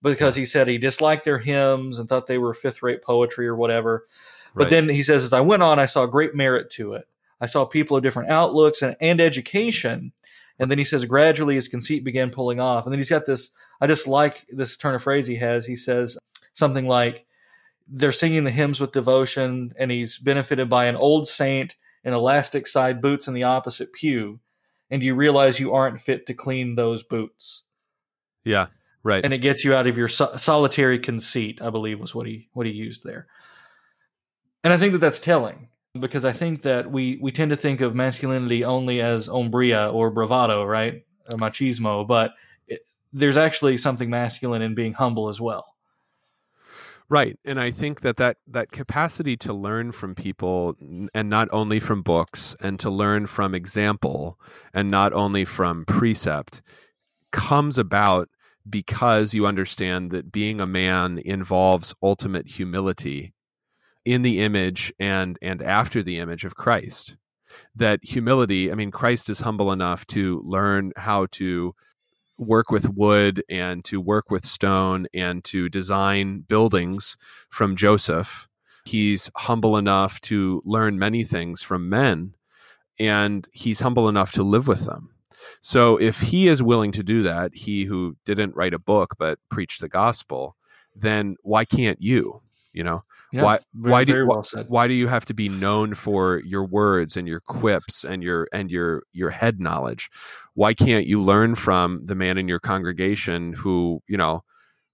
because 0.02 0.35
he 0.35 0.46
said 0.46 0.68
he 0.68 0.78
disliked 0.78 1.24
their 1.24 1.38
hymns 1.38 1.98
and 1.98 2.09
thought 2.09 2.26
they 2.26 2.38
were 2.38 2.55
fifth 2.55 2.83
rate 2.83 3.02
poetry 3.02 3.46
or 3.46 3.57
whatever. 3.57 4.07
But 4.55 4.64
Right. 4.64 4.70
then 4.70 4.88
he 4.88 5.02
says, 5.02 5.24
as 5.24 5.33
I 5.33 5.40
went 5.40 5.62
on, 5.62 5.78
I 5.78 5.87
saw 5.87 6.07
great 6.07 6.35
merit 6.35 6.70
to 6.70 6.94
it. 6.94 7.09
I 7.40 7.46
saw 7.46 7.64
people 7.64 7.96
of 7.96 8.02
different 8.02 8.31
outlooks 8.31 8.83
and, 8.83 8.96
and 9.00 9.20
education. 9.20 10.12
And 10.59 10.70
then 10.70 10.78
he 10.78 10.85
says, 10.85 11.05
gradually 11.05 11.55
his 11.55 11.68
conceit 11.68 12.05
began 12.05 12.31
pulling 12.31 12.61
off. 12.61 12.85
And 12.85 12.92
then 12.92 12.98
he's 12.98 13.11
got 13.11 13.26
this, 13.26 13.50
I 13.81 13.87
just 13.87 14.07
like 14.07 14.44
this 14.48 14.76
turn 14.76 14.94
of 14.94 15.02
phrase 15.02 15.26
he 15.26 15.37
has. 15.37 15.66
He 15.66 15.76
says 15.76 16.18
something 16.52 16.87
like, 16.87 17.26
they're 17.88 18.12
singing 18.12 18.45
the 18.45 18.51
hymns 18.51 18.81
with 18.81 18.92
devotion, 18.92 19.73
and 19.79 19.90
he's 19.90 20.18
benefited 20.18 20.68
by 20.68 20.87
an 20.87 20.97
old 20.97 21.29
saint 21.29 21.77
in 22.05 22.12
elastic 22.12 22.66
side 22.66 23.01
boots 23.01 23.29
in 23.29 23.35
the 23.35 23.45
opposite 23.45 23.92
pew. 23.92 24.40
And 24.90 25.03
you 25.03 25.14
realize 25.14 25.59
you 25.59 25.73
aren't 25.73 26.01
fit 26.01 26.27
to 26.27 26.35
clean 26.35 26.75
those 26.75 27.03
boots. 27.03 27.62
yeah, 28.45 28.66
right. 29.03 29.25
And 29.25 29.33
it 29.33 29.38
gets 29.38 29.64
you 29.64 29.75
out 29.75 29.87
of 29.87 29.97
your 29.97 30.09
so- 30.09 30.37
solitary 30.37 30.99
conceit, 30.99 31.62
I 31.62 31.71
believe 31.71 31.99
was 31.99 32.14
what 32.14 32.27
he, 32.27 32.49
what 32.53 32.66
he 32.66 32.73
used 32.73 33.05
there. 33.05 33.27
And 34.64 34.73
I 34.73 34.77
think 34.77 34.92
that 34.92 34.99
that's 34.99 35.18
telling 35.18 35.68
because 35.99 36.25
I 36.25 36.33
think 36.33 36.62
that 36.62 36.90
we, 36.90 37.18
we 37.21 37.33
tend 37.33 37.51
to 37.51 37.57
think 37.57 37.81
of 37.81 37.95
masculinity 37.95 38.64
only 38.64 39.01
as 39.01 39.29
ombria 39.29 39.90
or 39.90 40.11
bravado, 40.11 40.64
right? 40.64 41.05
Or 41.31 41.38
machismo, 41.38 42.07
but 42.07 42.33
it, 42.68 42.81
there's 43.12 43.37
actually 43.37 43.77
something 43.77 44.11
masculine 44.11 44.62
in 44.62 44.75
being 44.75 44.92
humble 44.92 45.29
as 45.29 45.40
well. 45.40 45.71
Right, 47.12 47.38
and 47.44 47.61
I 47.61 47.70
think 47.70 48.01
that 48.01 48.16
that 48.16 48.38
that 48.46 48.72
capacity 48.72 49.37
to 49.37 49.53
learn 49.53 49.92
from 49.92 50.14
people, 50.14 50.75
and 51.12 51.29
not 51.29 51.46
only 51.53 51.79
from 51.79 52.01
books, 52.01 52.57
and 52.59 52.81
to 52.81 52.88
learn 52.88 53.27
from 53.27 53.55
example, 53.55 54.40
and 54.72 54.90
not 54.90 55.12
only 55.12 55.44
from 55.44 55.85
precept, 55.85 56.62
comes 57.31 57.77
about 57.77 58.31
because 58.66 59.35
you 59.35 59.44
understand 59.46 60.11
that 60.12 60.33
being 60.33 60.59
a 60.59 60.66
man 60.66 61.20
involves 61.22 61.94
ultimate 62.03 62.48
humility 62.48 63.35
in 64.07 64.22
the 64.22 64.40
image 64.40 64.90
and 64.98 65.38
and 65.42 65.61
after 65.61 66.03
the 66.03 66.16
image 66.18 66.46
of 66.46 66.57
Christ. 66.57 67.16
That 67.75 68.01
humility, 68.03 68.72
I 68.72 68.75
mean, 68.75 68.90
Christ 68.90 69.29
is 69.29 69.40
humble 69.40 69.70
enough 69.70 70.07
to 70.07 70.40
learn 70.46 70.94
how 70.96 71.27
to 71.33 71.75
work 72.38 72.71
with 72.71 72.90
wood 72.90 73.42
and 73.49 73.85
to 73.85 74.01
work 74.01 74.31
with 74.31 74.45
stone 74.45 75.07
and 75.14 75.45
to 75.45 75.68
design 75.68 76.40
buildings 76.40 77.16
from 77.49 77.77
Joseph. 77.77 78.49
He's 78.85 79.31
humble 79.37 79.77
enough 79.77 80.21
to 80.23 80.62
learn 80.64 80.99
many 80.99 81.25
things 81.25 81.62
from 81.62 81.88
men 81.88 82.35
and 82.99 83.47
he's 83.53 83.81
humble 83.81 84.09
enough 84.09 84.33
to 84.33 84.42
live 84.42 84.68
with 84.68 84.85
them. 84.87 85.11
So 85.61 85.97
if 85.97 86.21
he 86.21 86.49
is 86.49 86.62
willing 86.62 86.92
to 86.92 87.03
do 87.03 87.23
that, 87.23 87.55
he 87.55 87.85
who 87.85 88.16
didn't 88.25 88.57
write 88.57 88.75
a 88.75 88.79
book 88.79 89.14
but 89.18 89.38
preached 89.51 89.81
the 89.81 89.88
gospel, 89.88 90.57
then 90.95 91.37
why 91.42 91.64
can't 91.64 92.01
you? 92.01 92.42
You 92.73 92.85
know, 92.85 93.05
Yeah, 93.33 93.42
why 93.45 93.59
very, 93.75 93.92
why 93.92 94.05
do 94.05 94.12
very 94.12 94.27
well 94.27 94.42
said. 94.42 94.66
why 94.68 94.87
do 94.88 94.95
you 94.95 95.09
have 95.09 95.25
to 95.27 95.35
be 95.35 95.49
known 95.49 95.95
for 95.95 96.40
your 96.45 96.64
words 96.64 97.16
and 97.16 97.27
your 97.27 97.40
quips 97.40 98.05
and 98.05 98.23
your 98.23 98.47
and 98.53 98.71
your 98.71 99.03
your 99.12 99.31
head 99.31 99.59
knowledge 99.59 100.11
why 100.55 100.75
can't 100.75 101.07
you 101.07 101.23
learn 101.23 101.55
from 101.55 102.05
the 102.05 102.14
man 102.14 102.37
in 102.37 102.47
your 102.47 102.61
congregation 102.61 103.55
who 103.55 104.03
you 104.07 104.16
know 104.18 104.42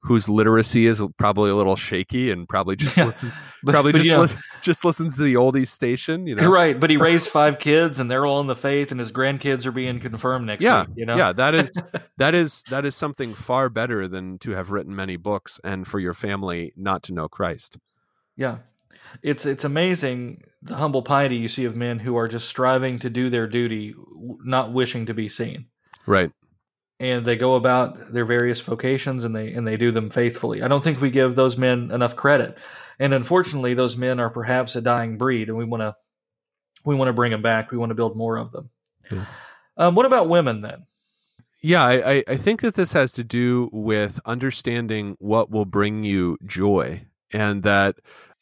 whose 0.03 0.29
literacy 0.29 0.87
is 0.87 1.03
probably 1.19 1.51
a 1.51 1.57
little 1.57 1.75
shaky 1.75 2.31
and 2.31 2.49
probably 2.49 2.77
just 2.85 2.97
Yeah. 2.97 3.07
listens, 3.07 3.33
probably 3.67 3.91
but, 3.91 3.99
just, 3.99 4.07
you 4.07 4.13
know, 4.13 4.21
lis- 4.21 4.37
just 4.63 4.85
listens 4.85 5.17
to 5.17 5.23
the 5.23 5.35
oldies 5.35 5.67
station 5.69 6.29
you 6.29 6.37
know 6.37 6.49
right. 6.49 6.79
But 6.79 6.91
he 6.91 6.97
raised 6.97 7.27
five 7.27 7.59
kids, 7.59 7.99
and 7.99 8.09
they're 8.09 8.25
all 8.25 8.41
in 8.41 8.47
the 8.47 8.55
faith, 8.55 8.93
and 8.93 9.01
his 9.01 9.11
grandkids 9.11 9.67
are 9.67 9.73
being 9.73 9.99
confirmed 9.99 10.47
next 10.47 10.63
yeah 10.63 10.83
week. 10.83 10.91
You 10.97 11.07
know, 11.07 11.17
yeah 11.17 11.33
that 11.33 11.57
is 11.57 11.73
that 12.19 12.37
is 12.37 12.63
that 12.71 12.85
is 12.87 12.95
something 12.95 13.35
far 13.35 13.69
better 13.69 14.07
than 14.07 14.39
to 14.39 14.53
have 14.53 14.71
written 14.71 14.95
many 14.95 15.17
books 15.17 15.59
and 15.65 15.87
for 15.89 15.99
your 15.99 16.15
family 16.15 16.73
not 16.77 17.03
to 17.05 17.13
know 17.13 17.29
christ 17.29 17.77
Yeah. 18.39 18.59
It's 19.23 19.45
it's 19.45 19.65
amazing 19.65 20.43
the 20.63 20.77
humble 20.77 21.03
piety 21.03 21.37
you 21.37 21.49
see 21.49 21.65
of 21.67 21.77
men 21.77 21.99
who 21.99 22.17
are 22.17 22.29
just 22.29 22.49
striving 22.49 22.99
to 23.01 23.11
do 23.11 23.29
their 23.31 23.47
duty, 23.47 23.95
not 24.45 24.73
wishing 24.73 25.07
to 25.07 25.15
be 25.15 25.29
seen. 25.29 25.67
right 26.07 26.31
And 27.01 27.25
they 27.25 27.37
go 27.37 27.55
about 27.57 28.13
their 28.13 28.25
various 28.25 28.61
vocations 28.61 29.25
and 29.25 29.35
they 29.37 29.53
and 29.53 29.67
they 29.67 29.77
do 29.77 29.91
them 29.91 30.09
faithfully. 30.11 30.63
I 30.63 30.69
don't 30.69 30.83
think 30.85 31.01
we 31.01 31.11
give 31.11 31.35
those 31.35 31.57
men 31.59 31.91
enough 31.91 32.17
credit. 32.17 32.57
And 32.99 33.13
unfortunately, 33.15 33.75
those 33.75 33.97
men 33.97 34.19
are 34.21 34.31
perhaps 34.31 34.77
a 34.77 34.81
dying 34.81 35.17
breed 35.19 35.49
and 35.49 35.59
we 35.59 35.65
want 35.65 35.81
to 35.83 35.95
we 36.85 36.95
want 36.95 37.09
to 37.09 37.13
bring 37.13 37.33
them 37.33 37.43
back. 37.43 37.71
We 37.73 37.79
want 37.79 37.91
to 37.91 37.95
build 37.97 38.17
more 38.17 38.37
of 38.39 38.53
them. 38.53 38.71
Yeah. 39.11 39.25
Um, 39.77 39.95
what 39.95 40.07
about 40.07 40.29
women 40.29 40.61
then? 40.61 40.87
Yeah, 41.61 41.85
I, 41.85 42.13
I- 42.13 42.25
I 42.29 42.37
think 42.37 42.61
that 42.61 42.75
this 42.75 42.93
has 42.93 43.11
to 43.13 43.25
do 43.25 43.69
with 43.73 44.21
understanding 44.25 45.17
what 45.19 45.51
will 45.51 45.65
bring 45.65 46.05
you 46.05 46.37
joy 46.47 47.03
and 47.33 47.63
that 47.65 47.97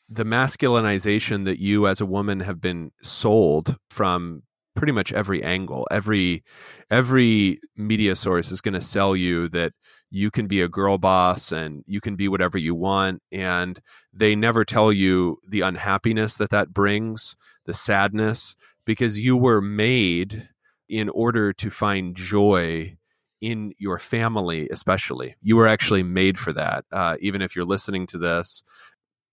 the 0.08 0.24
masculinization 0.24 1.44
that 1.44 1.58
you 1.58 1.86
as 1.86 2.00
a 2.00 2.06
woman 2.06 2.40
have 2.40 2.60
been 2.60 2.92
sold 3.02 3.76
from 3.90 4.42
pretty 4.76 4.92
much 4.92 5.12
every 5.12 5.42
angle. 5.42 5.86
Every 5.90 6.44
every 6.90 7.58
media 7.76 8.14
source 8.14 8.52
is 8.52 8.60
going 8.60 8.74
to 8.74 8.80
sell 8.80 9.16
you 9.16 9.48
that 9.48 9.72
you 10.10 10.30
can 10.30 10.46
be 10.46 10.60
a 10.60 10.68
girl 10.68 10.98
boss 10.98 11.50
and 11.50 11.82
you 11.86 12.00
can 12.00 12.14
be 12.14 12.28
whatever 12.28 12.56
you 12.56 12.74
want 12.74 13.20
and 13.32 13.80
they 14.12 14.36
never 14.36 14.64
tell 14.64 14.92
you 14.92 15.38
the 15.48 15.62
unhappiness 15.62 16.36
that 16.36 16.50
that 16.50 16.72
brings 16.72 17.34
the 17.64 17.74
sadness 17.74 18.54
because 18.84 19.18
you 19.18 19.36
were 19.36 19.60
made 19.60 20.48
in 20.88 21.08
order 21.08 21.52
to 21.52 21.70
find 21.70 22.14
joy 22.14 22.96
in 23.40 23.72
your 23.78 23.98
family 23.98 24.68
especially. 24.70 25.34
You 25.42 25.56
were 25.56 25.66
actually 25.66 26.04
made 26.04 26.38
for 26.38 26.52
that 26.52 26.84
uh, 26.92 27.16
even 27.20 27.42
if 27.42 27.56
you're 27.56 27.64
listening 27.64 28.06
to 28.08 28.18
this 28.18 28.62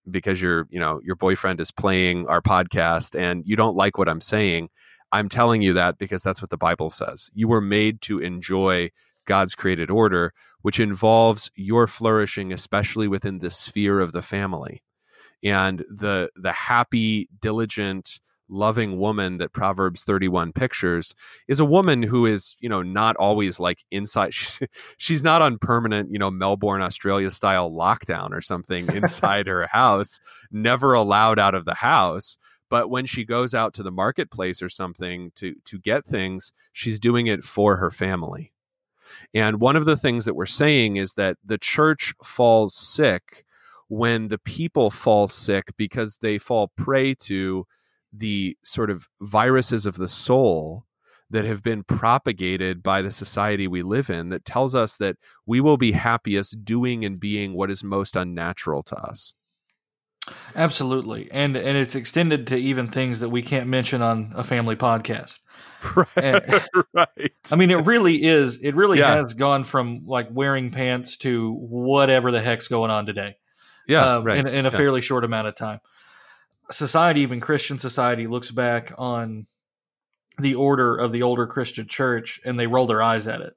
because 0.10 0.42
your 0.42 0.68
you 0.70 0.80
know 0.80 1.00
your 1.04 1.16
boyfriend 1.16 1.60
is 1.60 1.72
playing 1.72 2.28
our 2.28 2.42
podcast 2.42 3.18
and 3.18 3.44
you 3.46 3.56
don't 3.56 3.76
like 3.76 3.98
what 3.98 4.10
i'm 4.10 4.22
saying 4.22 4.70
i'm 5.12 5.30
telling 5.30 5.62
you 5.62 5.74
that 5.74 5.98
because 5.98 6.22
that's 6.22 6.42
what 6.42 6.50
the 6.50 6.58
bible 6.58 6.90
says. 6.90 7.30
You 7.34 7.48
were 7.48 7.62
made 7.62 8.02
to 8.02 8.18
enjoy 8.18 8.92
god's 9.26 9.56
created 9.56 9.90
order 9.90 10.34
which 10.64 10.80
involves 10.80 11.52
your 11.56 11.88
flourishing 11.88 12.52
especially 12.52 13.08
within 13.08 13.40
the 13.40 13.52
sphere 13.52 14.00
of 14.00 14.12
the 14.12 14.24
family. 14.24 14.82
And 15.44 15.84
the 15.90 16.30
the 16.36 16.54
happy 16.54 17.30
diligent 17.40 18.20
loving 18.50 18.98
woman 18.98 19.38
that 19.38 19.54
Proverbs 19.54 20.04
31 20.04 20.54
pictures 20.54 21.16
is 21.48 21.60
a 21.60 21.66
woman 21.66 22.04
who 22.04 22.26
is, 22.26 22.56
you 22.60 22.70
know, 22.70 22.82
not 22.82 23.16
always 23.16 23.60
like 23.60 23.84
inside. 23.92 24.34
She's, 24.98 25.24
not 25.24 25.42
on 25.42 25.58
permanent, 25.58 26.12
you 26.12 26.20
know, 26.20 26.30
Melbourne, 26.30 26.82
Australia 26.82 27.32
style 27.32 27.72
lockdown 27.72 28.32
or 28.32 28.42
something 28.42 28.88
inside 28.96 29.48
her 29.48 29.68
house, 29.68 30.20
never 30.52 30.94
allowed 30.94 31.40
out 31.40 31.56
of 31.56 31.66
the 31.66 31.76
house. 31.76 32.38
But 32.70 32.90
when 32.90 33.06
she 33.06 33.24
goes 33.24 33.54
out 33.54 33.74
to 33.76 33.84
the 33.84 33.92
marketplace 33.92 34.62
or 34.62 34.70
something 34.70 35.32
to, 35.36 35.56
to 35.66 35.80
get 35.80 36.06
things, 36.06 36.52
she's 36.72 37.00
doing 37.00 37.28
it 37.28 37.44
for 37.44 37.76
her 37.78 37.92
family. 37.92 38.52
And 39.34 39.60
one 39.60 39.76
of 39.76 39.86
the 39.86 39.98
things 39.98 40.26
that 40.26 40.36
we're 40.36 40.46
saying 40.46 40.96
is 40.98 41.14
that 41.14 41.38
the 41.46 41.58
church 41.58 42.14
falls 42.24 42.74
sick 42.74 43.46
when 43.90 44.28
the 44.30 44.40
people 44.40 44.90
fall 44.90 45.28
sick 45.28 45.70
because 45.78 46.18
they 46.18 46.38
fall 46.38 46.72
prey 46.76 47.14
to 47.14 47.68
the 48.14 48.58
sort 48.64 48.90
of 48.90 49.08
viruses 49.22 49.86
of 49.86 49.98
the 49.98 50.08
soul 50.08 50.86
that 51.30 51.46
have 51.46 51.64
been 51.64 51.84
propagated 51.84 52.84
by 52.84 53.02
the 53.02 53.12
society 53.12 53.68
we 53.68 53.82
live 53.82 54.10
in 54.10 54.30
that 54.30 54.46
tells 54.46 54.76
us 54.76 54.98
that 54.98 55.18
we 55.48 55.60
will 55.60 55.78
be 55.78 55.92
happiest 55.92 56.64
doing 56.64 57.04
and 57.04 57.20
being 57.20 57.54
what 57.54 57.72
is 57.72 57.84
most 57.84 58.16
unnatural 58.16 58.84
to 58.84 58.96
us. 58.96 59.34
Absolutely. 60.56 61.30
And 61.32 61.58
and 61.58 61.78
it's 61.78 61.96
extended 61.96 62.48
to 62.48 62.56
even 62.56 62.88
things 62.88 63.20
that 63.20 63.30
we 63.30 63.42
can't 63.42 63.68
mention 63.68 64.02
on 64.02 64.32
a 64.36 64.44
family 64.44 64.76
podcast. 64.76 65.40
Right. 65.96 66.08
And, 66.16 66.64
right. 66.94 67.34
I 67.52 67.56
mean 67.56 67.72
it 67.72 67.86
really 67.86 68.24
is 68.24 68.60
it 68.60 68.76
really 68.76 69.00
yeah. 69.00 69.16
has 69.16 69.34
gone 69.34 69.66
from 69.66 70.04
like 70.06 70.30
wearing 70.32 70.72
pants 70.72 71.18
to 71.18 71.52
whatever 71.54 72.32
the 72.32 72.42
heck's 72.42 72.70
going 72.70 72.90
on 72.90 73.06
today. 73.06 73.36
Yeah. 73.86 74.16
Um, 74.18 74.24
right. 74.24 74.38
in, 74.38 74.48
in 74.48 74.66
a 74.66 74.72
yeah. 74.72 74.78
fairly 74.78 75.02
short 75.02 75.26
amount 75.26 75.48
of 75.48 75.56
time 75.56 75.82
society, 76.72 77.22
even 77.22 77.40
Christian 77.40 77.80
society, 77.80 78.28
looks 78.28 78.52
back 78.52 78.94
on 78.98 79.48
the 80.40 80.56
order 80.56 80.96
of 80.96 81.12
the 81.12 81.24
older 81.24 81.46
Christian 81.46 81.88
church 81.88 82.42
and 82.44 82.60
they 82.60 82.68
roll 82.68 82.88
their 82.88 83.02
eyes 83.04 83.28
at 83.28 83.42
it 83.42 83.56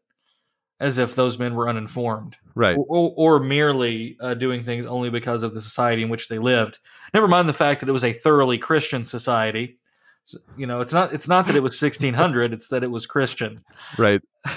as 0.79 0.99
if 0.99 1.15
those 1.15 1.39
men 1.39 1.55
were 1.55 1.69
uninformed. 1.69 2.37
Right. 2.55 2.77
Or, 2.77 3.13
or 3.17 3.41
merely 3.41 4.17
uh, 4.21 4.35
doing 4.35 4.63
things 4.63 4.85
only 4.85 5.11
because 5.11 5.43
of 5.43 5.55
the 5.55 5.61
society 5.61 6.03
in 6.03 6.09
which 6.09 6.29
they 6.29 6.39
lived. 6.39 6.79
Never 7.15 7.29
mind 7.29 7.49
the 7.49 7.55
fact 7.55 7.81
that 7.81 7.89
it 7.89 7.93
was 7.93 8.05
a 8.05 8.13
thoroughly 8.13 8.59
Christian 8.59 9.05
society. 9.05 9.79
So, 10.25 10.39
you 10.57 10.67
know, 10.67 10.81
it's 10.81 10.93
not 10.93 11.13
it's 11.13 11.29
not 11.29 11.47
that 11.47 11.57
it 11.57 11.63
was 11.63 11.81
1600, 11.81 12.53
it's 12.53 12.69
that 12.69 12.83
it 12.83 12.91
was 12.91 13.07
Christian. 13.07 13.65
Right. 13.97 14.21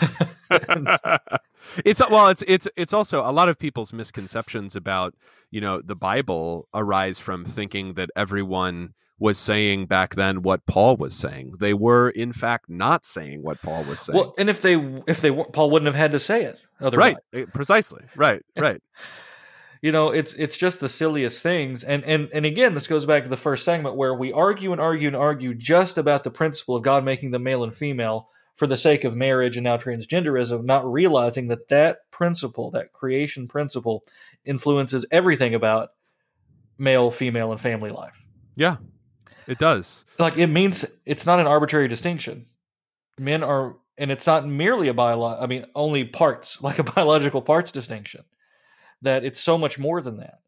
it's 1.86 2.02
well 2.10 2.30
it's 2.30 2.44
it's 2.48 2.68
it's 2.76 2.94
also 2.94 3.22
a 3.22 3.32
lot 3.32 3.50
of 3.50 3.60
people's 3.60 3.94
misconceptions 3.94 4.76
about 4.76 5.14
you 5.52 5.62
know 5.62 5.82
the 5.82 5.96
bible 5.96 6.68
arise 6.74 7.20
from 7.20 7.46
thinking 7.46 7.94
that 7.94 8.10
everyone 8.16 8.94
was 9.20 9.38
saying 9.38 9.86
back 9.86 10.16
then 10.16 10.42
what 10.42 10.66
paul 10.66 10.96
was 10.96 11.14
saying. 11.14 11.54
They 11.60 11.74
were 11.74 12.10
in 12.10 12.32
fact 12.32 12.70
not 12.70 13.06
saying 13.06 13.44
what 13.44 13.62
paul 13.62 13.84
was 13.84 14.00
saying. 14.00 14.18
Well 14.18 14.34
and 14.38 14.50
if 14.50 14.62
they 14.62 14.76
if 15.08 15.22
they 15.22 15.32
paul 15.32 15.70
wouldn't 15.70 15.88
have 15.88 15.96
had 15.96 16.14
to 16.14 16.20
say 16.20 16.44
it 16.44 16.60
otherwise. 16.80 17.16
right 17.34 17.42
eh, 17.42 17.46
precisely. 17.54 18.04
Right 18.16 18.42
right. 18.58 18.82
You 19.82 19.92
know 19.92 20.12
it's 20.12 20.34
it's 20.36 20.56
just 20.56 20.80
the 20.80 20.90
silliest 20.90 21.44
things. 21.44 21.84
And 21.84 22.04
and 22.06 22.30
and 22.34 22.46
again 22.46 22.74
this 22.74 22.88
goes 22.88 23.06
back 23.06 23.24
to 23.24 23.30
the 23.30 23.38
first 23.38 23.66
segment 23.66 23.98
where 23.98 24.14
we 24.14 24.32
argue 24.32 24.72
and 24.72 24.80
argue 24.80 25.08
and 25.08 25.18
argue 25.18 25.54
just 25.54 25.98
about 25.98 26.24
the 26.24 26.32
principle 26.32 26.78
of 26.78 26.84
god 26.84 27.04
making 27.04 27.32
them 27.32 27.44
male 27.44 27.64
and 27.64 27.76
female 27.76 28.30
for 28.60 28.68
the 28.68 28.76
sake 28.76 29.06
of 29.06 29.16
marriage 29.16 29.56
and 29.56 29.64
now 29.64 29.78
transgenderism, 29.78 30.66
not 30.66 30.92
realizing 30.92 31.48
that 31.48 31.70
that 31.70 32.00
principle, 32.12 32.70
that 32.72 32.92
creation 32.92 33.48
principle, 33.48 34.04
influences 34.44 35.06
everything 35.12 35.56
about 35.56 35.92
male, 36.78 37.10
female, 37.10 37.54
and 37.54 37.62
family 37.62 37.90
life. 37.90 38.22
Yeah, 38.58 38.76
it 39.48 39.60
does. 39.60 40.04
Like 40.20 40.38
it 40.38 40.48
means 40.48 40.84
it's 41.06 41.26
not 41.26 41.40
an 41.40 41.48
arbitrary 41.48 41.88
distinction. 41.88 42.48
Men 43.18 43.44
are, 43.44 43.78
and 43.98 44.12
it's 44.12 44.28
not 44.28 44.46
merely 44.46 44.90
a 44.90 44.94
bio. 44.94 45.24
I 45.24 45.48
mean, 45.48 45.66
only 45.74 46.04
parts, 46.04 46.62
like 46.62 46.80
a 46.80 46.84
biological 46.84 47.42
parts 47.42 47.72
distinction. 47.72 48.26
That 49.04 49.24
it's 49.24 49.40
so 49.40 49.58
much 49.58 49.80
more 49.80 50.02
than 50.02 50.18
that. 50.18 50.40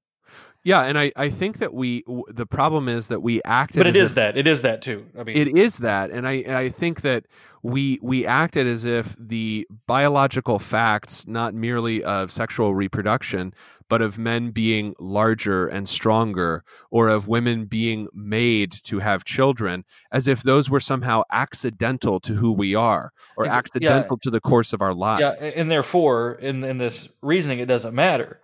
Yeah, 0.63 0.81
and 0.81 0.97
I, 0.97 1.11
I 1.15 1.29
think 1.29 1.57
that 1.57 1.73
we 1.73 2.03
the 2.27 2.45
problem 2.45 2.87
is 2.87 3.07
that 3.07 3.21
we 3.21 3.41
acted, 3.43 3.79
but 3.79 3.87
it 3.87 3.95
is 3.95 4.09
if, 4.09 4.15
that 4.15 4.37
it 4.37 4.47
is 4.47 4.61
that 4.61 4.83
too. 4.83 5.07
I 5.17 5.23
mean, 5.23 5.35
it 5.35 5.57
is 5.57 5.77
that, 5.77 6.11
and 6.11 6.27
I 6.27 6.33
and 6.33 6.55
I 6.55 6.69
think 6.69 7.01
that 7.01 7.25
we 7.63 7.97
we 8.03 8.27
acted 8.27 8.67
as 8.67 8.85
if 8.85 9.15
the 9.19 9.67
biological 9.87 10.59
facts, 10.59 11.25
not 11.27 11.55
merely 11.55 12.03
of 12.03 12.31
sexual 12.31 12.75
reproduction, 12.75 13.55
but 13.89 14.03
of 14.03 14.19
men 14.19 14.51
being 14.51 14.93
larger 14.99 15.67
and 15.67 15.89
stronger, 15.89 16.63
or 16.91 17.09
of 17.09 17.27
women 17.27 17.65
being 17.65 18.07
made 18.13 18.71
to 18.83 18.99
have 18.99 19.25
children, 19.25 19.83
as 20.11 20.27
if 20.27 20.43
those 20.43 20.69
were 20.69 20.79
somehow 20.79 21.23
accidental 21.31 22.19
to 22.19 22.35
who 22.35 22.51
we 22.51 22.75
are, 22.75 23.11
or 23.35 23.45
it's, 23.45 23.53
accidental 23.55 24.15
yeah, 24.17 24.21
to 24.21 24.29
the 24.29 24.39
course 24.39 24.73
of 24.73 24.81
our 24.83 24.93
lives. 24.93 25.21
Yeah, 25.21 25.49
and 25.55 25.71
therefore, 25.71 26.33
in 26.33 26.63
in 26.63 26.77
this 26.77 27.09
reasoning, 27.23 27.57
it 27.57 27.67
doesn't 27.67 27.95
matter. 27.95 28.39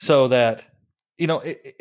So 0.00 0.28
that 0.28 0.66
you 1.18 1.26
know, 1.26 1.40
it, 1.40 1.60
it, 1.64 1.80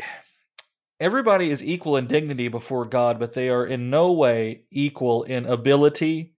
everybody 0.99 1.49
is 1.49 1.63
equal 1.63 1.97
in 1.97 2.07
dignity 2.07 2.47
before 2.47 2.85
God, 2.85 3.19
but 3.19 3.33
they 3.33 3.49
are 3.49 3.65
in 3.65 3.89
no 3.89 4.11
way 4.11 4.63
equal 4.71 5.23
in 5.23 5.45
ability, 5.45 6.33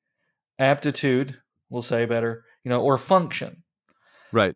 aptitude, 0.59 1.37
we'll 1.69 1.81
say 1.81 2.05
better, 2.05 2.43
you 2.63 2.69
know, 2.69 2.81
or 2.81 2.97
function. 2.97 3.63
Right. 4.31 4.55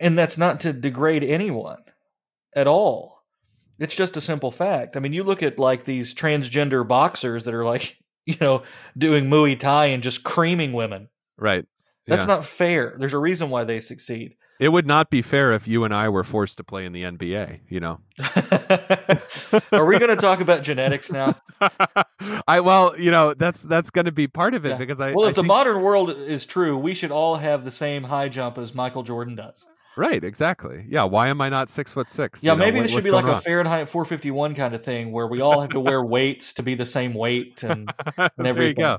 And 0.00 0.18
that's 0.18 0.38
not 0.38 0.60
to 0.60 0.72
degrade 0.72 1.24
anyone 1.24 1.82
at 2.54 2.66
all. 2.66 3.22
It's 3.78 3.94
just 3.94 4.16
a 4.16 4.20
simple 4.20 4.50
fact. 4.50 4.96
I 4.96 5.00
mean, 5.00 5.12
you 5.12 5.24
look 5.24 5.42
at 5.42 5.58
like 5.58 5.84
these 5.84 6.14
transgender 6.14 6.86
boxers 6.86 7.44
that 7.44 7.54
are 7.54 7.64
like, 7.64 7.96
you 8.26 8.36
know, 8.40 8.62
doing 8.96 9.24
Muay 9.24 9.58
Thai 9.58 9.86
and 9.86 10.02
just 10.02 10.22
creaming 10.22 10.72
women. 10.72 11.08
Right. 11.36 11.64
That's 12.06 12.22
yeah. 12.22 12.34
not 12.34 12.44
fair. 12.44 12.96
There's 12.98 13.14
a 13.14 13.18
reason 13.18 13.50
why 13.50 13.64
they 13.64 13.80
succeed. 13.80 14.36
It 14.62 14.68
would 14.68 14.86
not 14.86 15.10
be 15.10 15.22
fair 15.22 15.52
if 15.52 15.66
you 15.66 15.82
and 15.82 15.92
I 15.92 16.08
were 16.08 16.22
forced 16.22 16.56
to 16.58 16.62
play 16.62 16.84
in 16.86 16.92
the 16.92 17.02
NBA, 17.02 17.62
you 17.68 17.80
know. 17.80 17.98
Are 19.72 19.84
we 19.84 19.98
going 19.98 20.08
to 20.08 20.14
talk 20.14 20.40
about 20.40 20.62
genetics 20.62 21.10
now? 21.10 21.34
I 22.46 22.60
well, 22.60 22.96
you 22.96 23.10
know, 23.10 23.34
that's 23.34 23.62
that's 23.62 23.90
going 23.90 24.04
to 24.04 24.12
be 24.12 24.28
part 24.28 24.54
of 24.54 24.64
it 24.64 24.68
yeah. 24.68 24.76
because 24.76 25.00
I 25.00 25.14
Well, 25.14 25.26
if 25.26 25.30
I 25.30 25.32
the 25.32 25.34
think... 25.42 25.48
modern 25.48 25.82
world 25.82 26.10
is 26.10 26.46
true, 26.46 26.78
we 26.78 26.94
should 26.94 27.10
all 27.10 27.34
have 27.34 27.64
the 27.64 27.72
same 27.72 28.04
high 28.04 28.28
jump 28.28 28.56
as 28.56 28.72
Michael 28.72 29.02
Jordan 29.02 29.34
does. 29.34 29.66
Right, 29.96 30.22
exactly. 30.22 30.86
Yeah, 30.88 31.02
why 31.04 31.26
am 31.26 31.40
I 31.40 31.48
not 31.48 31.68
six 31.68 31.90
foot 31.90 32.08
six? 32.08 32.44
Yeah, 32.44 32.54
maybe 32.54 32.76
know, 32.76 32.84
this 32.84 32.92
should 32.92 33.02
be 33.02 33.10
like 33.10 33.24
a 33.24 33.40
Fahrenheit 33.40 33.88
451 33.88 34.54
kind 34.54 34.76
of 34.76 34.84
thing 34.84 35.10
where 35.10 35.26
we 35.26 35.40
all 35.40 35.60
have 35.60 35.70
to 35.70 35.80
wear 35.80 36.04
weights 36.04 36.52
to 36.52 36.62
be 36.62 36.76
the 36.76 36.86
same 36.86 37.14
weight 37.14 37.64
and, 37.64 37.92
and 38.16 38.46
everything. 38.46 38.54
there 38.54 38.68
you 38.68 38.74
go. 38.74 38.98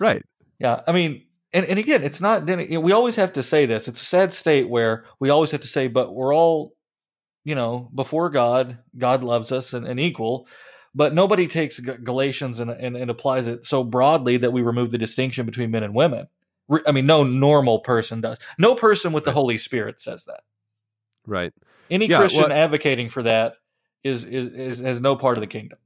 Right. 0.00 0.24
Yeah, 0.58 0.80
I 0.88 0.90
mean, 0.90 1.22
and 1.54 1.64
and 1.64 1.78
again, 1.78 2.04
it's 2.04 2.20
not. 2.20 2.44
We 2.44 2.92
always 2.92 3.16
have 3.16 3.32
to 3.32 3.42
say 3.42 3.64
this. 3.64 3.88
It's 3.88 4.02
a 4.02 4.04
sad 4.04 4.34
state 4.34 4.68
where 4.68 5.06
we 5.20 5.30
always 5.30 5.52
have 5.52 5.62
to 5.62 5.68
say, 5.68 5.88
but 5.88 6.14
we're 6.14 6.34
all, 6.34 6.74
you 7.44 7.54
know, 7.54 7.88
before 7.94 8.28
God. 8.28 8.78
God 8.98 9.24
loves 9.24 9.52
us 9.52 9.72
and, 9.72 9.86
and 9.86 9.98
equal. 9.98 10.46
But 10.96 11.12
nobody 11.12 11.48
takes 11.48 11.80
Galatians 11.80 12.60
and, 12.60 12.70
and, 12.70 12.96
and 12.96 13.10
applies 13.10 13.48
it 13.48 13.64
so 13.64 13.82
broadly 13.82 14.36
that 14.36 14.52
we 14.52 14.62
remove 14.62 14.92
the 14.92 14.98
distinction 14.98 15.44
between 15.44 15.72
men 15.72 15.82
and 15.82 15.92
women. 15.92 16.28
I 16.86 16.92
mean, 16.92 17.06
no 17.06 17.24
normal 17.24 17.80
person 17.80 18.20
does. 18.20 18.38
No 18.58 18.76
person 18.76 19.12
with 19.12 19.24
the 19.24 19.32
Holy 19.32 19.58
Spirit 19.58 19.98
says 19.98 20.24
that. 20.26 20.42
Right. 21.26 21.52
Any 21.90 22.06
yeah, 22.06 22.18
Christian 22.18 22.42
well, 22.42 22.52
advocating 22.52 23.08
for 23.08 23.24
that 23.24 23.56
is, 24.04 24.24
is 24.24 24.46
is 24.54 24.78
has 24.78 25.00
no 25.00 25.16
part 25.16 25.36
of 25.36 25.40
the 25.40 25.48
kingdom. 25.48 25.78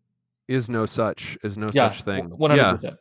Is 0.46 0.68
no 0.68 0.84
such 0.84 1.38
is 1.42 1.56
no 1.56 1.68
yeah, 1.72 1.90
such 1.90 2.02
thing. 2.02 2.26
One 2.28 2.50
hundred 2.50 2.76
percent. 2.76 2.98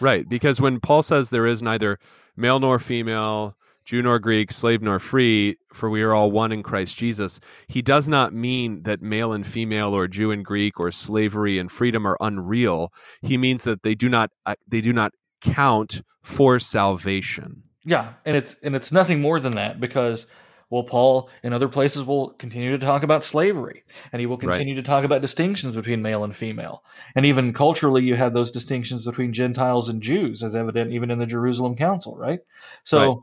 Right, 0.00 0.28
because 0.28 0.60
when 0.60 0.80
Paul 0.80 1.02
says 1.02 1.30
there 1.30 1.46
is 1.46 1.62
neither 1.62 1.98
male 2.36 2.58
nor 2.58 2.78
female, 2.78 3.56
Jew 3.84 4.02
nor 4.02 4.18
Greek, 4.18 4.52
slave 4.52 4.82
nor 4.82 4.98
free, 4.98 5.56
for 5.72 5.90
we 5.90 6.02
are 6.02 6.14
all 6.14 6.30
one 6.30 6.52
in 6.52 6.62
Christ 6.62 6.96
Jesus, 6.96 7.40
he 7.66 7.82
does 7.82 8.08
not 8.08 8.32
mean 8.32 8.82
that 8.84 9.02
male 9.02 9.32
and 9.32 9.46
female 9.46 9.94
or 9.94 10.06
Jew 10.06 10.30
and 10.30 10.44
Greek 10.44 10.78
or 10.78 10.90
slavery 10.90 11.58
and 11.58 11.70
freedom 11.70 12.06
are 12.06 12.16
unreal. 12.20 12.92
He 13.20 13.36
means 13.36 13.64
that 13.64 13.82
they 13.82 13.94
do 13.94 14.08
not 14.08 14.30
uh, 14.46 14.54
they 14.68 14.80
do 14.80 14.92
not 14.92 15.12
count 15.40 16.02
for 16.22 16.58
salvation. 16.58 17.64
Yeah, 17.84 18.12
and 18.24 18.36
it's 18.36 18.56
and 18.62 18.76
it's 18.76 18.92
nothing 18.92 19.20
more 19.20 19.40
than 19.40 19.56
that 19.56 19.80
because 19.80 20.26
well, 20.70 20.84
Paul 20.84 21.28
in 21.42 21.52
other 21.52 21.68
places 21.68 22.04
will 22.04 22.30
continue 22.30 22.70
to 22.70 22.78
talk 22.78 23.02
about 23.02 23.24
slavery, 23.24 23.82
and 24.12 24.20
he 24.20 24.26
will 24.26 24.38
continue 24.38 24.74
right. 24.74 24.82
to 24.82 24.88
talk 24.88 25.04
about 25.04 25.20
distinctions 25.20 25.74
between 25.74 26.00
male 26.00 26.22
and 26.22 26.34
female. 26.34 26.84
And 27.16 27.26
even 27.26 27.52
culturally, 27.52 28.04
you 28.04 28.14
have 28.14 28.34
those 28.34 28.52
distinctions 28.52 29.04
between 29.04 29.32
Gentiles 29.32 29.88
and 29.88 30.00
Jews, 30.00 30.44
as 30.44 30.54
evident 30.54 30.92
even 30.92 31.10
in 31.10 31.18
the 31.18 31.26
Jerusalem 31.26 31.74
Council, 31.74 32.16
right? 32.16 32.38
So, 32.84 32.98
right. 33.08 33.16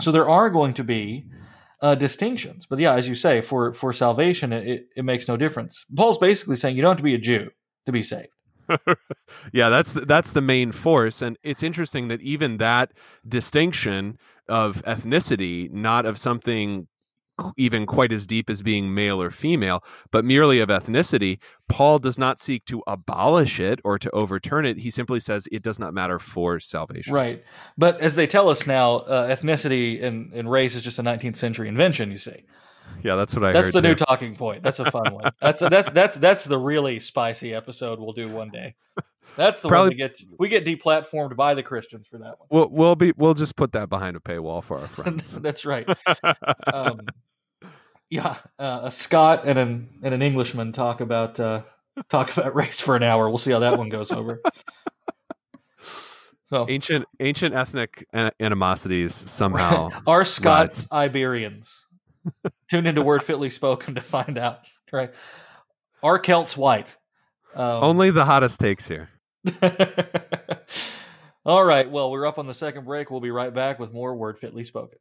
so 0.00 0.12
there 0.12 0.28
are 0.28 0.48
going 0.48 0.72
to 0.74 0.84
be 0.84 1.26
uh, 1.82 1.94
distinctions. 1.94 2.64
But 2.64 2.78
yeah, 2.78 2.94
as 2.94 3.06
you 3.06 3.14
say, 3.14 3.42
for 3.42 3.74
for 3.74 3.92
salvation, 3.92 4.52
it, 4.52 4.86
it 4.96 5.04
makes 5.04 5.28
no 5.28 5.36
difference. 5.36 5.84
Paul's 5.94 6.18
basically 6.18 6.56
saying 6.56 6.76
you 6.76 6.82
don't 6.82 6.92
have 6.92 6.98
to 6.98 7.02
be 7.02 7.14
a 7.14 7.18
Jew 7.18 7.50
to 7.84 7.92
be 7.92 8.02
saved. 8.02 8.28
yeah, 9.52 9.68
that's 9.68 9.92
the, 9.92 10.02
that's 10.02 10.32
the 10.32 10.40
main 10.40 10.72
force, 10.72 11.22
and 11.22 11.38
it's 11.42 11.62
interesting 11.62 12.08
that 12.08 12.20
even 12.20 12.58
that 12.58 12.92
distinction 13.26 14.18
of 14.48 14.82
ethnicity, 14.86 15.70
not 15.70 16.06
of 16.06 16.18
something 16.18 16.88
even 17.56 17.86
quite 17.86 18.12
as 18.12 18.26
deep 18.26 18.50
as 18.50 18.62
being 18.62 18.94
male 18.94 19.20
or 19.20 19.30
female, 19.30 19.82
but 20.10 20.24
merely 20.24 20.60
of 20.60 20.68
ethnicity, 20.68 21.38
Paul 21.68 21.98
does 21.98 22.18
not 22.18 22.38
seek 22.38 22.64
to 22.66 22.82
abolish 22.86 23.58
it 23.58 23.80
or 23.84 23.98
to 23.98 24.10
overturn 24.10 24.66
it. 24.66 24.78
He 24.78 24.90
simply 24.90 25.20
says 25.20 25.48
it 25.50 25.62
does 25.62 25.78
not 25.78 25.94
matter 25.94 26.18
for 26.18 26.60
salvation. 26.60 27.14
Right. 27.14 27.42
But 27.76 28.00
as 28.00 28.14
they 28.14 28.26
tell 28.26 28.48
us 28.48 28.66
now, 28.66 28.96
uh, 28.96 29.34
ethnicity 29.34 30.02
and, 30.02 30.32
and 30.32 30.50
race 30.50 30.74
is 30.74 30.82
just 30.82 30.98
a 30.98 31.02
19th 31.02 31.36
century 31.36 31.68
invention, 31.68 32.10
you 32.10 32.18
see. 32.18 32.44
Yeah, 33.02 33.16
that's 33.16 33.34
what 33.34 33.44
I 33.44 33.52
that's 33.52 33.66
heard. 33.66 33.72
That's 33.72 33.74
the 33.74 33.80
too. 33.82 33.88
new 33.88 33.94
talking 33.94 34.34
point. 34.36 34.62
That's 34.62 34.78
a 34.80 34.90
fun 34.90 35.12
one. 35.14 35.32
That's 35.40 35.62
a, 35.62 35.68
that's 35.68 35.90
that's 35.90 36.16
that's 36.16 36.44
the 36.44 36.58
really 36.58 37.00
spicy 37.00 37.54
episode 37.54 37.98
we'll 37.98 38.12
do 38.12 38.28
one 38.28 38.50
day. 38.50 38.74
That's 39.36 39.60
the 39.60 39.68
Probably- 39.68 39.90
one 39.90 39.98
that 39.98 40.08
gets 40.18 40.24
we 40.38 40.48
get 40.48 40.64
deplatformed 40.64 41.36
by 41.36 41.54
the 41.54 41.62
Christians 41.62 42.06
for 42.06 42.18
that 42.18 42.38
one. 42.38 42.48
We'll 42.50 42.68
we'll 42.70 42.96
be 42.96 43.12
we'll 43.16 43.34
just 43.34 43.56
put 43.56 43.72
that 43.72 43.88
behind 43.88 44.16
a 44.16 44.20
paywall 44.20 44.62
for 44.62 44.78
our 44.78 44.88
friends. 44.88 45.38
that's 45.40 45.64
right. 45.64 45.88
Um, 46.72 47.00
yeah, 48.10 48.36
uh, 48.58 48.80
a 48.84 48.90
Scot 48.90 49.44
and 49.46 49.58
an 49.58 49.88
and 50.02 50.12
an 50.14 50.22
Englishman 50.22 50.72
talk 50.72 51.00
about 51.00 51.40
uh, 51.40 51.62
talk 52.08 52.36
about 52.36 52.54
race 52.54 52.80
for 52.80 52.94
an 52.96 53.02
hour. 53.02 53.28
We'll 53.28 53.38
see 53.38 53.52
how 53.52 53.60
that 53.60 53.78
one 53.78 53.88
goes 53.88 54.10
over. 54.12 54.42
So 56.50 56.66
ancient 56.68 57.06
ancient 57.20 57.54
ethnic 57.54 58.06
animosities 58.38 59.14
somehow. 59.14 59.88
are 60.06 60.24
Scots 60.24 60.86
Iberians? 60.92 61.80
Tune 62.68 62.86
into 62.86 63.02
Word 63.02 63.22
Fitly 63.22 63.50
Spoken 63.50 63.94
to 63.94 64.00
find 64.00 64.38
out. 64.38 64.60
Right? 64.92 65.12
Are 66.02 66.18
Celts 66.18 66.56
white? 66.56 66.94
Um, 67.54 67.84
Only 67.84 68.10
the 68.10 68.24
hottest 68.24 68.60
takes 68.60 68.88
here. 68.88 69.08
All 71.44 71.64
right. 71.64 71.90
Well, 71.90 72.10
we're 72.10 72.26
up 72.26 72.38
on 72.38 72.46
the 72.46 72.54
second 72.54 72.84
break. 72.84 73.10
We'll 73.10 73.20
be 73.20 73.30
right 73.30 73.52
back 73.52 73.78
with 73.78 73.92
more 73.92 74.14
Word 74.14 74.38
Fitly 74.38 74.64
Spoken. 74.64 74.98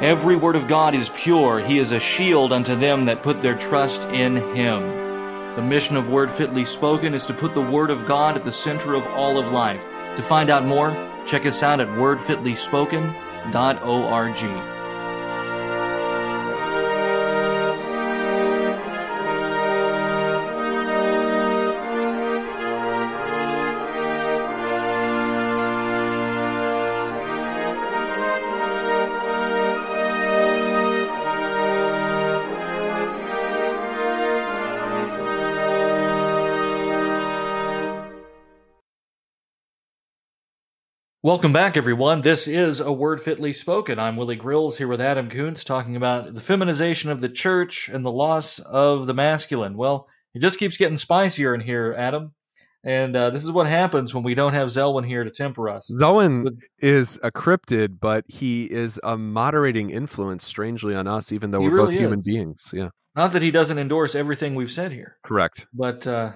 Every 0.00 0.36
word 0.36 0.54
of 0.54 0.68
God 0.68 0.94
is 0.94 1.08
pure. 1.08 1.58
He 1.58 1.80
is 1.80 1.90
a 1.90 1.98
shield 1.98 2.52
unto 2.52 2.76
them 2.76 3.06
that 3.06 3.24
put 3.24 3.42
their 3.42 3.58
trust 3.58 4.04
in 4.10 4.36
Him. 4.54 4.82
The 5.56 5.62
mission 5.62 5.96
of 5.96 6.08
Word 6.08 6.30
Fitly 6.30 6.64
Spoken 6.64 7.14
is 7.14 7.26
to 7.26 7.34
put 7.34 7.52
the 7.52 7.60
Word 7.60 7.90
of 7.90 8.06
God 8.06 8.36
at 8.36 8.44
the 8.44 8.52
center 8.52 8.94
of 8.94 9.04
all 9.08 9.40
of 9.40 9.50
life. 9.50 9.82
To 10.14 10.22
find 10.22 10.50
out 10.50 10.64
more, 10.64 10.92
check 11.26 11.46
us 11.46 11.64
out 11.64 11.80
at 11.80 11.88
wordfitlyspoken.org. 11.88 14.77
Welcome 41.28 41.52
back, 41.52 41.76
everyone. 41.76 42.22
This 42.22 42.48
is 42.48 42.80
A 42.80 42.90
Word 42.90 43.20
Fitly 43.20 43.52
Spoken. 43.52 43.98
I'm 43.98 44.16
Willie 44.16 44.34
Grills 44.34 44.78
here 44.78 44.88
with 44.88 45.02
Adam 45.02 45.28
Koontz 45.28 45.62
talking 45.62 45.94
about 45.94 46.32
the 46.32 46.40
feminization 46.40 47.10
of 47.10 47.20
the 47.20 47.28
church 47.28 47.90
and 47.90 48.02
the 48.02 48.10
loss 48.10 48.60
of 48.60 49.06
the 49.06 49.12
masculine. 49.12 49.76
Well, 49.76 50.08
it 50.32 50.38
just 50.38 50.58
keeps 50.58 50.78
getting 50.78 50.96
spicier 50.96 51.54
in 51.54 51.60
here, 51.60 51.94
Adam. 51.98 52.32
And 52.82 53.14
uh, 53.14 53.28
this 53.28 53.44
is 53.44 53.50
what 53.50 53.66
happens 53.66 54.14
when 54.14 54.24
we 54.24 54.34
don't 54.34 54.54
have 54.54 54.68
Zelwyn 54.68 55.06
here 55.06 55.22
to 55.22 55.30
temper 55.30 55.68
us. 55.68 55.90
Zelwyn 56.00 56.62
is 56.78 57.18
a 57.22 57.30
cryptid, 57.30 57.98
but 58.00 58.24
he 58.26 58.64
is 58.64 58.98
a 59.04 59.18
moderating 59.18 59.90
influence, 59.90 60.46
strangely, 60.46 60.94
on 60.94 61.06
us, 61.06 61.30
even 61.30 61.50
though 61.50 61.60
we're 61.60 61.76
both 61.76 61.90
really 61.90 61.98
human 61.98 62.22
beings. 62.24 62.70
Yeah, 62.74 62.88
Not 63.14 63.32
that 63.32 63.42
he 63.42 63.50
doesn't 63.50 63.78
endorse 63.78 64.14
everything 64.14 64.54
we've 64.54 64.72
said 64.72 64.92
here, 64.92 65.18
correct. 65.24 65.66
but, 65.74 66.06
uh, 66.06 66.32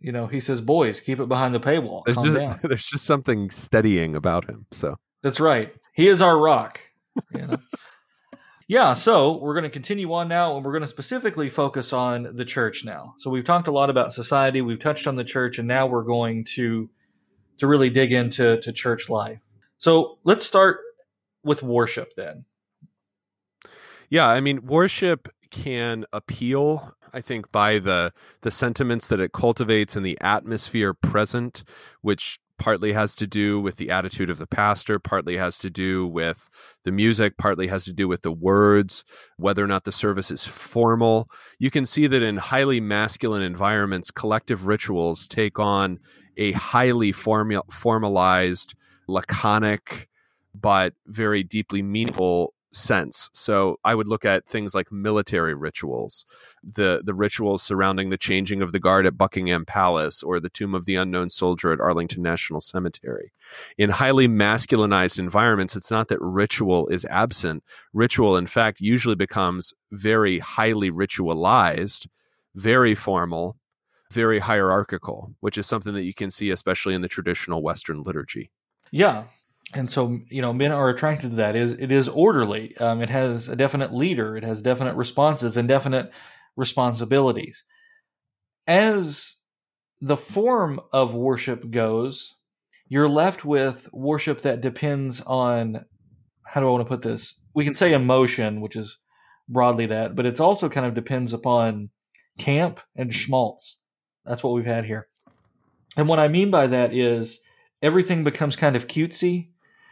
you 0.00 0.12
know, 0.12 0.26
he 0.26 0.40
says, 0.40 0.60
boys, 0.60 1.00
keep 1.00 1.20
it 1.20 1.28
behind 1.28 1.54
the 1.54 1.60
paywall. 1.60 2.02
There's 2.04 2.16
just, 2.16 2.36
down. 2.36 2.60
there's 2.64 2.86
just 2.86 3.04
something 3.04 3.50
steadying 3.50 4.14
about 4.14 4.48
him. 4.48 4.66
So 4.72 4.96
That's 5.22 5.40
right. 5.40 5.74
He 5.94 6.08
is 6.08 6.22
our 6.22 6.38
rock. 6.38 6.80
You 7.34 7.46
know? 7.46 7.56
yeah, 8.68 8.94
so 8.94 9.38
we're 9.38 9.54
going 9.54 9.64
to 9.64 9.70
continue 9.70 10.12
on 10.12 10.28
now, 10.28 10.56
and 10.56 10.64
we're 10.64 10.72
going 10.72 10.82
to 10.82 10.88
specifically 10.88 11.48
focus 11.48 11.92
on 11.92 12.36
the 12.36 12.44
church 12.44 12.84
now. 12.84 13.14
So 13.18 13.30
we've 13.30 13.44
talked 13.44 13.68
a 13.68 13.72
lot 13.72 13.90
about 13.90 14.12
society, 14.12 14.60
we've 14.60 14.78
touched 14.78 15.06
on 15.06 15.16
the 15.16 15.24
church, 15.24 15.58
and 15.58 15.66
now 15.66 15.86
we're 15.86 16.04
going 16.04 16.44
to 16.54 16.90
to 17.58 17.66
really 17.66 17.88
dig 17.88 18.12
into 18.12 18.60
to 18.60 18.72
church 18.72 19.08
life. 19.08 19.40
So 19.78 20.18
let's 20.24 20.44
start 20.44 20.80
with 21.42 21.62
worship 21.62 22.12
then. 22.14 22.44
yeah, 24.10 24.28
I 24.28 24.40
mean, 24.40 24.66
worship 24.66 25.28
can 25.50 26.04
appeal. 26.12 26.94
I 27.12 27.20
think 27.20 27.50
by 27.52 27.78
the 27.78 28.12
the 28.42 28.50
sentiments 28.50 29.08
that 29.08 29.20
it 29.20 29.32
cultivates 29.32 29.96
and 29.96 30.04
the 30.04 30.18
atmosphere 30.20 30.94
present, 30.94 31.64
which 32.02 32.38
partly 32.58 32.92
has 32.92 33.14
to 33.16 33.26
do 33.26 33.60
with 33.60 33.76
the 33.76 33.90
attitude 33.90 34.30
of 34.30 34.38
the 34.38 34.46
pastor, 34.46 34.98
partly 34.98 35.36
has 35.36 35.58
to 35.58 35.70
do 35.70 36.06
with 36.06 36.48
the 36.84 36.92
music, 36.92 37.36
partly 37.36 37.66
has 37.66 37.84
to 37.84 37.92
do 37.92 38.08
with 38.08 38.22
the 38.22 38.32
words, 38.32 39.04
whether 39.36 39.62
or 39.62 39.66
not 39.66 39.84
the 39.84 39.92
service 39.92 40.30
is 40.30 40.44
formal. 40.44 41.28
You 41.58 41.70
can 41.70 41.84
see 41.84 42.06
that 42.06 42.22
in 42.22 42.38
highly 42.38 42.80
masculine 42.80 43.42
environments, 43.42 44.10
collective 44.10 44.66
rituals 44.66 45.28
take 45.28 45.58
on 45.58 45.98
a 46.36 46.52
highly 46.52 47.12
formu- 47.12 47.70
formalized, 47.70 48.74
laconic, 49.06 50.08
but 50.54 50.94
very 51.06 51.42
deeply 51.42 51.82
meaningful 51.82 52.54
sense. 52.76 53.30
So 53.32 53.78
I 53.84 53.94
would 53.94 54.06
look 54.06 54.24
at 54.24 54.46
things 54.46 54.74
like 54.74 54.92
military 54.92 55.54
rituals, 55.54 56.24
the 56.62 57.02
the 57.04 57.14
rituals 57.14 57.62
surrounding 57.62 58.10
the 58.10 58.18
changing 58.18 58.62
of 58.62 58.72
the 58.72 58.78
guard 58.78 59.06
at 59.06 59.18
Buckingham 59.18 59.64
Palace 59.64 60.22
or 60.22 60.38
the 60.38 60.50
tomb 60.50 60.74
of 60.74 60.84
the 60.84 60.96
unknown 60.96 61.28
soldier 61.28 61.72
at 61.72 61.80
Arlington 61.80 62.22
National 62.22 62.60
Cemetery. 62.60 63.32
In 63.78 63.90
highly 63.90 64.28
masculinized 64.28 65.18
environments, 65.18 65.76
it's 65.76 65.90
not 65.90 66.08
that 66.08 66.20
ritual 66.20 66.86
is 66.88 67.04
absent. 67.06 67.64
Ritual, 67.92 68.36
in 68.36 68.46
fact, 68.46 68.80
usually 68.80 69.16
becomes 69.16 69.72
very 69.92 70.38
highly 70.38 70.90
ritualized, 70.90 72.06
very 72.54 72.94
formal, 72.94 73.56
very 74.12 74.38
hierarchical, 74.38 75.34
which 75.40 75.58
is 75.58 75.66
something 75.66 75.94
that 75.94 76.04
you 76.04 76.14
can 76.14 76.30
see 76.30 76.50
especially 76.50 76.94
in 76.94 77.02
the 77.02 77.08
traditional 77.08 77.62
Western 77.62 78.02
liturgy. 78.02 78.50
Yeah. 78.90 79.24
And 79.74 79.90
so, 79.90 80.20
you 80.28 80.42
know, 80.42 80.52
men 80.52 80.72
are 80.72 80.88
attracted 80.88 81.30
to 81.30 81.36
that. 81.36 81.56
Is 81.56 81.72
it 81.72 81.90
is 81.90 82.08
orderly. 82.08 82.76
Um, 82.78 83.02
it 83.02 83.10
has 83.10 83.48
a 83.48 83.56
definite 83.56 83.92
leader. 83.92 84.36
It 84.36 84.44
has 84.44 84.62
definite 84.62 84.94
responses 84.94 85.56
and 85.56 85.68
definite 85.68 86.12
responsibilities. 86.56 87.64
As 88.66 89.34
the 90.00 90.16
form 90.16 90.80
of 90.92 91.14
worship 91.14 91.70
goes, 91.70 92.34
you're 92.88 93.08
left 93.08 93.44
with 93.44 93.88
worship 93.92 94.42
that 94.42 94.60
depends 94.60 95.20
on 95.22 95.84
how 96.44 96.60
do 96.60 96.68
I 96.68 96.70
want 96.70 96.86
to 96.86 96.88
put 96.88 97.02
this? 97.02 97.34
We 97.54 97.64
can 97.64 97.74
say 97.74 97.92
emotion, 97.92 98.60
which 98.60 98.76
is 98.76 98.98
broadly 99.48 99.86
that, 99.86 100.14
but 100.14 100.26
it's 100.26 100.40
also 100.40 100.68
kind 100.68 100.86
of 100.86 100.94
depends 100.94 101.32
upon 101.32 101.90
camp 102.38 102.80
and 102.94 103.12
schmaltz. 103.12 103.78
That's 104.24 104.42
what 104.42 104.52
we've 104.52 104.64
had 104.64 104.84
here. 104.84 105.08
And 105.96 106.08
what 106.08 106.18
I 106.18 106.28
mean 106.28 106.50
by 106.50 106.66
that 106.68 106.94
is 106.94 107.40
everything 107.82 108.24
becomes 108.24 108.56
kind 108.56 108.76
of 108.76 108.86
cutesy. 108.86 109.50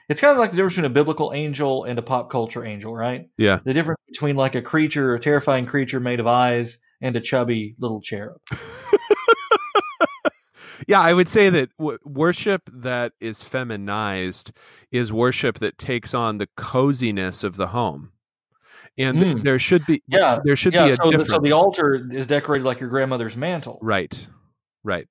It's 0.09 0.21
kind 0.21 0.33
of 0.33 0.39
like 0.39 0.51
the 0.51 0.57
difference 0.57 0.75
between 0.75 0.91
a 0.91 0.95
biblical 0.95 1.33
angel 1.35 1.85
and 1.85 1.99
a 1.99 2.03
pop 2.03 2.31
culture 2.31 2.65
angel, 2.65 2.95
right? 2.95 3.29
Yeah. 3.39 3.61
The 3.65 3.73
difference 3.75 4.01
between 4.07 4.37
like 4.37 4.55
a 4.55 4.61
creature, 4.63 5.15
a 5.15 5.21
terrifying 5.21 5.65
creature 5.67 5.99
made 6.01 6.21
of 6.21 6.27
eyes, 6.27 6.79
and 7.01 7.17
a 7.17 7.21
chubby 7.21 7.75
little 7.79 8.01
cherub. 8.01 8.37
Yeah, 10.89 11.01
I 11.01 11.15
would 11.15 11.29
say 11.29 11.49
that 11.51 11.71
w- 11.79 11.99
worship 12.05 12.69
that 12.71 13.13
is 13.21 13.43
feminized 13.43 14.53
is 14.91 15.13
worship 15.13 15.61
that 15.61 15.79
takes 15.79 16.13
on 16.13 16.37
the 16.39 16.49
coziness 16.57 17.43
of 17.45 17.57
the 17.57 17.69
home, 17.69 18.11
and 18.99 19.19
th- 19.19 19.37
Mm. 19.37 19.45
there 19.45 19.59
should 19.59 19.87
be 19.87 20.03
Yeah, 20.09 20.41
there 20.45 20.57
should 20.57 20.75
yeah, 20.75 20.87
be 20.87 20.91
a 20.91 20.95
so 20.97 21.11
difference. 21.11 21.31
so 21.31 21.39
the 21.39 21.53
altar 21.53 22.07
is 22.11 22.27
decorated 22.27 22.65
like 22.67 22.81
your 22.81 22.91
grandmother's 22.91 23.37
mantle. 23.37 23.79
right, 23.81 24.29
right. 24.83 25.07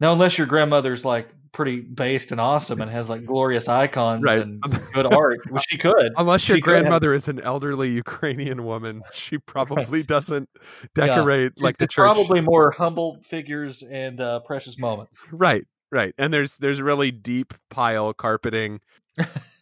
Now, 0.00 0.12
unless 0.12 0.38
your 0.38 0.46
grandmother's 0.48 1.04
like 1.04 1.28
pretty 1.56 1.80
based 1.80 2.32
and 2.32 2.40
awesome 2.40 2.82
and 2.82 2.90
has 2.90 3.08
like 3.08 3.24
glorious 3.32 3.66
icons 3.66 4.22
Right. 4.22 4.40
and 4.40 4.62
good 4.92 5.06
art, 5.06 5.38
which 5.50 5.64
she 5.68 5.78
could. 5.78 6.12
Unless 6.18 6.46
your 6.48 6.58
She 6.58 6.60
could 6.60 6.74
have- 6.74 6.82
grandmother 6.82 7.14
is 7.14 7.28
an 7.28 7.40
elderly 7.40 7.88
Ukrainian 7.90 8.64
woman, 8.64 9.02
she 9.12 9.38
probably 9.54 10.02
doesn't 10.02 10.50
decorate 10.94 11.52
She's- 11.56 11.64
like 11.64 11.78
the 11.78 11.86
church. 11.86 12.14
Probably 12.14 12.42
more 12.42 12.72
humble 12.72 13.18
figures 13.24 13.82
and 13.82 14.20
uh, 14.20 14.40
precious 14.40 14.78
moments. 14.78 15.18
Right, 15.32 15.64
right. 15.90 16.14
And 16.18 16.32
there's 16.32 16.58
there's 16.58 16.82
really 16.82 17.10
deep 17.10 17.54
pile 17.70 18.12
carpeting. 18.12 18.80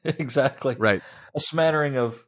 exactly. 0.05 0.77
Right. 0.79 1.03
A 1.37 1.41
smattering 1.41 1.97
of 1.97 2.25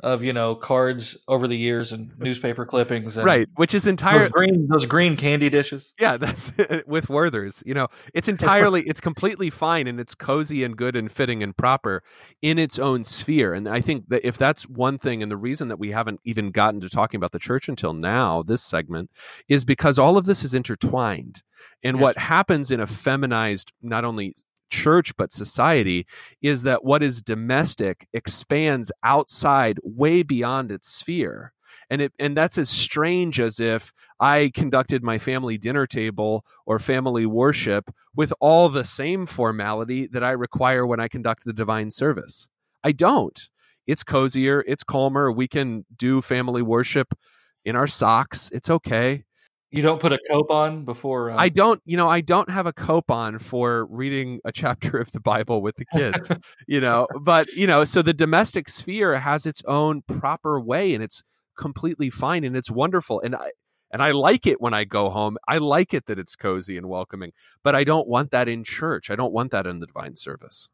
of 0.00 0.22
you 0.22 0.32
know 0.32 0.54
cards 0.54 1.16
over 1.26 1.48
the 1.48 1.56
years 1.56 1.92
and 1.92 2.12
newspaper 2.18 2.66
clippings 2.66 3.16
and 3.16 3.24
Right, 3.24 3.48
which 3.56 3.74
is 3.74 3.86
entirely 3.86 4.24
those 4.24 4.30
green 4.30 4.68
those 4.68 4.86
green 4.86 5.16
candy 5.16 5.48
dishes. 5.48 5.94
Yeah, 5.98 6.16
that's 6.18 6.52
with 6.86 7.08
Werther's. 7.08 7.62
You 7.66 7.74
know, 7.74 7.88
it's 8.14 8.28
entirely, 8.28 8.82
it's 8.82 9.00
completely 9.00 9.50
fine 9.50 9.86
and 9.86 9.98
it's 9.98 10.14
cozy 10.14 10.64
and 10.64 10.76
good 10.76 10.96
and 10.96 11.10
fitting 11.10 11.42
and 11.42 11.56
proper 11.56 12.02
in 12.42 12.58
its 12.58 12.78
own 12.78 13.04
sphere. 13.04 13.54
And 13.54 13.68
I 13.68 13.80
think 13.80 14.08
that 14.08 14.26
if 14.26 14.36
that's 14.36 14.68
one 14.68 14.98
thing, 14.98 15.22
and 15.22 15.30
the 15.30 15.36
reason 15.36 15.68
that 15.68 15.78
we 15.78 15.90
haven't 15.90 16.20
even 16.24 16.50
gotten 16.50 16.80
to 16.80 16.90
talking 16.90 17.18
about 17.18 17.32
the 17.32 17.38
church 17.38 17.68
until 17.68 17.92
now, 17.92 18.42
this 18.42 18.62
segment, 18.62 19.10
is 19.48 19.64
because 19.64 19.98
all 19.98 20.16
of 20.16 20.26
this 20.26 20.44
is 20.44 20.54
intertwined. 20.54 21.42
And 21.82 22.00
what 22.00 22.18
happens 22.18 22.70
in 22.70 22.80
a 22.80 22.86
feminized, 22.86 23.72
not 23.82 24.04
only 24.04 24.34
church 24.70 25.16
but 25.16 25.32
society 25.32 26.06
is 26.42 26.62
that 26.62 26.84
what 26.84 27.02
is 27.02 27.22
domestic 27.22 28.08
expands 28.12 28.90
outside 29.02 29.78
way 29.82 30.22
beyond 30.22 30.70
its 30.70 30.88
sphere 30.88 31.52
and 31.90 32.02
it 32.02 32.12
and 32.18 32.36
that's 32.36 32.58
as 32.58 32.68
strange 32.68 33.40
as 33.40 33.60
if 33.60 33.92
I 34.20 34.50
conducted 34.54 35.02
my 35.02 35.18
family 35.18 35.58
dinner 35.58 35.86
table 35.86 36.44
or 36.64 36.78
family 36.78 37.26
worship 37.26 37.90
with 38.14 38.32
all 38.40 38.68
the 38.68 38.84
same 38.84 39.26
formality 39.26 40.06
that 40.08 40.24
I 40.24 40.30
require 40.32 40.86
when 40.86 41.00
I 41.00 41.08
conduct 41.08 41.44
the 41.44 41.52
divine 41.52 41.90
service. 41.90 42.48
I 42.82 42.92
don't. 42.92 43.48
It's 43.86 44.02
cozier, 44.02 44.64
it's 44.66 44.82
calmer. 44.82 45.30
We 45.30 45.46
can 45.46 45.84
do 45.96 46.20
family 46.20 46.62
worship 46.62 47.14
in 47.64 47.76
our 47.76 47.86
socks. 47.86 48.50
It's 48.52 48.70
okay. 48.70 49.24
You 49.70 49.82
don't 49.82 50.00
put 50.00 50.12
a 50.12 50.18
cope 50.28 50.50
on 50.50 50.84
before. 50.84 51.30
Uh, 51.30 51.36
I 51.36 51.48
don't, 51.48 51.82
you 51.84 51.96
know, 51.96 52.08
I 52.08 52.20
don't 52.20 52.50
have 52.50 52.66
a 52.66 52.72
cope 52.72 53.10
on 53.10 53.38
for 53.38 53.86
reading 53.86 54.40
a 54.44 54.52
chapter 54.52 54.98
of 54.98 55.10
the 55.12 55.20
Bible 55.20 55.60
with 55.60 55.76
the 55.76 55.84
kids, 55.92 56.28
you 56.68 56.80
know, 56.80 57.08
but, 57.20 57.48
you 57.52 57.66
know, 57.66 57.84
so 57.84 58.00
the 58.00 58.14
domestic 58.14 58.68
sphere 58.68 59.18
has 59.18 59.44
its 59.44 59.62
own 59.66 60.02
proper 60.02 60.60
way 60.60 60.94
and 60.94 61.02
it's 61.02 61.22
completely 61.58 62.10
fine 62.10 62.44
and 62.44 62.56
it's 62.56 62.70
wonderful. 62.70 63.20
And 63.20 63.34
I, 63.34 63.50
and 63.90 64.02
I 64.02 64.12
like 64.12 64.46
it 64.46 64.60
when 64.60 64.74
I 64.74 64.84
go 64.84 65.10
home. 65.10 65.36
I 65.48 65.58
like 65.58 65.92
it 65.92 66.06
that 66.06 66.18
it's 66.18 66.36
cozy 66.36 66.76
and 66.76 66.88
welcoming, 66.88 67.32
but 67.62 67.74
I 67.74 67.82
don't 67.82 68.08
want 68.08 68.30
that 68.30 68.48
in 68.48 68.62
church. 68.62 69.10
I 69.10 69.16
don't 69.16 69.32
want 69.32 69.50
that 69.50 69.66
in 69.66 69.80
the 69.80 69.86
divine 69.86 70.16
service. 70.16 70.68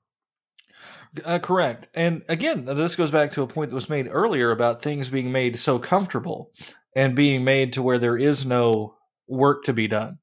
Uh, 1.25 1.39
correct. 1.39 1.89
And 1.95 2.23
again, 2.29 2.65
this 2.65 2.97
goes 2.97 3.11
back 3.11 3.33
to 3.33 3.43
a 3.43 3.47
point 3.47 3.71
that 3.71 3.75
was 3.75 3.89
made 3.89 4.09
earlier 4.11 4.51
about 4.51 4.83
things 4.83 5.11
being 5.11 5.31
made 5.31 5.59
so 5.59 5.79
comfortable 5.79 6.51
and 6.95 7.17
being 7.17 7.45
made 7.45 7.73
to 7.75 7.83
where 7.83 7.99
there 7.99 8.17
is 8.17 8.45
no 8.45 8.95
work 9.27 9.65
to 9.65 9.73
be 9.73 9.89
done. 9.89 10.19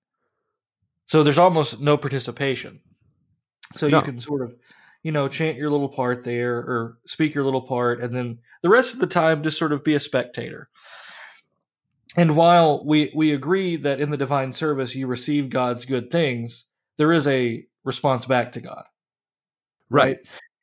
So 1.06 1.24
there's 1.24 1.40
almost 1.40 1.80
no 1.80 1.98
participation. 1.98 2.82
So 3.76 3.88
No. 3.88 3.98
you 4.00 4.04
can 4.04 4.20
sort 4.20 4.44
of, 4.44 4.56
you 5.04 5.12
know, 5.12 5.28
chant 5.28 5.58
your 5.58 5.72
little 5.72 5.90
part 5.90 6.24
there 6.24 6.58
or 6.58 6.98
speak 7.06 7.34
your 7.34 7.44
little 7.44 7.62
part, 7.62 8.02
and 8.02 8.16
then 8.16 8.40
the 8.62 8.70
rest 8.70 8.94
of 8.94 9.00
the 9.00 9.08
time 9.08 9.44
just 9.44 9.58
sort 9.58 9.72
of 9.72 9.84
be 9.84 9.96
a 9.96 10.00
spectator. 10.00 10.70
And 12.18 12.36
while 12.36 12.84
we, 12.86 13.12
we 13.16 13.34
agree 13.34 13.76
that 13.78 14.00
in 14.00 14.10
the 14.10 14.18
divine 14.18 14.52
service 14.52 14.96
you 14.96 15.08
receive 15.08 15.50
God's 15.50 15.86
good 15.86 16.12
things, 16.12 16.66
there 16.98 17.14
is 17.14 17.28
a 17.28 17.66
response 17.84 18.26
back 18.26 18.52
to 18.54 18.62
God 18.62 18.86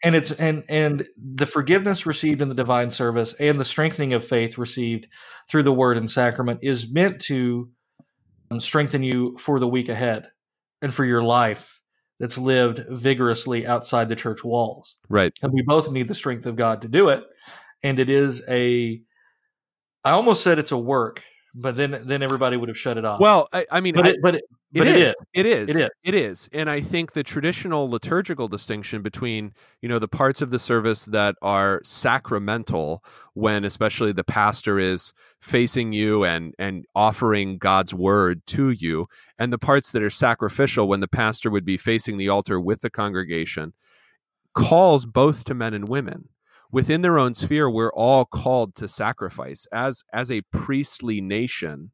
and 0.05 0.15
it's 0.15 0.33
and 0.33 0.65
and 0.69 1.07
the 1.17 1.47
forgiveness 1.47 2.07
received 2.07 2.43
in 2.43 2.49
the 2.49 2.55
divine 2.55 2.91
service 2.91 3.35
and 3.41 3.59
the 3.59 3.65
strengthening 3.65 4.13
of 4.13 4.25
faith 4.27 4.59
received 4.59 5.09
through 5.49 5.63
the 5.63 5.73
word 5.73 5.97
and 5.97 6.11
sacrament 6.11 6.61
is 6.63 6.93
meant 6.93 7.21
to 7.23 7.71
um, 8.51 8.61
strengthen 8.61 9.03
you 9.03 9.37
for 9.39 9.59
the 9.59 9.67
week 9.69 9.89
ahead 9.89 10.29
and 10.83 10.93
for 10.93 11.05
your 11.05 11.23
life 11.23 11.81
that's 12.21 12.39
lived 12.39 12.85
vigorously 12.91 13.67
outside 13.67 14.09
the 14.09 14.17
church 14.17 14.45
walls 14.45 14.97
Right. 15.09 15.33
and 15.43 15.53
we 15.53 15.63
both 15.63 15.91
need 15.91 16.09
the 16.09 16.15
strength 16.15 16.47
of 16.47 16.57
god 16.57 16.83
to 16.83 16.89
do 16.89 17.09
it 17.09 17.25
and 17.83 17.99
it 17.99 18.09
is 18.11 18.43
a 18.49 19.01
i 20.05 20.11
almost 20.11 20.43
said 20.43 20.59
it's 20.59 20.73
a 20.73 20.79
work 20.79 21.23
but 21.57 21.75
then 21.77 22.03
then 22.05 22.23
everybody 22.23 22.57
would 22.57 22.69
have 22.69 22.79
shut 22.79 22.99
it 22.99 23.05
off 23.05 23.19
Well, 23.19 23.49
I, 23.53 23.67
I 23.73 23.81
mean, 23.81 23.95
but 23.95 24.07
I- 24.07 24.11
it 24.11 24.17
but 24.23 24.35
it, 24.37 24.45
but 24.73 24.87
it 24.87 24.97
is. 24.97 25.15
It 25.33 25.47
is. 25.47 25.71
It 25.71 25.77
is. 25.77 25.91
It 26.05 26.15
is. 26.15 26.49
And 26.53 26.69
I 26.69 26.83
think 26.83 27.13
the 27.13 27.23
traditional 27.23 27.89
liturgical 27.89 28.47
distinction 28.47 29.01
between, 29.01 29.55
you 29.81 29.89
know, 29.89 29.99
the 29.99 30.09
parts 30.09 30.43
of 30.43 30.51
the 30.51 30.59
service 30.59 31.07
that 31.07 31.35
are 31.41 31.81
sacramental 31.83 33.03
when 33.33 33.65
especially 33.65 34.13
the 34.13 34.25
pastor 34.25 34.79
is 34.79 35.15
facing 35.41 35.93
you 35.93 36.25
and 36.25 36.55
and 36.59 36.85
offering 36.95 37.57
God's 37.57 37.95
word 37.95 38.45
to 38.49 38.71
you 38.71 39.09
and 39.39 39.51
the 39.53 39.59
parts 39.59 39.93
that 39.93 40.03
are 40.03 40.11
sacrificial 40.11 40.89
when 40.89 41.01
the 41.01 41.09
pastor 41.09 41.51
would 41.51 41.65
be 41.65 41.79
facing 41.79 42.19
the 42.19 42.29
altar 42.29 42.61
with 42.61 42.83
the 42.83 42.91
congregation 42.91 43.73
calls 44.55 45.07
both 45.07 45.45
to 45.45 45.55
men 45.55 45.73
and 45.75 45.89
women. 45.89 46.29
Within 46.73 47.03
their 47.03 47.19
own 47.19 47.35
sphere 47.35 47.71
we're 47.71 47.93
all 47.93 48.25
called 48.25 48.75
to 48.77 48.89
sacrifice 48.89 49.67
as 49.73 50.03
as 50.13 50.31
a 50.31 50.43
priestly 50.53 51.21
nation 51.21 51.93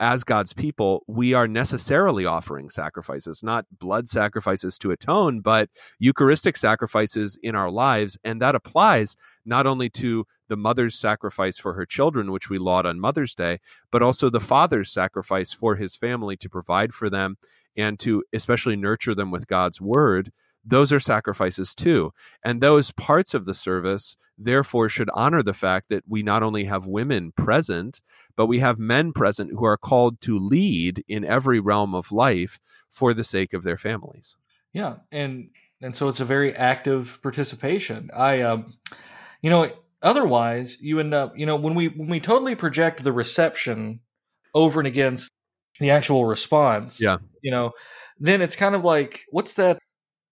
as 0.00 0.24
God's 0.24 0.54
people, 0.54 1.02
we 1.06 1.34
are 1.34 1.46
necessarily 1.46 2.24
offering 2.24 2.70
sacrifices, 2.70 3.42
not 3.42 3.66
blood 3.78 4.08
sacrifices 4.08 4.78
to 4.78 4.90
atone, 4.90 5.40
but 5.40 5.68
Eucharistic 5.98 6.56
sacrifices 6.56 7.38
in 7.42 7.54
our 7.54 7.70
lives. 7.70 8.16
And 8.24 8.40
that 8.40 8.54
applies 8.54 9.14
not 9.44 9.66
only 9.66 9.90
to 9.90 10.24
the 10.48 10.56
mother's 10.56 10.98
sacrifice 10.98 11.58
for 11.58 11.74
her 11.74 11.84
children, 11.84 12.32
which 12.32 12.48
we 12.48 12.56
laud 12.56 12.86
on 12.86 12.98
Mother's 12.98 13.34
Day, 13.34 13.58
but 13.92 14.02
also 14.02 14.30
the 14.30 14.40
father's 14.40 14.90
sacrifice 14.90 15.52
for 15.52 15.76
his 15.76 15.94
family 15.94 16.36
to 16.38 16.48
provide 16.48 16.94
for 16.94 17.10
them 17.10 17.36
and 17.76 17.98
to 18.00 18.24
especially 18.32 18.76
nurture 18.76 19.14
them 19.14 19.30
with 19.30 19.46
God's 19.46 19.82
word. 19.82 20.32
Those 20.64 20.92
are 20.92 21.00
sacrifices 21.00 21.74
too. 21.74 22.12
And 22.44 22.60
those 22.60 22.90
parts 22.90 23.32
of 23.34 23.46
the 23.46 23.54
service, 23.54 24.16
therefore, 24.36 24.88
should 24.88 25.10
honor 25.14 25.42
the 25.42 25.54
fact 25.54 25.88
that 25.88 26.04
we 26.06 26.22
not 26.22 26.42
only 26.42 26.64
have 26.64 26.86
women 26.86 27.32
present, 27.32 28.00
but 28.36 28.46
we 28.46 28.58
have 28.58 28.78
men 28.78 29.12
present 29.12 29.52
who 29.52 29.64
are 29.64 29.78
called 29.78 30.20
to 30.22 30.38
lead 30.38 31.02
in 31.08 31.24
every 31.24 31.60
realm 31.60 31.94
of 31.94 32.12
life 32.12 32.58
for 32.90 33.14
the 33.14 33.24
sake 33.24 33.52
of 33.52 33.62
their 33.62 33.78
families. 33.78 34.36
Yeah, 34.72 34.96
and 35.10 35.50
and 35.80 35.96
so 35.96 36.08
it's 36.08 36.20
a 36.20 36.24
very 36.24 36.54
active 36.54 37.18
participation. 37.22 38.10
I, 38.14 38.42
um, 38.42 38.74
you 39.42 39.50
know, 39.50 39.72
otherwise 40.02 40.80
you 40.80 41.00
end 41.00 41.14
up, 41.14 41.36
you 41.36 41.46
know, 41.46 41.56
when 41.56 41.74
we 41.74 41.88
when 41.88 42.08
we 42.08 42.20
totally 42.20 42.54
project 42.54 43.02
the 43.02 43.12
reception 43.12 44.00
over 44.54 44.80
and 44.80 44.86
against 44.86 45.30
the 45.78 45.90
actual 45.90 46.26
response. 46.26 47.00
Yeah. 47.00 47.18
you 47.42 47.50
know, 47.50 47.72
then 48.18 48.42
it's 48.42 48.56
kind 48.56 48.74
of 48.74 48.84
like 48.84 49.22
what's 49.30 49.54
that? 49.54 49.78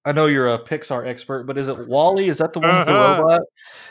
I 0.05 0.13
know 0.13 0.27
you're 0.27 0.49
a 0.55 0.59
Pixar 0.59 1.07
expert, 1.07 1.45
but 1.45 1.59
is 1.59 1.69
it 1.69 1.87
WALL-E? 1.87 2.29
Is 2.29 2.39
that 2.39 2.53
the 2.55 2.61
one 2.61 2.79
with 2.79 2.87
the 2.87 2.95
Uh-huh. 2.95 3.23
robot? 3.23 3.41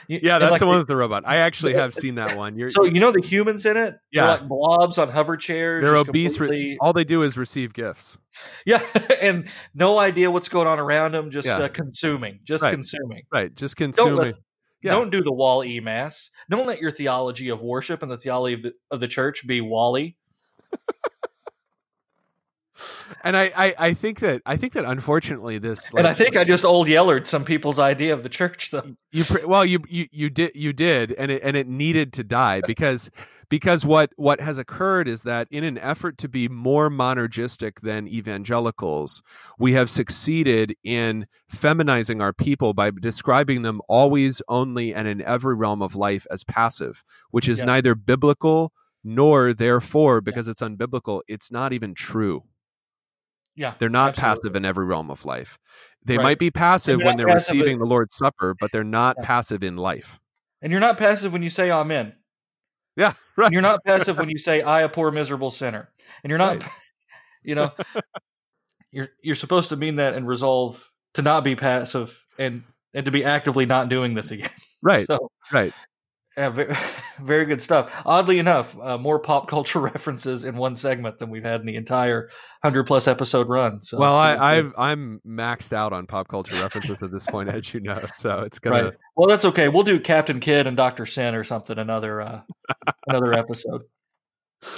You- 0.08 0.20
Yeah, 0.24 0.40
that's 0.40 0.52
like 0.52 0.60
the 0.62 0.66
one 0.66 0.78
with 0.80 0.88
the 0.88 0.96
robot. 0.96 1.24
I 1.28 1.38
actually 1.38 1.74
have 1.76 1.94
seen 1.94 2.16
that 2.16 2.36
one. 2.38 2.58
You're, 2.58 2.70
So 2.70 2.86
you 2.86 3.00
know 3.00 3.12
the 3.12 3.22
humans 3.22 3.66
in 3.66 3.78
it? 3.78 3.96
Yeah. 4.12 4.32
Like 4.32 4.48
blobs 4.48 4.98
on 4.98 5.10
hover 5.10 5.38
chairs. 5.38 5.84
they're 5.84 5.96
obese. 5.98 6.38
Completely- 6.38 6.78
all 6.82 6.94
they 6.94 7.04
do 7.04 7.22
is 7.24 7.38
receive 7.38 7.74
gifts. 7.74 8.18
yeah, 8.66 8.82
and 9.22 9.48
no 9.76 10.00
idea 10.00 10.32
what's 10.32 10.50
going 10.50 10.66
on 10.68 10.80
around 10.80 11.14
them. 11.14 11.30
Just 11.30 11.48
Yeah. 11.48 11.58
uh, 11.60 11.68
consuming, 11.68 12.40
just 12.44 12.64
Right. 12.64 12.72
consuming. 12.72 13.24
Right. 13.32 13.54
Just 13.54 13.76
Don't 13.78 13.94
consuming. 13.94 14.18
let, 14.18 14.36
Yeah. 14.82 14.92
don't 14.94 15.12
do 15.12 15.22
the 15.22 15.34
wall 15.34 15.64
e 15.64 15.80
mass. 15.82 16.32
Don't 16.50 16.66
let 16.66 16.80
your 16.82 16.92
theology 16.92 17.50
of 17.50 17.62
worship 17.62 18.02
and 18.02 18.12
the 18.12 18.18
theology 18.18 18.54
of 18.56 18.62
the, 18.64 18.74
of 18.92 19.00
the 19.02 19.08
church 19.08 19.46
be 19.46 19.62
WALL-E. 19.62 20.16
And 23.24 23.36
I, 23.38 23.52
I, 23.56 23.76
I 23.78 23.94
think 23.94 24.20
that 24.20 24.42
I 24.46 24.56
think 24.58 24.74
that 24.74 24.86
unfortunately 24.86 25.58
this 25.58 25.92
and 25.96 26.08
I 26.08 26.14
think 26.14 26.38
I 26.38 26.44
just 26.44 26.66
old 26.66 26.88
yellered 26.88 27.26
some 27.28 27.44
people's 27.46 27.80
idea 27.80 28.14
of 28.14 28.24
the 28.24 28.30
church, 28.30 28.72
though. 28.72 28.96
you 29.12 29.24
well 29.46 29.66
you, 29.66 29.80
you 29.88 30.08
you 30.12 30.30
did 30.30 30.52
you 30.56 30.74
did 30.74 31.12
and 31.14 31.32
it 31.32 31.42
and 31.44 31.58
it 31.58 31.68
needed 31.68 32.14
to 32.14 32.24
die 32.24 32.62
because 32.66 33.10
because 33.50 33.86
what 33.86 34.12
what 34.18 34.42
has 34.42 34.58
occurred 34.58 35.08
is 35.08 35.24
that 35.24 35.48
in 35.50 35.64
an 35.64 35.78
effort 35.78 36.18
to 36.20 36.28
be 36.28 36.50
more 36.50 36.90
monergistic 36.90 37.80
than 37.82 38.08
evangelicals 38.08 39.22
we 39.58 39.74
have 39.74 39.90
succeeded 39.90 40.76
in 40.84 41.26
feminizing 41.52 42.22
our 42.22 42.34
people 42.34 42.74
by 42.74 42.92
describing 42.92 43.62
them 43.62 43.82
always 43.88 44.42
only 44.50 44.94
and 44.94 45.08
in 45.08 45.22
every 45.22 45.56
realm 45.56 45.82
of 45.82 45.96
life 45.96 46.28
as 46.32 46.44
passive 46.44 47.04
which 47.32 47.48
is 47.48 47.60
Yeah. 47.60 47.66
neither 47.66 47.96
biblical 47.96 48.74
nor 49.04 49.54
therefore 49.54 50.20
because 50.22 50.48
it's 50.48 50.62
unbiblical 50.62 51.22
it's 51.28 51.50
not 51.52 51.72
even 51.72 51.94
true 51.94 52.44
Yeah, 53.58 53.74
they're 53.80 53.90
not 53.90 54.10
absolutely. 54.10 54.36
passive 54.50 54.56
in 54.56 54.66
every 54.66 54.86
realm 54.86 55.12
of 55.12 55.26
life. 55.26 55.58
They 56.06 56.18
Right. 56.18 56.24
might 56.24 56.40
be 56.40 56.52
passive 56.52 57.00
they're 57.00 57.06
when 57.08 57.18
they're 57.18 57.28
passive 57.28 57.56
receiving 57.56 57.80
the 57.80 57.86
Lord's 57.86 58.16
Supper, 58.16 58.56
but 58.60 58.72
they're 58.72 58.84
not 58.86 59.18
Yeah. 59.20 59.26
passive 59.26 59.64
in 59.64 59.76
life. 59.76 60.20
And 60.62 60.72
you're 60.72 60.80
not 60.82 60.98
passive 60.98 61.34
when 61.34 61.44
you 61.44 61.50
say 61.50 61.70
Amen. 61.72 62.14
Yeah, 62.96 63.14
right. 63.36 63.46
And 63.48 63.54
you're 63.54 63.62
not 63.62 63.84
passive 63.84 64.18
when 64.18 64.30
you 64.30 64.38
say 64.38 64.62
I, 64.62 64.82
a 64.82 64.90
poor 64.90 65.12
miserable 65.12 65.52
sinner. 65.52 65.90
And 66.24 66.30
you're 66.30 66.38
not, 66.40 66.62
Right. 66.64 66.72
you 67.44 67.56
know. 67.56 67.72
you're 68.92 69.10
you're 69.22 69.36
supposed 69.36 69.70
to 69.70 69.76
mean 69.76 69.98
that 69.98 70.14
and 70.14 70.28
resolve 70.28 70.92
to 71.16 71.22
not 71.22 71.44
be 71.44 71.56
passive 71.56 72.26
and 72.38 72.64
and 72.94 73.06
to 73.06 73.12
be 73.12 73.24
actively 73.24 73.66
not 73.66 73.90
doing 73.90 74.14
this 74.14 74.32
again. 74.32 74.50
Right. 74.84 75.08
So, 75.08 75.32
right. 75.52 75.74
Yeah, 76.38 76.50
very, 76.50 76.76
very 77.20 77.46
good 77.46 77.62
stuff. 77.62 77.92
Oddly 78.06 78.38
enough, 78.38 78.78
uh, 78.80 78.98
more 78.98 79.18
pop 79.20 79.50
culture 79.50 79.80
references 79.94 80.44
in 80.44 80.56
one 80.56 80.76
segment 80.76 81.18
than 81.18 81.30
we've 81.32 81.44
had 81.44 81.62
in 81.62 81.66
the 81.66 81.76
entire 81.76 82.30
hundred 82.64 82.84
plus 82.84 83.08
episode 83.08 83.48
run. 83.50 83.82
So, 83.82 83.98
well, 83.98 84.16
I, 84.16 84.36
I've 84.58 84.74
I'm 84.78 85.20
maxed 85.28 85.74
out 85.74 85.94
on 85.94 86.06
pop 86.06 86.28
culture 86.28 86.56
references 86.62 87.02
at 87.02 87.12
this 87.12 87.26
point, 87.26 87.50
as 87.50 87.74
you 87.74 87.80
know. 87.80 88.06
So 88.14 88.42
it's 88.42 88.60
gonna 88.60 88.84
right. 88.84 88.94
Well, 89.16 89.28
that's 89.28 89.46
okay. 89.46 89.68
We'll 89.68 89.84
do 89.84 90.00
Captain 90.00 90.40
Kidd 90.40 90.68
and 90.68 90.78
Doctor 90.78 91.08
Syn 91.08 91.34
or 91.34 91.44
something 91.44 91.80
another 91.80 92.22
uh, 92.22 92.42
another 93.08 93.34
episode. 93.34 93.82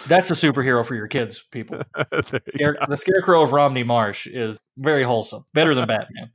That's 0.07 0.31
a 0.31 0.33
superhero 0.33 0.85
for 0.85 0.95
your 0.95 1.07
kids, 1.07 1.43
people. 1.51 1.81
you 2.13 2.39
Scare, 2.53 2.77
the 2.87 2.97
Scarecrow 2.97 3.43
of 3.43 3.51
Romney 3.51 3.83
Marsh 3.83 4.27
is 4.27 4.59
very 4.77 5.03
wholesome, 5.03 5.45
better 5.53 5.73
than 5.75 5.87
Batman. 5.87 6.31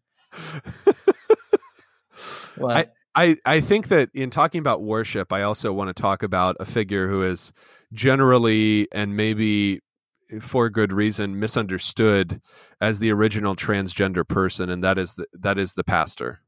Well, 2.57 2.77
I- 2.77 2.87
I, 3.14 3.36
I 3.44 3.60
think 3.60 3.88
that 3.88 4.10
in 4.12 4.30
talking 4.30 4.58
about 4.58 4.82
worship, 4.82 5.32
I 5.32 5.42
also 5.42 5.72
want 5.72 5.94
to 5.94 6.00
talk 6.00 6.22
about 6.22 6.56
a 6.58 6.64
figure 6.64 7.08
who 7.08 7.22
is 7.22 7.52
generally 7.92 8.88
and 8.92 9.16
maybe 9.16 9.80
for 10.40 10.68
good 10.68 10.92
reason 10.92 11.38
misunderstood 11.38 12.40
as 12.80 12.98
the 12.98 13.12
original 13.12 13.54
transgender 13.54 14.26
person, 14.26 14.68
and 14.70 14.82
that 14.82 14.98
is 14.98 15.14
the, 15.14 15.26
that 15.32 15.58
is 15.58 15.74
the 15.74 15.84
pastor. 15.84 16.40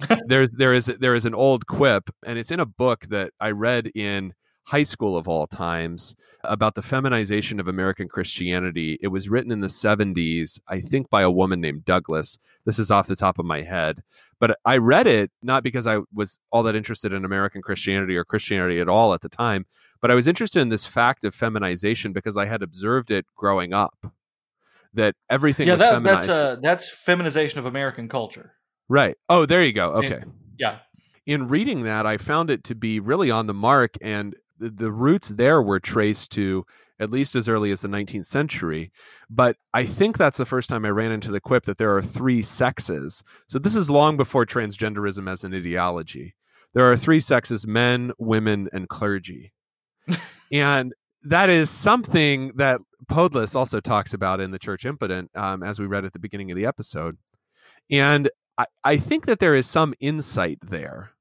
There's 0.26 0.50
there 0.52 0.74
is 0.74 0.86
there 0.86 1.14
is 1.14 1.24
an 1.26 1.34
old 1.34 1.66
quip, 1.66 2.10
and 2.24 2.38
it's 2.38 2.50
in 2.50 2.60
a 2.60 2.66
book 2.66 3.06
that 3.08 3.32
I 3.40 3.50
read 3.50 3.90
in 3.94 4.34
high 4.70 4.84
school 4.84 5.16
of 5.16 5.26
all 5.26 5.46
times 5.48 6.14
about 6.44 6.74
the 6.76 6.82
feminization 6.82 7.58
of 7.58 7.66
American 7.66 8.08
Christianity. 8.08 8.98
It 9.02 9.08
was 9.08 9.28
written 9.28 9.50
in 9.50 9.60
the 9.60 9.66
70s, 9.66 10.60
I 10.68 10.80
think, 10.80 11.10
by 11.10 11.22
a 11.22 11.30
woman 11.30 11.60
named 11.60 11.84
Douglas. 11.84 12.38
This 12.64 12.78
is 12.78 12.90
off 12.90 13.08
the 13.08 13.16
top 13.16 13.38
of 13.38 13.44
my 13.44 13.62
head. 13.62 14.02
But 14.38 14.58
I 14.64 14.76
read 14.76 15.06
it 15.06 15.32
not 15.42 15.64
because 15.64 15.86
I 15.88 15.98
was 16.14 16.38
all 16.52 16.62
that 16.62 16.76
interested 16.76 17.12
in 17.12 17.24
American 17.24 17.62
Christianity 17.62 18.16
or 18.16 18.24
Christianity 18.24 18.78
at 18.80 18.88
all 18.88 19.12
at 19.12 19.22
the 19.22 19.28
time, 19.28 19.66
but 20.00 20.10
I 20.10 20.14
was 20.14 20.28
interested 20.28 20.60
in 20.60 20.68
this 20.68 20.86
fact 20.86 21.24
of 21.24 21.34
feminization 21.34 22.12
because 22.12 22.36
I 22.36 22.46
had 22.46 22.62
observed 22.62 23.10
it 23.10 23.26
growing 23.36 23.72
up. 23.74 24.12
That 24.94 25.14
everything 25.28 25.68
yeah, 25.68 25.76
that, 25.76 25.92
feminized. 25.92 26.28
that's 26.28 26.28
uh, 26.28 26.56
that's 26.62 26.90
feminization 26.90 27.60
of 27.60 27.66
American 27.66 28.08
culture. 28.08 28.54
right. 28.88 29.16
Oh, 29.28 29.46
there 29.46 29.62
you 29.64 29.72
go. 29.72 29.94
And- 29.94 30.04
Okay. 30.12 30.24
Yeah, 30.58 30.78
in 31.26 31.46
reading 31.48 31.84
that, 31.84 32.06
I 32.06 32.16
found 32.16 32.50
it 32.50 32.64
to 32.64 32.74
be 32.74 32.98
really 32.98 33.30
on 33.30 33.46
the 33.46 33.54
mark, 33.54 33.94
and 34.02 34.34
the, 34.60 34.70
the 34.70 34.92
roots 34.92 35.28
there 35.28 35.60
were 35.60 35.80
traced 35.80 36.30
to 36.32 36.64
at 37.00 37.10
least 37.10 37.34
as 37.34 37.48
early 37.48 37.72
as 37.72 37.80
the 37.80 37.88
19th 37.88 38.26
century. 38.26 38.92
But 39.28 39.56
I 39.72 39.86
think 39.86 40.18
that's 40.18 40.36
the 40.36 40.44
first 40.44 40.68
time 40.68 40.84
I 40.84 40.90
ran 40.90 41.10
into 41.10 41.32
the 41.32 41.40
quip 41.40 41.64
that 41.64 41.78
there 41.78 41.96
are 41.96 42.02
three 42.02 42.42
sexes. 42.42 43.24
So 43.48 43.58
this 43.58 43.74
is 43.74 43.90
long 43.90 44.16
before 44.18 44.44
transgenderism 44.44 45.28
as 45.28 45.42
an 45.42 45.54
ideology. 45.54 46.34
There 46.74 46.90
are 46.92 46.96
three 46.96 47.20
sexes 47.20 47.66
men, 47.66 48.12
women, 48.18 48.68
and 48.72 48.88
clergy. 48.88 49.52
and 50.52 50.92
that 51.24 51.48
is 51.48 51.70
something 51.70 52.52
that 52.56 52.80
Podles 53.10 53.56
also 53.56 53.80
talks 53.80 54.14
about 54.14 54.40
in 54.40 54.50
The 54.50 54.58
Church 54.58 54.84
Impotent, 54.84 55.30
um, 55.34 55.62
as 55.62 55.78
we 55.78 55.86
read 55.86 56.04
at 56.04 56.12
the 56.12 56.18
beginning 56.18 56.50
of 56.50 56.56
the 56.56 56.66
episode. 56.66 57.16
And 57.90 58.30
I, 58.58 58.66
I 58.84 58.96
think 58.98 59.26
that 59.26 59.40
there 59.40 59.54
is 59.54 59.66
some 59.66 59.94
insight 60.00 60.58
there 60.62 61.12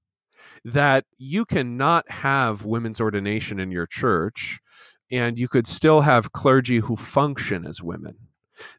that 0.66 1.06
you 1.18 1.46
cannot 1.46 2.10
have 2.12 2.66
women's 2.66 3.02
ordination 3.02 3.60
in 3.60 3.72
your 3.72 3.88
church 3.88 4.60
and 5.12 5.40
you 5.40 5.48
could 5.48 5.68
still 5.68 6.02
have 6.02 6.32
clergy 6.32 6.80
who 6.80 6.96
function 6.96 7.66
as 7.66 7.82
women. 7.82 8.16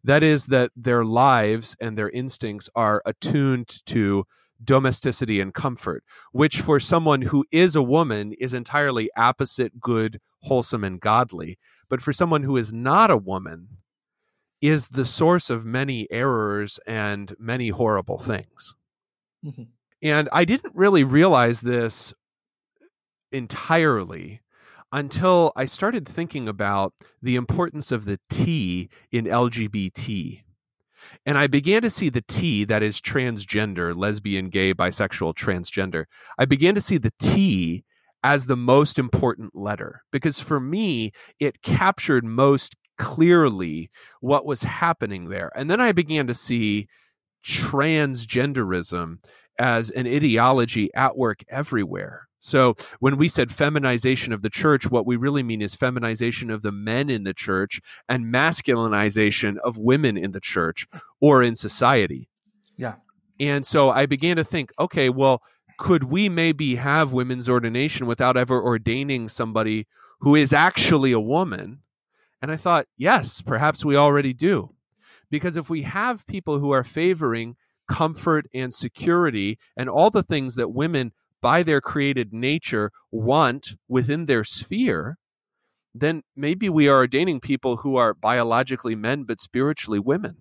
That 0.05 0.23
is, 0.23 0.47
that 0.47 0.71
their 0.77 1.05
lives 1.05 1.77
and 1.81 1.97
their 1.97 2.11
instincts 2.11 2.69
are 2.75 3.03
attuned 3.07 3.85
to 3.87 4.25
domesticity 4.63 5.41
and 5.41 5.55
comfort, 5.55 6.05
which 6.33 6.61
for 6.61 6.79
someone 6.79 7.23
who 7.23 7.47
is 7.51 7.75
a 7.75 7.83
woman 7.83 8.33
is 8.35 8.53
entirely 8.55 9.11
opposite, 9.17 9.81
good, 9.81 10.21
wholesome, 10.43 10.85
and 10.85 11.01
godly. 11.01 11.59
But 11.89 12.03
for 12.03 12.13
someone 12.13 12.43
who 12.43 12.57
is 12.57 12.73
not 12.73 13.11
a 13.11 13.17
woman, 13.17 13.69
is 14.61 14.89
the 14.89 15.05
source 15.05 15.49
of 15.51 15.65
many 15.65 16.07
errors 16.11 16.79
and 16.87 17.35
many 17.39 17.71
horrible 17.71 18.19
things. 18.19 18.75
Mhm. 19.45 19.69
And 20.03 20.29
I 20.33 20.45
didn't 20.45 20.75
really 20.75 21.05
realize 21.05 21.61
this 21.61 22.15
entirely 23.33 24.41
until 24.93 25.53
I 25.55 25.67
started 25.67 26.09
thinking 26.09 26.49
about 26.49 26.95
the 27.23 27.37
importance 27.37 27.93
of 27.93 28.05
the 28.05 28.19
T 28.29 28.89
in 29.13 29.27
LGBT. 29.27 30.43
And 31.25 31.39
I 31.39 31.47
began 31.47 31.83
to 31.83 31.91
see 31.91 32.09
the 32.09 32.25
T, 32.27 32.65
that 32.65 32.83
is 32.83 33.01
transgender, 33.01 33.97
lesbian, 33.97 34.49
gay, 34.49 34.75
bisexual, 34.75 35.35
transgender. 35.35 36.05
I 36.39 36.45
began 36.45 36.75
to 36.75 36.81
see 36.81 36.99
the 36.99 37.13
T 37.21 37.85
as 38.23 38.47
the 38.47 38.57
most 38.57 38.99
important 38.99 39.57
letter 39.57 40.03
because 40.13 40.41
for 40.41 40.61
me, 40.61 41.13
it 41.39 41.63
captured 41.63 42.25
most 42.25 42.77
clearly 42.99 43.91
what 44.21 44.45
was 44.45 44.63
happening 44.63 45.29
there. 45.29 45.51
And 45.57 45.71
then 45.71 45.81
I 45.81 45.93
began 45.93 46.27
to 46.27 46.35
see 46.35 46.87
transgenderism 47.45 49.19
as 49.61 49.91
an 49.91 50.07
ideology 50.07 50.91
at 50.95 51.17
work 51.17 51.45
everywhere. 51.49 52.27
So 52.41 52.75
when 53.01 53.19
we 53.19 53.29
said 53.29 53.53
feminization 53.53 54.33
of 54.33 54.41
the 54.41 54.49
church, 54.49 54.91
what 54.91 55.07
we 55.07 55.17
really 55.17 55.43
mean 55.43 55.61
is 55.61 55.75
feminization 55.75 56.51
of 56.51 56.63
the 56.63 56.73
men 56.73 57.11
in 57.11 57.25
the 57.25 57.35
church 57.35 57.83
and 58.09 58.33
masculinization 58.33 59.59
of 59.59 59.77
women 59.77 60.17
in 60.17 60.33
the 60.33 60.41
church 60.41 60.89
or 61.21 61.43
in 61.43 61.55
society. 61.55 62.31
Yeah. 62.79 62.95
And 63.39 63.67
so 63.67 63.91
I 63.91 64.07
began 64.07 64.37
to 64.37 64.45
think, 64.45 64.73
okay, 64.79 65.11
well, 65.11 65.43
could 65.79 66.05
we 66.05 66.31
maybe 66.31 66.77
have 66.77 67.13
women's 67.13 67.49
ordination 67.49 68.07
without 68.07 68.39
ever 68.39 68.61
ordaining 68.63 69.29
somebody 69.29 69.87
who 70.21 70.35
is 70.35 70.55
actually 70.55 71.13
a 71.13 71.21
woman? 71.21 71.81
And 72.41 72.51
I 72.51 72.57
thought, 72.57 72.87
yes, 72.97 73.43
perhaps 73.43 73.85
we 73.85 73.97
already 73.97 74.33
do. 74.33 74.75
Because 75.31 75.57
if 75.57 75.69
we 75.69 75.83
have 75.83 76.27
people 76.27 76.59
who 76.59 76.71
are 76.71 76.85
favoring 76.85 77.57
comfort 77.91 78.47
and 78.55 78.73
security 78.73 79.59
and 79.77 79.91
all 79.91 80.11
the 80.11 80.23
things 80.23 80.55
that 80.55 80.73
women 80.73 81.13
by 81.43 81.63
their 81.63 81.81
created 81.81 82.33
nature 82.33 82.91
want 83.11 83.75
within 83.89 84.27
their 84.27 84.45
sphere, 84.45 85.19
then 85.95 86.23
maybe 86.37 86.69
we 86.69 86.89
are 86.89 86.99
ordaining 86.99 87.41
people 87.41 87.79
who 87.79 87.97
are 87.97 88.15
biologically 88.15 88.95
men 88.95 89.25
but 89.25 89.41
spiritually 89.41 89.99
women. 89.99 90.37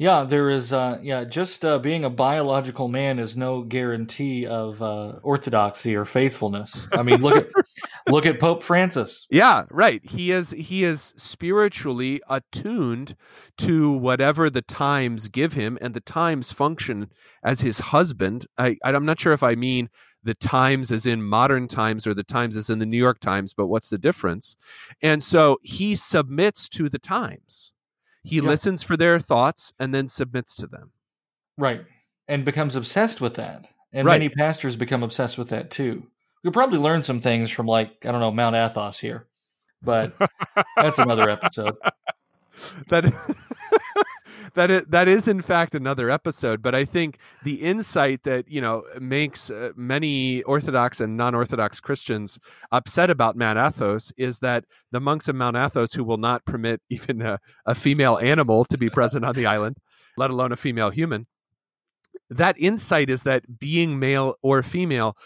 Yeah. 0.00 0.24
There 0.24 0.48
is, 0.48 0.72
uh, 0.72 0.98
yeah. 1.02 1.24
Just 1.24 1.62
uh, 1.62 1.78
being 1.78 2.04
a 2.04 2.10
biological 2.10 2.88
man 2.88 3.18
is 3.18 3.36
no 3.36 3.62
guarantee 3.62 4.46
of 4.46 4.80
uh, 4.80 5.18
orthodoxy 5.22 5.94
or 5.94 6.06
faithfulness. 6.06 6.88
I 6.92 7.02
mean, 7.02 7.20
look 7.20 7.36
at 7.36 7.48
look 8.08 8.24
at 8.24 8.40
Pope 8.40 8.62
Francis. 8.62 9.26
Yeah, 9.30 9.64
right. 9.70 10.00
He 10.02 10.32
is 10.32 10.52
he 10.52 10.84
is 10.84 11.12
spiritually 11.18 12.22
attuned 12.30 13.14
to 13.58 13.92
whatever 13.92 14.48
the 14.48 14.62
times 14.62 15.28
give 15.28 15.52
him, 15.52 15.76
and 15.82 15.92
the 15.92 16.00
times 16.00 16.50
function 16.50 17.10
as 17.44 17.60
his 17.60 17.78
husband. 17.78 18.46
I, 18.56 18.78
I'm 18.82 19.04
not 19.04 19.20
sure 19.20 19.34
if 19.34 19.42
I 19.42 19.54
mean 19.54 19.90
the 20.22 20.34
times 20.34 20.90
as 20.90 21.04
in 21.04 21.22
modern 21.22 21.68
times 21.68 22.06
or 22.06 22.14
the 22.14 22.24
times 22.24 22.56
as 22.56 22.70
in 22.70 22.78
the 22.78 22.86
New 22.86 22.98
York 22.98 23.20
Times, 23.20 23.54
but 23.54 23.66
what's 23.66 23.88
the 23.88 23.98
difference? 23.98 24.56
And 25.02 25.22
so 25.22 25.58
he 25.62 25.96
submits 25.96 26.68
to 26.70 26.88
the 26.88 26.98
times. 26.98 27.72
He 28.22 28.36
Yeah. 28.36 28.42
listens 28.42 28.82
for 28.82 28.96
their 28.96 29.18
thoughts 29.20 29.72
and 29.78 29.94
then 29.94 30.08
submits 30.08 30.54
to 30.56 30.66
them. 30.66 30.92
Right. 31.58 31.84
And 32.28 32.44
becomes 32.44 32.76
obsessed 32.76 33.20
with 33.20 33.34
that. 33.34 33.66
And 33.92 34.06
Right. 34.06 34.14
many 34.14 34.28
pastors 34.28 34.76
become 34.76 35.02
obsessed 35.02 35.36
with 35.38 35.48
that 35.48 35.70
too. 35.70 36.06
You'll 36.42 36.52
probably 36.52 36.78
learn 36.78 37.02
some 37.02 37.20
things 37.20 37.50
from 37.50 37.66
like, 37.66 38.04
I 38.06 38.12
don't 38.12 38.20
know, 38.20 38.30
Mount 38.30 38.56
Athos 38.56 38.98
here. 38.98 39.26
But 39.82 40.14
that's 40.76 40.98
another 40.98 41.28
episode. 41.30 41.76
that 42.88 43.04
that 44.54 44.70
is, 44.70 44.82
that 44.88 45.08
is 45.08 45.28
in 45.28 45.40
fact 45.40 45.74
another 45.74 46.10
episode 46.10 46.62
but 46.62 46.74
i 46.74 46.84
think 46.84 47.18
the 47.44 47.54
insight 47.54 48.22
that 48.24 48.48
you 48.48 48.60
know 48.60 48.82
makes 49.00 49.50
uh, 49.50 49.70
many 49.76 50.42
orthodox 50.42 51.00
and 51.00 51.16
non-orthodox 51.16 51.80
christians 51.80 52.38
upset 52.72 53.10
about 53.10 53.36
mount 53.36 53.58
athos 53.58 54.12
is 54.16 54.38
that 54.38 54.64
the 54.90 55.00
monks 55.00 55.28
of 55.28 55.34
mount 55.34 55.56
athos 55.56 55.92
who 55.92 56.04
will 56.04 56.18
not 56.18 56.44
permit 56.44 56.80
even 56.90 57.22
a, 57.22 57.38
a 57.66 57.74
female 57.74 58.18
animal 58.18 58.64
to 58.64 58.78
be 58.78 58.90
present 58.90 59.24
on 59.24 59.34
the 59.34 59.46
island 59.54 59.76
let 60.16 60.30
alone 60.30 60.52
a 60.52 60.56
female 60.56 60.90
human 60.90 61.26
that 62.28 62.56
insight 62.58 63.10
is 63.10 63.24
that 63.24 63.58
being 63.58 63.98
male 63.98 64.34
or 64.42 64.62
female 64.62 65.16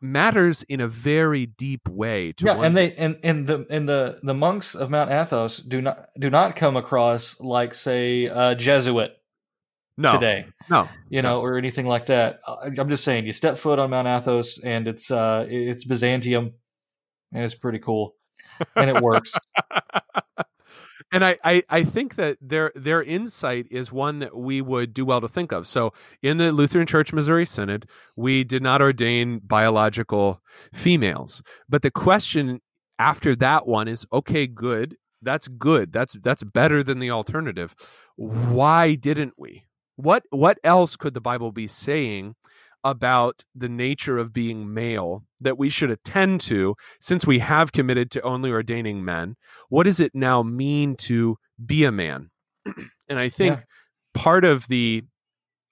matters 0.00 0.62
in 0.64 0.80
a 0.80 0.88
very 0.88 1.46
deep 1.46 1.88
way 1.88 2.32
to 2.32 2.46
yeah, 2.46 2.60
and 2.60 2.74
they 2.74 2.92
and, 2.94 3.18
and 3.22 3.46
the 3.46 3.66
and 3.70 3.88
the 3.88 4.18
the 4.22 4.34
monks 4.34 4.74
of 4.74 4.90
Mount 4.90 5.10
Athos 5.10 5.58
do 5.58 5.80
not 5.82 6.06
do 6.18 6.30
not 6.30 6.56
come 6.56 6.76
across 6.76 7.38
like 7.40 7.74
say 7.74 8.26
a 8.26 8.54
Jesuit 8.54 9.12
no 9.96 10.12
today, 10.12 10.46
no 10.70 10.88
you 11.08 11.22
know, 11.22 11.40
or 11.40 11.58
anything 11.58 11.86
like 11.86 12.06
that. 12.06 12.38
I- 12.46 12.70
I'm 12.78 12.88
just 12.88 13.02
saying, 13.02 13.26
you 13.26 13.32
step 13.32 13.58
foot 13.58 13.78
on 13.80 13.90
Mount 13.90 14.06
Athos, 14.06 14.58
and 14.58 14.86
it's 14.86 15.10
uh 15.10 15.44
it's 15.48 15.84
Byzantium, 15.84 16.52
and 17.32 17.44
it's 17.44 17.56
pretty 17.56 17.80
cool, 17.80 18.14
and 18.76 18.88
it 18.90 19.02
works. 19.02 19.34
and 21.12 21.24
I, 21.24 21.38
I, 21.42 21.62
I 21.70 21.84
think 21.84 22.16
that 22.16 22.36
their 22.40 22.72
their 22.74 23.02
insight 23.02 23.66
is 23.70 23.90
one 23.90 24.18
that 24.18 24.36
we 24.36 24.60
would 24.60 24.92
do 24.92 25.04
well 25.04 25.20
to 25.20 25.28
think 25.28 25.52
of. 25.52 25.66
So 25.66 25.92
in 26.22 26.38
the 26.38 26.52
Lutheran 26.52 26.86
Church 26.86 27.12
Missouri 27.12 27.46
Synod, 27.46 27.88
we 28.16 28.44
did 28.44 28.62
not 28.62 28.82
ordain 28.82 29.40
biological 29.44 30.42
females. 30.72 31.42
But 31.68 31.82
the 31.82 31.90
question 31.90 32.60
after 32.98 33.34
that 33.36 33.66
one 33.66 33.88
is 33.88 34.06
okay, 34.12 34.46
good. 34.46 34.96
That's 35.22 35.48
good. 35.48 35.92
That's 35.92 36.14
that's 36.22 36.42
better 36.42 36.82
than 36.82 36.98
the 36.98 37.10
alternative. 37.10 37.74
Why 38.16 38.94
didn't 38.94 39.34
we? 39.36 39.64
What 39.96 40.24
what 40.30 40.58
else 40.62 40.94
could 40.94 41.14
the 41.14 41.20
Bible 41.20 41.52
be 41.52 41.66
saying 41.66 42.34
about 42.84 43.44
the 43.54 43.68
nature 43.68 44.18
of 44.18 44.32
being 44.32 44.72
male 44.72 45.24
that 45.40 45.58
we 45.58 45.68
should 45.68 45.90
attend 45.90 46.40
to 46.42 46.74
since 47.00 47.26
we 47.26 47.38
have 47.40 47.72
committed 47.72 48.10
to 48.12 48.22
only 48.22 48.50
ordaining 48.50 49.04
men? 49.04 49.36
What 49.68 49.84
does 49.84 50.00
it 50.00 50.14
now 50.14 50.42
mean 50.42 50.96
to 50.96 51.36
be 51.64 51.84
a 51.84 51.92
man? 51.92 52.30
and 53.08 53.18
I 53.18 53.28
think 53.28 53.58
yeah. 53.58 53.64
part 54.14 54.44
of 54.44 54.68
the 54.68 55.04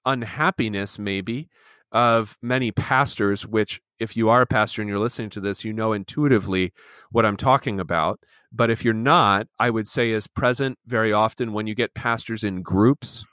unhappiness, 0.05 0.97
maybe, 0.97 1.49
of 1.91 2.37
many 2.41 2.71
pastors, 2.71 3.45
which, 3.45 3.79
if 3.99 4.15
you 4.15 4.29
are 4.29 4.41
a 4.41 4.47
pastor 4.47 4.81
and 4.81 4.89
you're 4.89 4.99
listening 4.99 5.29
to 5.31 5.39
this, 5.39 5.63
you 5.63 5.73
know 5.73 5.93
intuitively 5.93 6.71
what 7.11 7.25
I'm 7.25 7.37
talking 7.37 7.79
about. 7.79 8.19
But 8.51 8.69
if 8.69 8.83
you're 8.85 8.93
not, 8.93 9.47
I 9.59 9.69
would 9.69 9.87
say 9.87 10.11
is 10.11 10.27
present 10.27 10.77
very 10.85 11.11
often 11.11 11.53
when 11.53 11.67
you 11.67 11.75
get 11.75 11.93
pastors 11.95 12.43
in 12.43 12.61
groups. 12.61 13.25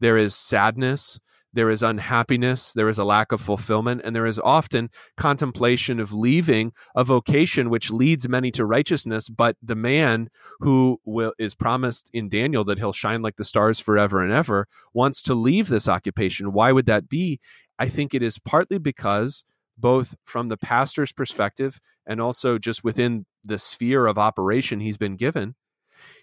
There 0.00 0.18
is 0.18 0.34
sadness, 0.34 1.18
there 1.56 1.70
is 1.70 1.82
unhappiness, 1.82 2.74
there 2.74 2.88
is 2.88 2.98
a 2.98 3.04
lack 3.04 3.32
of 3.32 3.40
fulfillment, 3.40 4.02
and 4.04 4.14
there 4.14 4.26
is 4.26 4.38
often 4.38 4.90
contemplation 5.16 5.98
of 5.98 6.12
leaving 6.12 6.72
a 6.94 7.02
vocation 7.02 7.70
which 7.70 7.90
leads 7.90 8.28
many 8.28 8.50
to 8.52 8.66
righteousness. 8.66 9.30
But 9.30 9.56
the 9.62 9.74
man 9.74 10.28
who 10.60 11.00
will, 11.06 11.32
is 11.38 11.54
promised 11.54 12.10
in 12.12 12.28
Daniel 12.28 12.62
that 12.64 12.78
he'll 12.78 12.92
shine 12.92 13.22
like 13.22 13.36
the 13.36 13.44
stars 13.44 13.80
forever 13.80 14.22
and 14.22 14.32
ever 14.32 14.68
wants 14.92 15.22
to 15.22 15.34
leave 15.34 15.68
this 15.68 15.88
occupation. 15.88 16.52
Why 16.52 16.72
would 16.72 16.84
that 16.86 17.08
be? 17.08 17.40
I 17.78 17.88
think 17.88 18.12
it 18.12 18.22
is 18.22 18.38
partly 18.38 18.76
because, 18.76 19.42
both 19.78 20.14
from 20.24 20.48
the 20.48 20.58
pastor's 20.58 21.12
perspective 21.12 21.80
and 22.06 22.20
also 22.20 22.58
just 22.58 22.84
within 22.84 23.24
the 23.42 23.58
sphere 23.58 24.06
of 24.06 24.18
operation 24.18 24.80
he's 24.80 24.98
been 24.98 25.16
given, 25.16 25.54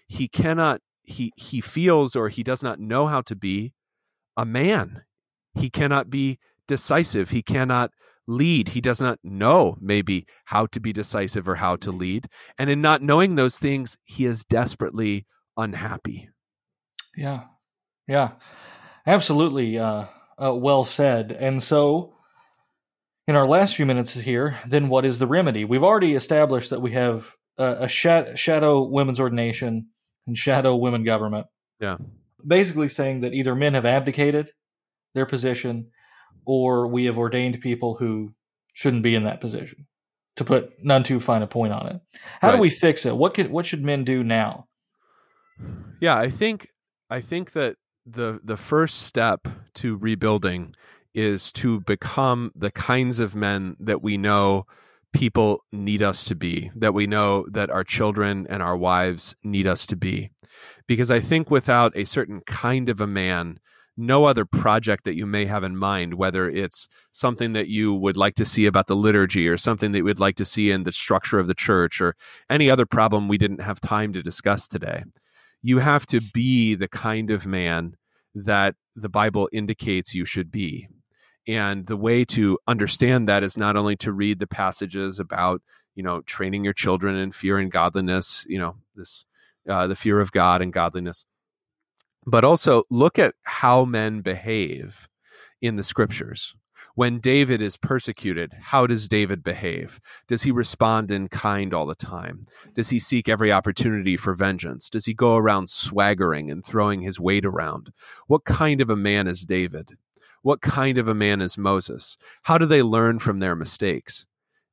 he 0.06 0.28
cannot, 0.28 0.80
he, 1.02 1.32
he 1.34 1.60
feels 1.60 2.14
or 2.14 2.28
he 2.28 2.44
does 2.44 2.62
not 2.62 2.78
know 2.78 3.08
how 3.08 3.20
to 3.22 3.34
be 3.34 3.72
a 4.36 4.44
man 4.44 5.02
he 5.54 5.70
cannot 5.70 6.10
be 6.10 6.38
decisive. 6.66 7.30
He 7.30 7.42
cannot 7.42 7.90
lead. 8.26 8.68
He 8.68 8.80
does 8.80 9.00
not 9.00 9.18
know, 9.22 9.76
maybe, 9.80 10.26
how 10.46 10.66
to 10.66 10.80
be 10.80 10.92
decisive 10.92 11.48
or 11.48 11.56
how 11.56 11.76
to 11.76 11.92
lead. 11.92 12.26
And 12.58 12.70
in 12.70 12.80
not 12.80 13.02
knowing 13.02 13.34
those 13.34 13.58
things, 13.58 13.96
he 14.04 14.24
is 14.24 14.44
desperately 14.44 15.26
unhappy. 15.56 16.30
Yeah. 17.16 17.44
Yeah. 18.08 18.32
Absolutely. 19.06 19.78
Uh, 19.78 20.06
uh, 20.42 20.54
well 20.54 20.84
said. 20.84 21.32
And 21.32 21.62
so, 21.62 22.14
in 23.26 23.36
our 23.36 23.46
last 23.46 23.76
few 23.76 23.86
minutes 23.86 24.14
here, 24.14 24.58
then 24.66 24.88
what 24.88 25.04
is 25.04 25.18
the 25.18 25.26
remedy? 25.26 25.64
We've 25.64 25.84
already 25.84 26.14
established 26.14 26.70
that 26.70 26.82
we 26.82 26.92
have 26.92 27.34
a, 27.56 27.84
a 27.84 27.88
shadow 27.88 28.82
women's 28.82 29.20
ordination 29.20 29.88
and 30.26 30.36
shadow 30.36 30.76
women 30.76 31.04
government. 31.04 31.46
Yeah. 31.80 31.96
Basically 32.46 32.88
saying 32.88 33.20
that 33.20 33.32
either 33.32 33.54
men 33.54 33.74
have 33.74 33.86
abdicated 33.86 34.50
their 35.14 35.26
position, 35.26 35.90
or 36.44 36.86
we 36.86 37.06
have 37.06 37.18
ordained 37.18 37.60
people 37.60 37.94
who 37.94 38.34
shouldn't 38.74 39.02
be 39.02 39.14
in 39.14 39.24
that 39.24 39.40
position. 39.40 39.86
To 40.36 40.44
put 40.44 40.72
none 40.82 41.04
too 41.04 41.20
fine 41.20 41.42
a 41.42 41.46
point 41.46 41.72
on 41.72 41.86
it, 41.86 42.00
how 42.40 42.48
right. 42.48 42.56
do 42.56 42.60
we 42.60 42.68
fix 42.68 43.06
it? 43.06 43.16
What 43.16 43.34
could 43.34 43.52
what 43.52 43.66
should 43.66 43.84
men 43.84 44.02
do 44.02 44.24
now? 44.24 44.66
Yeah, 46.00 46.16
I 46.16 46.28
think 46.28 46.70
I 47.08 47.20
think 47.20 47.52
that 47.52 47.76
the 48.04 48.40
the 48.42 48.56
first 48.56 49.02
step 49.02 49.46
to 49.74 49.96
rebuilding 49.96 50.74
is 51.14 51.52
to 51.52 51.80
become 51.82 52.50
the 52.56 52.72
kinds 52.72 53.20
of 53.20 53.36
men 53.36 53.76
that 53.78 54.02
we 54.02 54.16
know 54.16 54.66
people 55.12 55.64
need 55.72 56.02
us 56.02 56.24
to 56.24 56.34
be, 56.34 56.70
that 56.74 56.92
we 56.92 57.06
know 57.06 57.46
that 57.52 57.70
our 57.70 57.84
children 57.84 58.46
and 58.50 58.62
our 58.62 58.76
wives 58.76 59.36
need 59.44 59.66
us 59.66 59.86
to 59.86 59.96
be. 59.96 60.30
Because 60.86 61.10
I 61.10 61.20
think 61.20 61.50
without 61.50 61.96
a 61.96 62.04
certain 62.04 62.40
kind 62.40 62.88
of 62.88 63.00
a 63.00 63.06
man, 63.06 63.60
no 63.96 64.24
other 64.24 64.44
project 64.44 65.04
that 65.04 65.14
you 65.14 65.26
may 65.26 65.46
have 65.46 65.62
in 65.62 65.76
mind, 65.76 66.14
whether 66.14 66.50
it's 66.50 66.88
something 67.12 67.52
that 67.52 67.68
you 67.68 67.94
would 67.94 68.16
like 68.16 68.34
to 68.34 68.44
see 68.44 68.66
about 68.66 68.86
the 68.86 68.96
liturgy 68.96 69.46
or 69.46 69.56
something 69.56 69.92
that 69.92 69.98
you 69.98 70.04
would 70.04 70.20
like 70.20 70.36
to 70.36 70.44
see 70.44 70.70
in 70.70 70.82
the 70.82 70.92
structure 70.92 71.38
of 71.38 71.46
the 71.46 71.54
church 71.54 72.00
or 72.00 72.16
any 72.50 72.70
other 72.70 72.86
problem 72.86 73.28
we 73.28 73.38
didn't 73.38 73.60
have 73.60 73.80
time 73.80 74.12
to 74.12 74.22
discuss 74.22 74.66
today. 74.66 75.04
You 75.62 75.78
have 75.78 76.06
to 76.06 76.20
be 76.32 76.74
the 76.74 76.88
kind 76.88 77.30
of 77.30 77.46
man 77.46 77.96
that 78.34 78.74
the 78.96 79.08
Bible 79.08 79.48
indicates 79.52 80.14
you 80.14 80.24
should 80.24 80.50
be. 80.50 80.88
And 81.46 81.86
the 81.86 81.96
way 81.96 82.24
to 82.26 82.58
understand 82.66 83.28
that 83.28 83.42
is 83.42 83.56
not 83.56 83.76
only 83.76 83.96
to 83.96 84.12
read 84.12 84.38
the 84.38 84.46
passages 84.46 85.18
about, 85.18 85.62
you 85.94 86.02
know, 86.02 86.22
training 86.22 86.64
your 86.64 86.72
children 86.72 87.16
in 87.16 87.32
fear 87.32 87.58
and 87.58 87.70
godliness, 87.70 88.44
you 88.48 88.58
know, 88.58 88.76
this 88.96 89.24
uh, 89.68 89.86
the 89.86 89.96
fear 89.96 90.20
of 90.20 90.32
God 90.32 90.60
and 90.62 90.72
godliness, 90.72 91.24
but 92.26 92.44
also 92.44 92.84
look 92.90 93.18
at 93.18 93.34
how 93.42 93.84
men 93.84 94.20
behave 94.20 95.08
in 95.60 95.76
the 95.76 95.82
scriptures. 95.82 96.54
When 96.96 97.18
David 97.18 97.60
is 97.60 97.76
persecuted, 97.76 98.52
how 98.60 98.86
does 98.86 99.08
David 99.08 99.42
behave? 99.42 99.98
Does 100.28 100.42
he 100.42 100.52
respond 100.52 101.10
in 101.10 101.26
kind 101.28 101.74
all 101.74 101.86
the 101.86 101.96
time? 101.96 102.46
Does 102.74 102.90
he 102.90 103.00
seek 103.00 103.28
every 103.28 103.50
opportunity 103.50 104.16
for 104.16 104.32
vengeance? 104.32 104.88
Does 104.88 105.04
he 105.04 105.12
go 105.12 105.34
around 105.36 105.68
swaggering 105.68 106.52
and 106.52 106.64
throwing 106.64 107.00
his 107.00 107.18
weight 107.18 107.44
around? 107.44 107.92
What 108.28 108.44
kind 108.44 108.80
of 108.80 108.90
a 108.90 108.96
man 108.96 109.26
is 109.26 109.42
David? 109.42 109.96
What 110.42 110.60
kind 110.60 110.98
of 110.98 111.08
a 111.08 111.14
man 111.14 111.40
is 111.40 111.58
Moses? 111.58 112.16
How 112.42 112.58
do 112.58 112.66
they 112.66 112.82
learn 112.82 113.18
from 113.18 113.40
their 113.40 113.56
mistakes? 113.56 114.26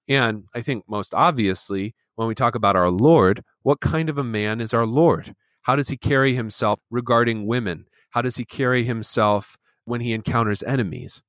And 0.07 0.43
I 0.53 0.61
think 0.61 0.83
most 0.87 1.15
obviously, 1.15 1.95
when 2.15 2.27
we 2.27 2.35
talk 2.35 2.53
about 2.53 2.75
our 2.75 2.91
Lord, 2.91 3.43
what 3.63 3.79
kind 3.79 4.09
of 4.09 4.17
a 4.19 4.23
man 4.23 4.61
is 4.61 4.73
our 4.73 4.85
Lord? 4.85 5.33
How 5.63 5.75
does 5.75 5.89
he 5.89 5.97
carry 5.97 6.35
himself 6.35 6.79
regarding 6.89 7.45
women? 7.45 7.85
How 8.11 8.21
does 8.21 8.35
he 8.35 8.45
carry 8.45 8.83
himself 8.83 9.57
when 9.85 10.01
he 10.01 10.13
encounters 10.13 10.63
enemies? 10.63 11.21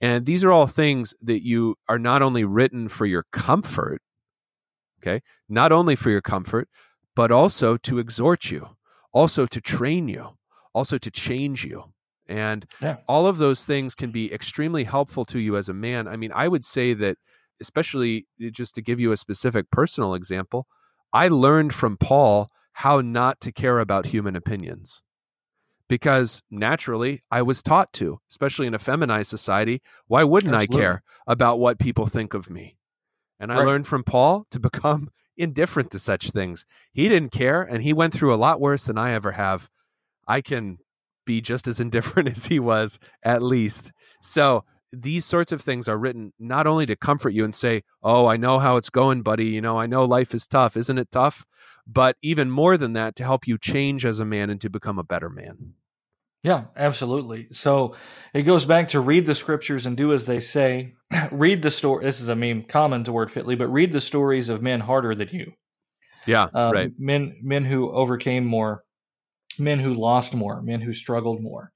And 0.00 0.26
these 0.26 0.44
are 0.44 0.52
all 0.52 0.66
things 0.66 1.14
that 1.22 1.44
you 1.44 1.76
are 1.88 1.98
not 1.98 2.22
only 2.22 2.44
written 2.44 2.88
for 2.88 3.06
your 3.06 3.24
comfort, 3.32 4.02
okay, 5.00 5.22
not 5.48 5.72
only 5.72 5.96
for 5.96 6.10
your 6.10 6.20
comfort, 6.20 6.68
but 7.16 7.32
also 7.32 7.76
to 7.78 7.98
exhort 7.98 8.50
you, 8.50 8.68
also 9.12 9.46
to 9.46 9.60
train 9.60 10.08
you, 10.08 10.36
also 10.74 10.98
to 10.98 11.10
change 11.10 11.64
you. 11.64 11.84
And 12.26 12.66
yeah. 12.80 12.96
all 13.08 13.26
of 13.26 13.38
those 13.38 13.64
things 13.64 13.94
can 13.94 14.10
be 14.10 14.32
extremely 14.32 14.84
helpful 14.84 15.24
to 15.26 15.38
you 15.38 15.56
as 15.56 15.68
a 15.68 15.74
man. 15.74 16.06
I 16.06 16.16
mean, 16.16 16.32
I 16.34 16.48
would 16.48 16.64
say 16.64 16.94
that, 16.94 17.16
especially 17.60 18.26
just 18.50 18.74
to 18.76 18.82
give 18.82 19.00
you 19.00 19.12
a 19.12 19.16
specific 19.16 19.70
personal 19.70 20.14
example, 20.14 20.66
I 21.12 21.28
learned 21.28 21.74
from 21.74 21.96
Paul 21.96 22.48
how 22.72 23.00
not 23.00 23.40
to 23.42 23.52
care 23.52 23.78
about 23.78 24.06
human 24.06 24.36
opinions. 24.36 25.02
Because 25.88 26.42
naturally, 26.50 27.22
I 27.30 27.42
was 27.42 27.62
taught 27.62 27.92
to, 27.94 28.20
especially 28.30 28.66
in 28.66 28.74
a 28.74 28.78
feminized 28.78 29.28
society. 29.28 29.82
Why 30.06 30.24
wouldn't 30.24 30.54
Absolutely. 30.54 30.76
I 30.76 30.80
care 30.80 31.02
about 31.26 31.58
what 31.58 31.78
people 31.78 32.06
think 32.06 32.34
of 32.34 32.48
me? 32.48 32.76
And 33.38 33.52
I 33.52 33.58
right. 33.58 33.66
learned 33.66 33.86
from 33.86 34.04
Paul 34.04 34.46
to 34.50 34.60
become 34.70 35.10
indifferent 35.36 35.90
to 35.90 35.98
such 35.98 36.30
things. 36.30 36.64
He 36.92 37.08
didn't 37.08 37.32
care, 37.32 37.62
and 37.62 37.82
he 37.82 37.92
went 37.92 38.14
through 38.14 38.34
a 38.34 38.36
lot 38.36 38.60
worse 38.60 38.84
than 38.84 38.96
I 38.96 39.12
ever 39.12 39.32
have. 39.32 39.68
I 40.26 40.40
can 40.40 40.78
be 41.26 41.40
just 41.40 41.68
as 41.68 41.80
indifferent 41.86 42.28
as 42.28 42.46
he 42.46 42.58
was, 42.58 42.98
at 43.22 43.42
least. 43.42 43.92
So 44.22 44.64
these 44.92 45.24
sorts 45.24 45.52
of 45.52 45.60
things 45.60 45.88
are 45.88 45.98
written 45.98 46.32
not 46.38 46.66
only 46.66 46.86
to 46.86 46.96
comfort 46.96 47.30
you 47.30 47.44
and 47.44 47.54
say, 47.54 47.82
Oh, 48.02 48.26
I 48.26 48.36
know 48.36 48.58
how 48.58 48.76
it's 48.76 48.90
going, 48.90 49.22
buddy. 49.22 49.46
You 49.46 49.60
know, 49.60 49.78
I 49.78 49.86
know 49.86 50.04
life 50.04 50.34
is 50.34 50.46
tough. 50.46 50.76
Isn't 50.76 50.98
it 50.98 51.10
tough? 51.10 51.46
But 51.86 52.16
even 52.22 52.50
more 52.50 52.76
than 52.76 52.92
that, 52.92 53.16
to 53.16 53.24
help 53.24 53.46
you 53.46 53.58
change 53.58 54.06
as 54.06 54.20
a 54.20 54.24
man 54.24 54.50
and 54.50 54.60
to 54.60 54.70
become 54.70 54.98
a 54.98 55.04
better 55.04 55.28
man. 55.28 55.74
Yeah, 56.42 56.64
absolutely. 56.76 57.48
So 57.52 57.94
it 58.34 58.42
goes 58.42 58.66
back 58.66 58.90
to 58.90 59.00
read 59.00 59.26
the 59.26 59.34
scriptures 59.34 59.86
and 59.86 59.96
do 59.96 60.12
as 60.12 60.26
they 60.26 60.40
say. 60.40 60.94
read 61.30 61.62
the 61.62 61.70
story. 61.70 62.04
This 62.04 62.20
is 62.20 62.28
a 62.28 62.36
meme 62.36 62.64
common 62.64 63.04
to 63.04 63.12
Word 63.12 63.30
Fitly, 63.30 63.54
but 63.54 63.68
read 63.68 63.92
the 63.92 64.00
stories 64.00 64.48
of 64.48 64.62
men 64.62 64.80
harder 64.80 65.14
than 65.14 65.28
you. 65.28 65.52
Yeah, 66.26 66.48
um, 66.54 66.72
right. 66.72 66.92
Men, 66.98 67.36
men 67.42 67.64
who 67.64 67.90
overcame 67.90 68.44
more, 68.44 68.84
men 69.58 69.80
who 69.80 69.92
lost 69.92 70.34
more, 70.34 70.62
men 70.62 70.80
who 70.80 70.92
struggled 70.92 71.42
more 71.42 71.72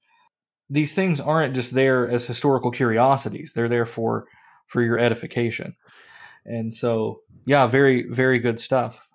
these 0.69 0.93
things 0.93 1.19
aren't 1.19 1.55
just 1.55 1.73
there 1.73 2.07
as 2.07 2.25
historical 2.25 2.71
curiosities. 2.71 3.53
They're 3.53 3.69
there 3.69 3.85
for 3.85 4.27
for 4.67 4.81
your 4.81 4.99
edification. 4.99 5.75
And 6.45 6.73
so, 6.73 7.21
yeah, 7.45 7.67
very 7.67 8.03
very 8.09 8.39
good 8.39 8.59
stuff. 8.59 9.06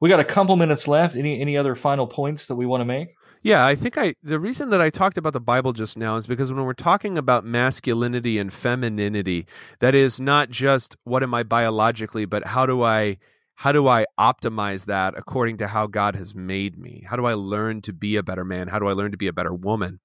We 0.00 0.08
got 0.08 0.20
a 0.20 0.24
couple 0.24 0.56
minutes 0.56 0.86
left. 0.86 1.16
Any 1.16 1.40
any 1.40 1.56
other 1.56 1.74
final 1.74 2.06
points 2.06 2.46
that 2.46 2.56
we 2.56 2.66
want 2.66 2.80
to 2.82 2.84
make? 2.84 3.08
Yeah, 3.42 3.64
I 3.64 3.74
think 3.74 3.96
I 3.96 4.14
the 4.22 4.40
reason 4.40 4.70
that 4.70 4.80
I 4.80 4.90
talked 4.90 5.18
about 5.18 5.32
the 5.32 5.40
Bible 5.40 5.72
just 5.72 5.96
now 5.96 6.16
is 6.16 6.26
because 6.26 6.52
when 6.52 6.64
we're 6.64 6.74
talking 6.74 7.16
about 7.16 7.44
masculinity 7.44 8.38
and 8.38 8.52
femininity, 8.52 9.46
that 9.80 9.94
is 9.94 10.20
not 10.20 10.50
just 10.50 10.96
what 11.04 11.22
am 11.22 11.32
I 11.32 11.44
biologically, 11.44 12.24
but 12.24 12.44
how 12.44 12.66
do 12.66 12.82
I 12.82 13.18
how 13.54 13.72
do 13.72 13.88
I 13.88 14.04
optimize 14.20 14.84
that 14.84 15.14
according 15.16 15.56
to 15.58 15.66
how 15.66 15.86
God 15.86 16.14
has 16.14 16.34
made 16.34 16.76
me? 16.78 17.04
How 17.08 17.16
do 17.16 17.24
I 17.24 17.32
learn 17.32 17.80
to 17.82 17.92
be 17.94 18.16
a 18.16 18.22
better 18.22 18.44
man? 18.44 18.68
How 18.68 18.78
do 18.78 18.86
I 18.86 18.92
learn 18.92 19.12
to 19.12 19.16
be 19.16 19.28
a 19.28 19.32
better 19.32 19.54
woman? 19.54 19.98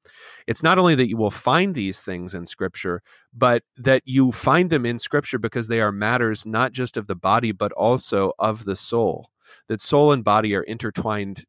It's 0.47 0.63
not 0.63 0.77
only 0.77 0.95
that 0.95 1.09
you 1.09 1.17
will 1.17 1.31
find 1.31 1.75
these 1.75 1.99
things 1.99 2.33
in 2.33 2.45
Scripture, 2.45 3.01
but 3.33 3.63
that 3.75 4.03
you 4.05 4.31
find 4.31 4.69
them 4.69 4.85
in 4.85 4.99
Scripture 4.99 5.37
because 5.37 5.67
they 5.67 5.81
are 5.81 5.91
matters 5.91 6.45
not 6.45 6.71
just 6.71 6.95
of 6.95 7.07
the 7.07 7.15
body, 7.15 7.51
but 7.51 7.73
also 7.73 8.31
of 8.39 8.63
the 8.63 8.77
soul. 8.77 9.29
That 9.67 9.81
soul 9.81 10.11
and 10.11 10.23
body 10.23 10.55
are 10.55 10.63
intertwined 10.63 11.45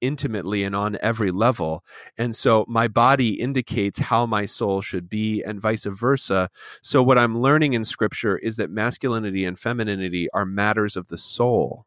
intimately 0.00 0.64
and 0.64 0.74
on 0.74 0.98
every 1.02 1.30
level. 1.30 1.84
And 2.16 2.34
so 2.34 2.64
my 2.68 2.88
body 2.88 3.40
indicates 3.40 3.98
how 3.98 4.26
my 4.26 4.46
soul 4.46 4.80
should 4.80 5.08
be, 5.08 5.42
and 5.42 5.60
vice 5.60 5.84
versa. 5.84 6.48
So, 6.82 7.02
what 7.02 7.18
I'm 7.18 7.40
learning 7.40 7.74
in 7.74 7.84
scripture 7.84 8.36
is 8.38 8.56
that 8.56 8.70
masculinity 8.70 9.44
and 9.44 9.58
femininity 9.58 10.28
are 10.32 10.46
matters 10.46 10.96
of 10.96 11.08
the 11.08 11.18
soul. 11.18 11.86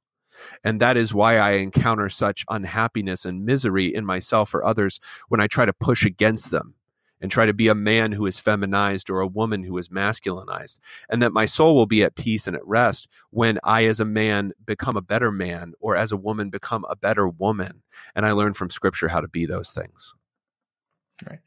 And 0.64 0.82
that 0.82 0.98
is 0.98 1.14
why 1.14 1.38
I 1.38 1.54
encounter 1.54 2.10
such 2.10 2.44
unhappiness 2.50 3.24
and 3.24 3.46
misery 3.46 3.94
in 3.94 4.06
myself 4.06 4.54
or 4.54 4.66
others 4.66 5.00
when 5.30 5.40
I 5.40 5.48
try 5.48 5.66
to 5.66 5.74
push 5.74 6.06
against 6.06 6.52
them 6.52 6.76
and 7.24 7.32
try 7.32 7.46
to 7.46 7.54
be 7.54 7.70
a 7.70 7.74
man 7.74 8.12
who 8.12 8.26
is 8.28 8.40
feminized 8.40 9.10
or 9.10 9.22
a 9.22 9.28
woman 9.28 9.64
who 9.64 9.78
is 9.78 9.88
masculinized, 9.88 10.78
and 11.10 11.22
that 11.22 11.32
my 11.32 11.46
soul 11.46 11.74
will 11.74 11.86
be 11.86 12.04
at 12.04 12.16
peace 12.16 12.48
and 12.48 12.56
at 12.56 12.68
rest 12.68 13.08
when 13.32 13.58
I, 13.64 13.86
as 13.86 14.02
a 14.02 14.06
man, 14.06 14.52
become 14.64 14.98
a 14.98 15.02
better 15.02 15.32
man, 15.32 15.74
or 15.80 15.96
as 15.96 16.12
a 16.12 16.18
woman, 16.18 16.50
become 16.50 16.86
a 16.90 16.98
better 16.98 17.28
woman. 17.28 17.82
And 18.14 18.26
I 18.26 18.34
learn 18.34 18.54
from 18.54 18.70
Scripture 18.70 19.08
how 19.08 19.22
to 19.22 19.30
be 19.30 19.46
those 19.46 19.72
things. 19.72 20.14
Right. 21.28 21.40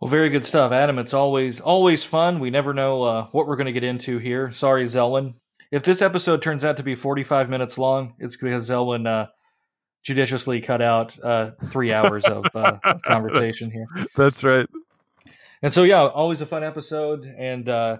Well, 0.00 0.10
very 0.10 0.28
good 0.28 0.44
stuff, 0.44 0.70
Adam. 0.72 0.98
It's 0.98 1.14
always 1.14 1.60
always 1.60 2.04
fun. 2.04 2.38
We 2.38 2.50
never 2.50 2.74
know 2.74 3.02
uh, 3.02 3.26
what 3.32 3.46
we're 3.46 3.56
going 3.56 3.66
to 3.66 3.72
get 3.72 3.84
into 3.84 4.18
here. 4.18 4.52
Sorry, 4.52 4.84
Zelwyn. 4.84 5.34
If 5.72 5.82
this 5.82 6.02
episode 6.02 6.42
turns 6.42 6.64
out 6.64 6.76
to 6.76 6.82
be 6.82 6.94
45 6.94 7.48
minutes 7.48 7.78
long, 7.78 8.14
it's 8.18 8.36
because 8.36 8.68
Zelwyn 8.68 9.06
uh, 9.06 9.28
judiciously 10.04 10.60
cut 10.60 10.82
out 10.82 11.18
uh, 11.24 11.52
three 11.66 11.92
hours 11.92 12.26
of, 12.26 12.44
uh, 12.54 12.78
of 12.84 13.02
conversation 13.02 13.70
here. 13.70 13.86
That's 14.16 14.44
right. 14.44 14.68
And 15.62 15.72
so, 15.72 15.82
yeah, 15.82 16.06
always 16.06 16.40
a 16.40 16.46
fun 16.46 16.62
episode. 16.62 17.24
And, 17.24 17.68
uh, 17.68 17.98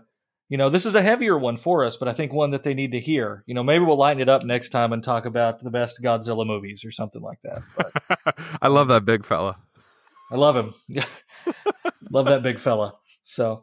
you 0.49 0.59
know, 0.59 0.71
this 0.71 0.87
is 0.87 0.95
a 0.95 1.03
heavier 1.03 1.37
one 1.37 1.57
for 1.57 1.85
us, 1.85 1.97
but 1.97 2.09
I 2.09 2.13
think 2.13 2.33
one 2.33 2.51
that 2.51 2.63
they 2.63 2.75
need 2.75 2.93
to 2.93 3.01
hear. 3.01 3.43
You 3.47 3.55
know, 3.55 3.65
maybe 3.65 3.85
we'll 3.85 3.99
lighten 3.99 4.21
it 4.21 4.29
up 4.29 4.45
next 4.45 4.69
time 4.69 4.93
and 4.93 5.03
talk 5.03 5.27
about 5.27 5.59
the 5.59 5.71
best 5.71 6.01
Godzilla 6.03 6.47
movies 6.47 6.85
or 6.85 6.91
something 6.91 7.23
like 7.23 7.41
that. 7.43 7.63
But 7.77 8.39
I 8.63 8.69
love 8.69 8.89
that 8.89 9.05
big 9.05 9.25
fella. 9.25 9.57
I 10.31 10.37
love 10.37 10.57
him. 10.57 10.75
love 12.11 12.27
that 12.27 12.43
big 12.43 12.59
fella. 12.59 12.95
So 13.25 13.63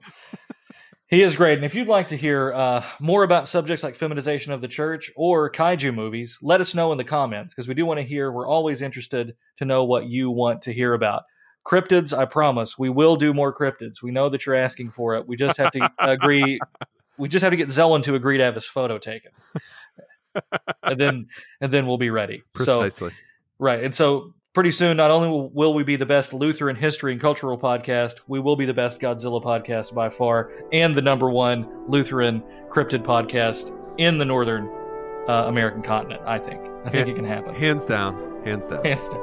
he 1.07 1.21
is 1.21 1.35
great. 1.35 1.57
And 1.57 1.65
if 1.65 1.75
you'd 1.75 1.87
like 1.87 2.07
to 2.09 2.17
hear 2.17 2.53
uh, 2.53 2.83
more 2.99 3.23
about 3.23 3.47
subjects 3.47 3.83
like 3.83 3.95
feminization 3.95 4.51
of 4.51 4.61
the 4.61 4.67
church 4.67 5.11
or 5.15 5.51
kaiju 5.51 5.93
movies, 5.93 6.39
let 6.41 6.59
us 6.59 6.73
know 6.73 6.91
in 6.91 6.97
the 6.97 7.03
comments 7.03 7.53
because 7.53 7.67
we 7.67 7.73
do 7.73 7.85
want 7.85 7.99
to 7.99 8.05
hear. 8.05 8.31
We're 8.31 8.47
always 8.47 8.81
interested 8.81 9.35
to 9.57 9.65
know 9.65 9.83
what 9.83 10.07
you 10.07 10.31
want 10.31 10.63
to 10.63 10.73
hear 10.73 10.93
about. 10.93 11.23
Cryptids, 11.65 12.17
I 12.17 12.25
promise, 12.25 12.77
we 12.77 12.89
will 12.89 13.15
do 13.15 13.33
more 13.33 13.53
cryptids. 13.53 14.01
We 14.01 14.11
know 14.11 14.29
that 14.29 14.45
you're 14.45 14.55
asking 14.55 14.91
for 14.91 15.15
it. 15.15 15.27
We 15.27 15.37
just 15.37 15.57
have 15.57 15.71
to 15.71 15.89
agree. 15.99 16.59
We 17.17 17.29
just 17.29 17.41
have 17.43 17.51
to 17.51 17.57
get 17.57 17.69
Zelwyn 17.69 18.03
to 18.03 18.15
agree 18.15 18.37
to 18.37 18.43
have 18.43 18.55
his 18.55 18.65
photo 18.65 18.97
taken, 18.97 19.31
and 20.83 20.99
then 20.99 21.27
and 21.61 21.71
then 21.71 21.87
we'll 21.87 21.97
be 21.97 22.09
ready. 22.09 22.43
Precisely. 22.53 23.11
So, 23.11 23.15
right, 23.59 23.83
and 23.83 23.95
so 23.95 24.33
pretty 24.53 24.71
soon, 24.71 24.97
not 24.97 25.11
only 25.11 25.49
will 25.53 25.73
we 25.73 25.83
be 25.83 25.95
the 25.95 26.05
best 26.05 26.33
Lutheran 26.33 26.75
history 26.75 27.13
and 27.13 27.21
cultural 27.21 27.57
podcast, 27.57 28.21
we 28.27 28.39
will 28.39 28.55
be 28.55 28.65
the 28.65 28.73
best 28.73 28.99
Godzilla 28.99 29.41
podcast 29.41 29.93
by 29.93 30.09
far, 30.09 30.51
and 30.73 30.93
the 30.93 31.01
number 31.01 31.29
one 31.29 31.69
Lutheran 31.87 32.43
cryptid 32.67 33.03
podcast 33.03 33.77
in 33.97 34.17
the 34.17 34.25
northern 34.25 34.67
uh, 35.29 35.45
American 35.47 35.81
continent. 35.81 36.23
I 36.25 36.39
think. 36.39 36.61
I 36.83 36.89
think 36.89 37.07
it 37.07 37.15
can 37.15 37.25
happen. 37.25 37.55
Hands 37.55 37.85
down. 37.85 38.32
Hands 38.43 38.67
down. 38.67 38.83
Hands 38.83 39.09
down. 39.09 39.21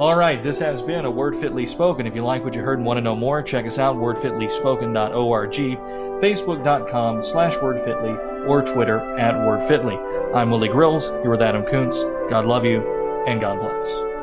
All 0.00 0.16
right, 0.16 0.42
this 0.42 0.58
has 0.58 0.82
been 0.82 1.04
a 1.04 1.10
Word 1.10 1.36
Fitly 1.36 1.66
Spoken. 1.66 2.06
If 2.06 2.14
you 2.14 2.24
like 2.24 2.44
what 2.44 2.54
you 2.54 2.62
heard 2.62 2.78
and 2.78 2.86
want 2.86 2.98
to 2.98 3.02
know 3.02 3.16
more, 3.16 3.42
check 3.42 3.66
us 3.66 3.78
out, 3.78 3.96
wordfitlyspoken.org, 3.96 5.52
facebook.com 5.52 7.22
slash 7.22 7.54
wordfitly, 7.54 8.46
or 8.48 8.62
Twitter 8.62 9.00
at 9.18 9.34
wordfitly. 9.34 10.34
I'm 10.34 10.50
Willie 10.50 10.68
Grills, 10.68 11.08
here 11.22 11.30
with 11.30 11.42
Adam 11.42 11.64
Koontz. 11.64 12.02
God 12.28 12.44
love 12.46 12.64
you, 12.64 12.80
and 13.26 13.40
God 13.40 13.60
bless. 13.60 14.15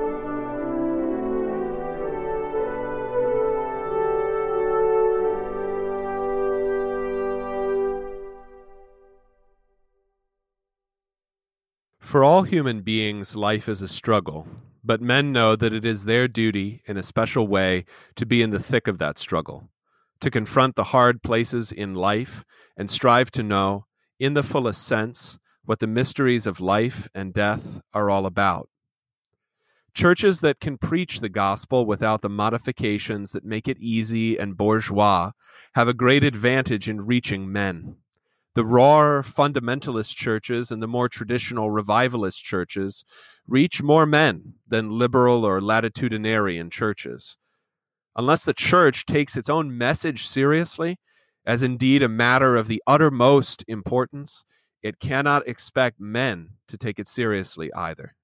For 12.14 12.24
all 12.24 12.44
human 12.44 12.82
beings, 12.82 13.36
life 13.36 13.68
is 13.68 13.82
a 13.82 13.88
struggle, 13.88 14.48
but 14.84 15.02
men 15.02 15.32
know 15.32 15.56
that 15.56 15.74
it 15.74 15.84
is 15.84 16.06
their 16.06 16.28
duty, 16.28 16.84
in 16.86 16.96
a 16.96 17.02
special 17.02 17.48
way, 17.48 17.86
to 18.18 18.24
be 18.24 18.44
in 18.44 18.52
the 18.52 18.60
thick 18.60 18.88
of 18.88 19.00
that 19.00 19.18
struggle, 19.18 19.72
to 20.20 20.30
confront 20.30 20.76
the 20.76 20.84
hard 20.84 21.24
places 21.24 21.72
in 21.72 21.96
life, 21.96 22.46
and 22.78 22.92
strive 22.92 23.32
to 23.32 23.42
know, 23.42 23.88
in 24.20 24.36
the 24.36 24.44
fullest 24.44 24.86
sense, 24.86 25.40
what 25.66 25.80
the 25.80 25.88
mysteries 25.88 26.46
of 26.46 26.60
life 26.60 27.10
and 27.16 27.34
death 27.34 27.82
are 27.96 28.12
all 28.12 28.28
about. 28.28 28.70
Churches 29.96 30.42
that 30.42 30.60
can 30.60 30.78
preach 30.78 31.20
the 31.20 31.30
gospel 31.30 31.84
without 31.84 32.22
the 32.22 32.30
modifications 32.30 33.32
that 33.32 33.44
make 33.44 33.68
it 33.68 33.80
easy 33.80 34.38
and 34.38 34.56
bourgeois 34.56 35.32
have 35.74 35.88
a 35.88 35.96
great 35.96 36.24
advantage 36.24 36.88
in 36.88 37.08
reaching 37.08 37.52
men. 37.52 37.96
The 38.56 38.66
raw 38.66 39.22
fundamentalist 39.24 40.16
churches 40.16 40.72
and 40.72 40.82
the 40.82 40.88
more 40.88 41.10
traditional 41.10 41.72
revivalist 41.72 42.44
churches 42.44 43.04
reach 43.48 43.82
more 43.82 44.06
men 44.06 44.54
than 44.68 44.98
liberal 44.98 45.44
or 45.44 45.60
latitudinarian 45.60 46.72
churches. 46.72 47.38
Unless 48.16 48.44
the 48.46 48.54
church 48.54 49.08
takes 49.08 49.36
its 49.36 49.50
own 49.50 49.76
message 49.76 50.28
seriously, 50.28 51.00
as 51.46 51.64
indeed 51.64 52.04
a 52.04 52.08
matter 52.08 52.56
of 52.56 52.68
the 52.68 52.82
uttermost 52.86 53.66
importance, 53.68 54.46
it 54.84 55.00
cannot 55.00 55.48
expect 55.48 56.00
men 56.00 56.52
to 56.68 56.78
take 56.78 57.00
it 57.00 57.08
seriously 57.08 57.74
either. 57.74 58.16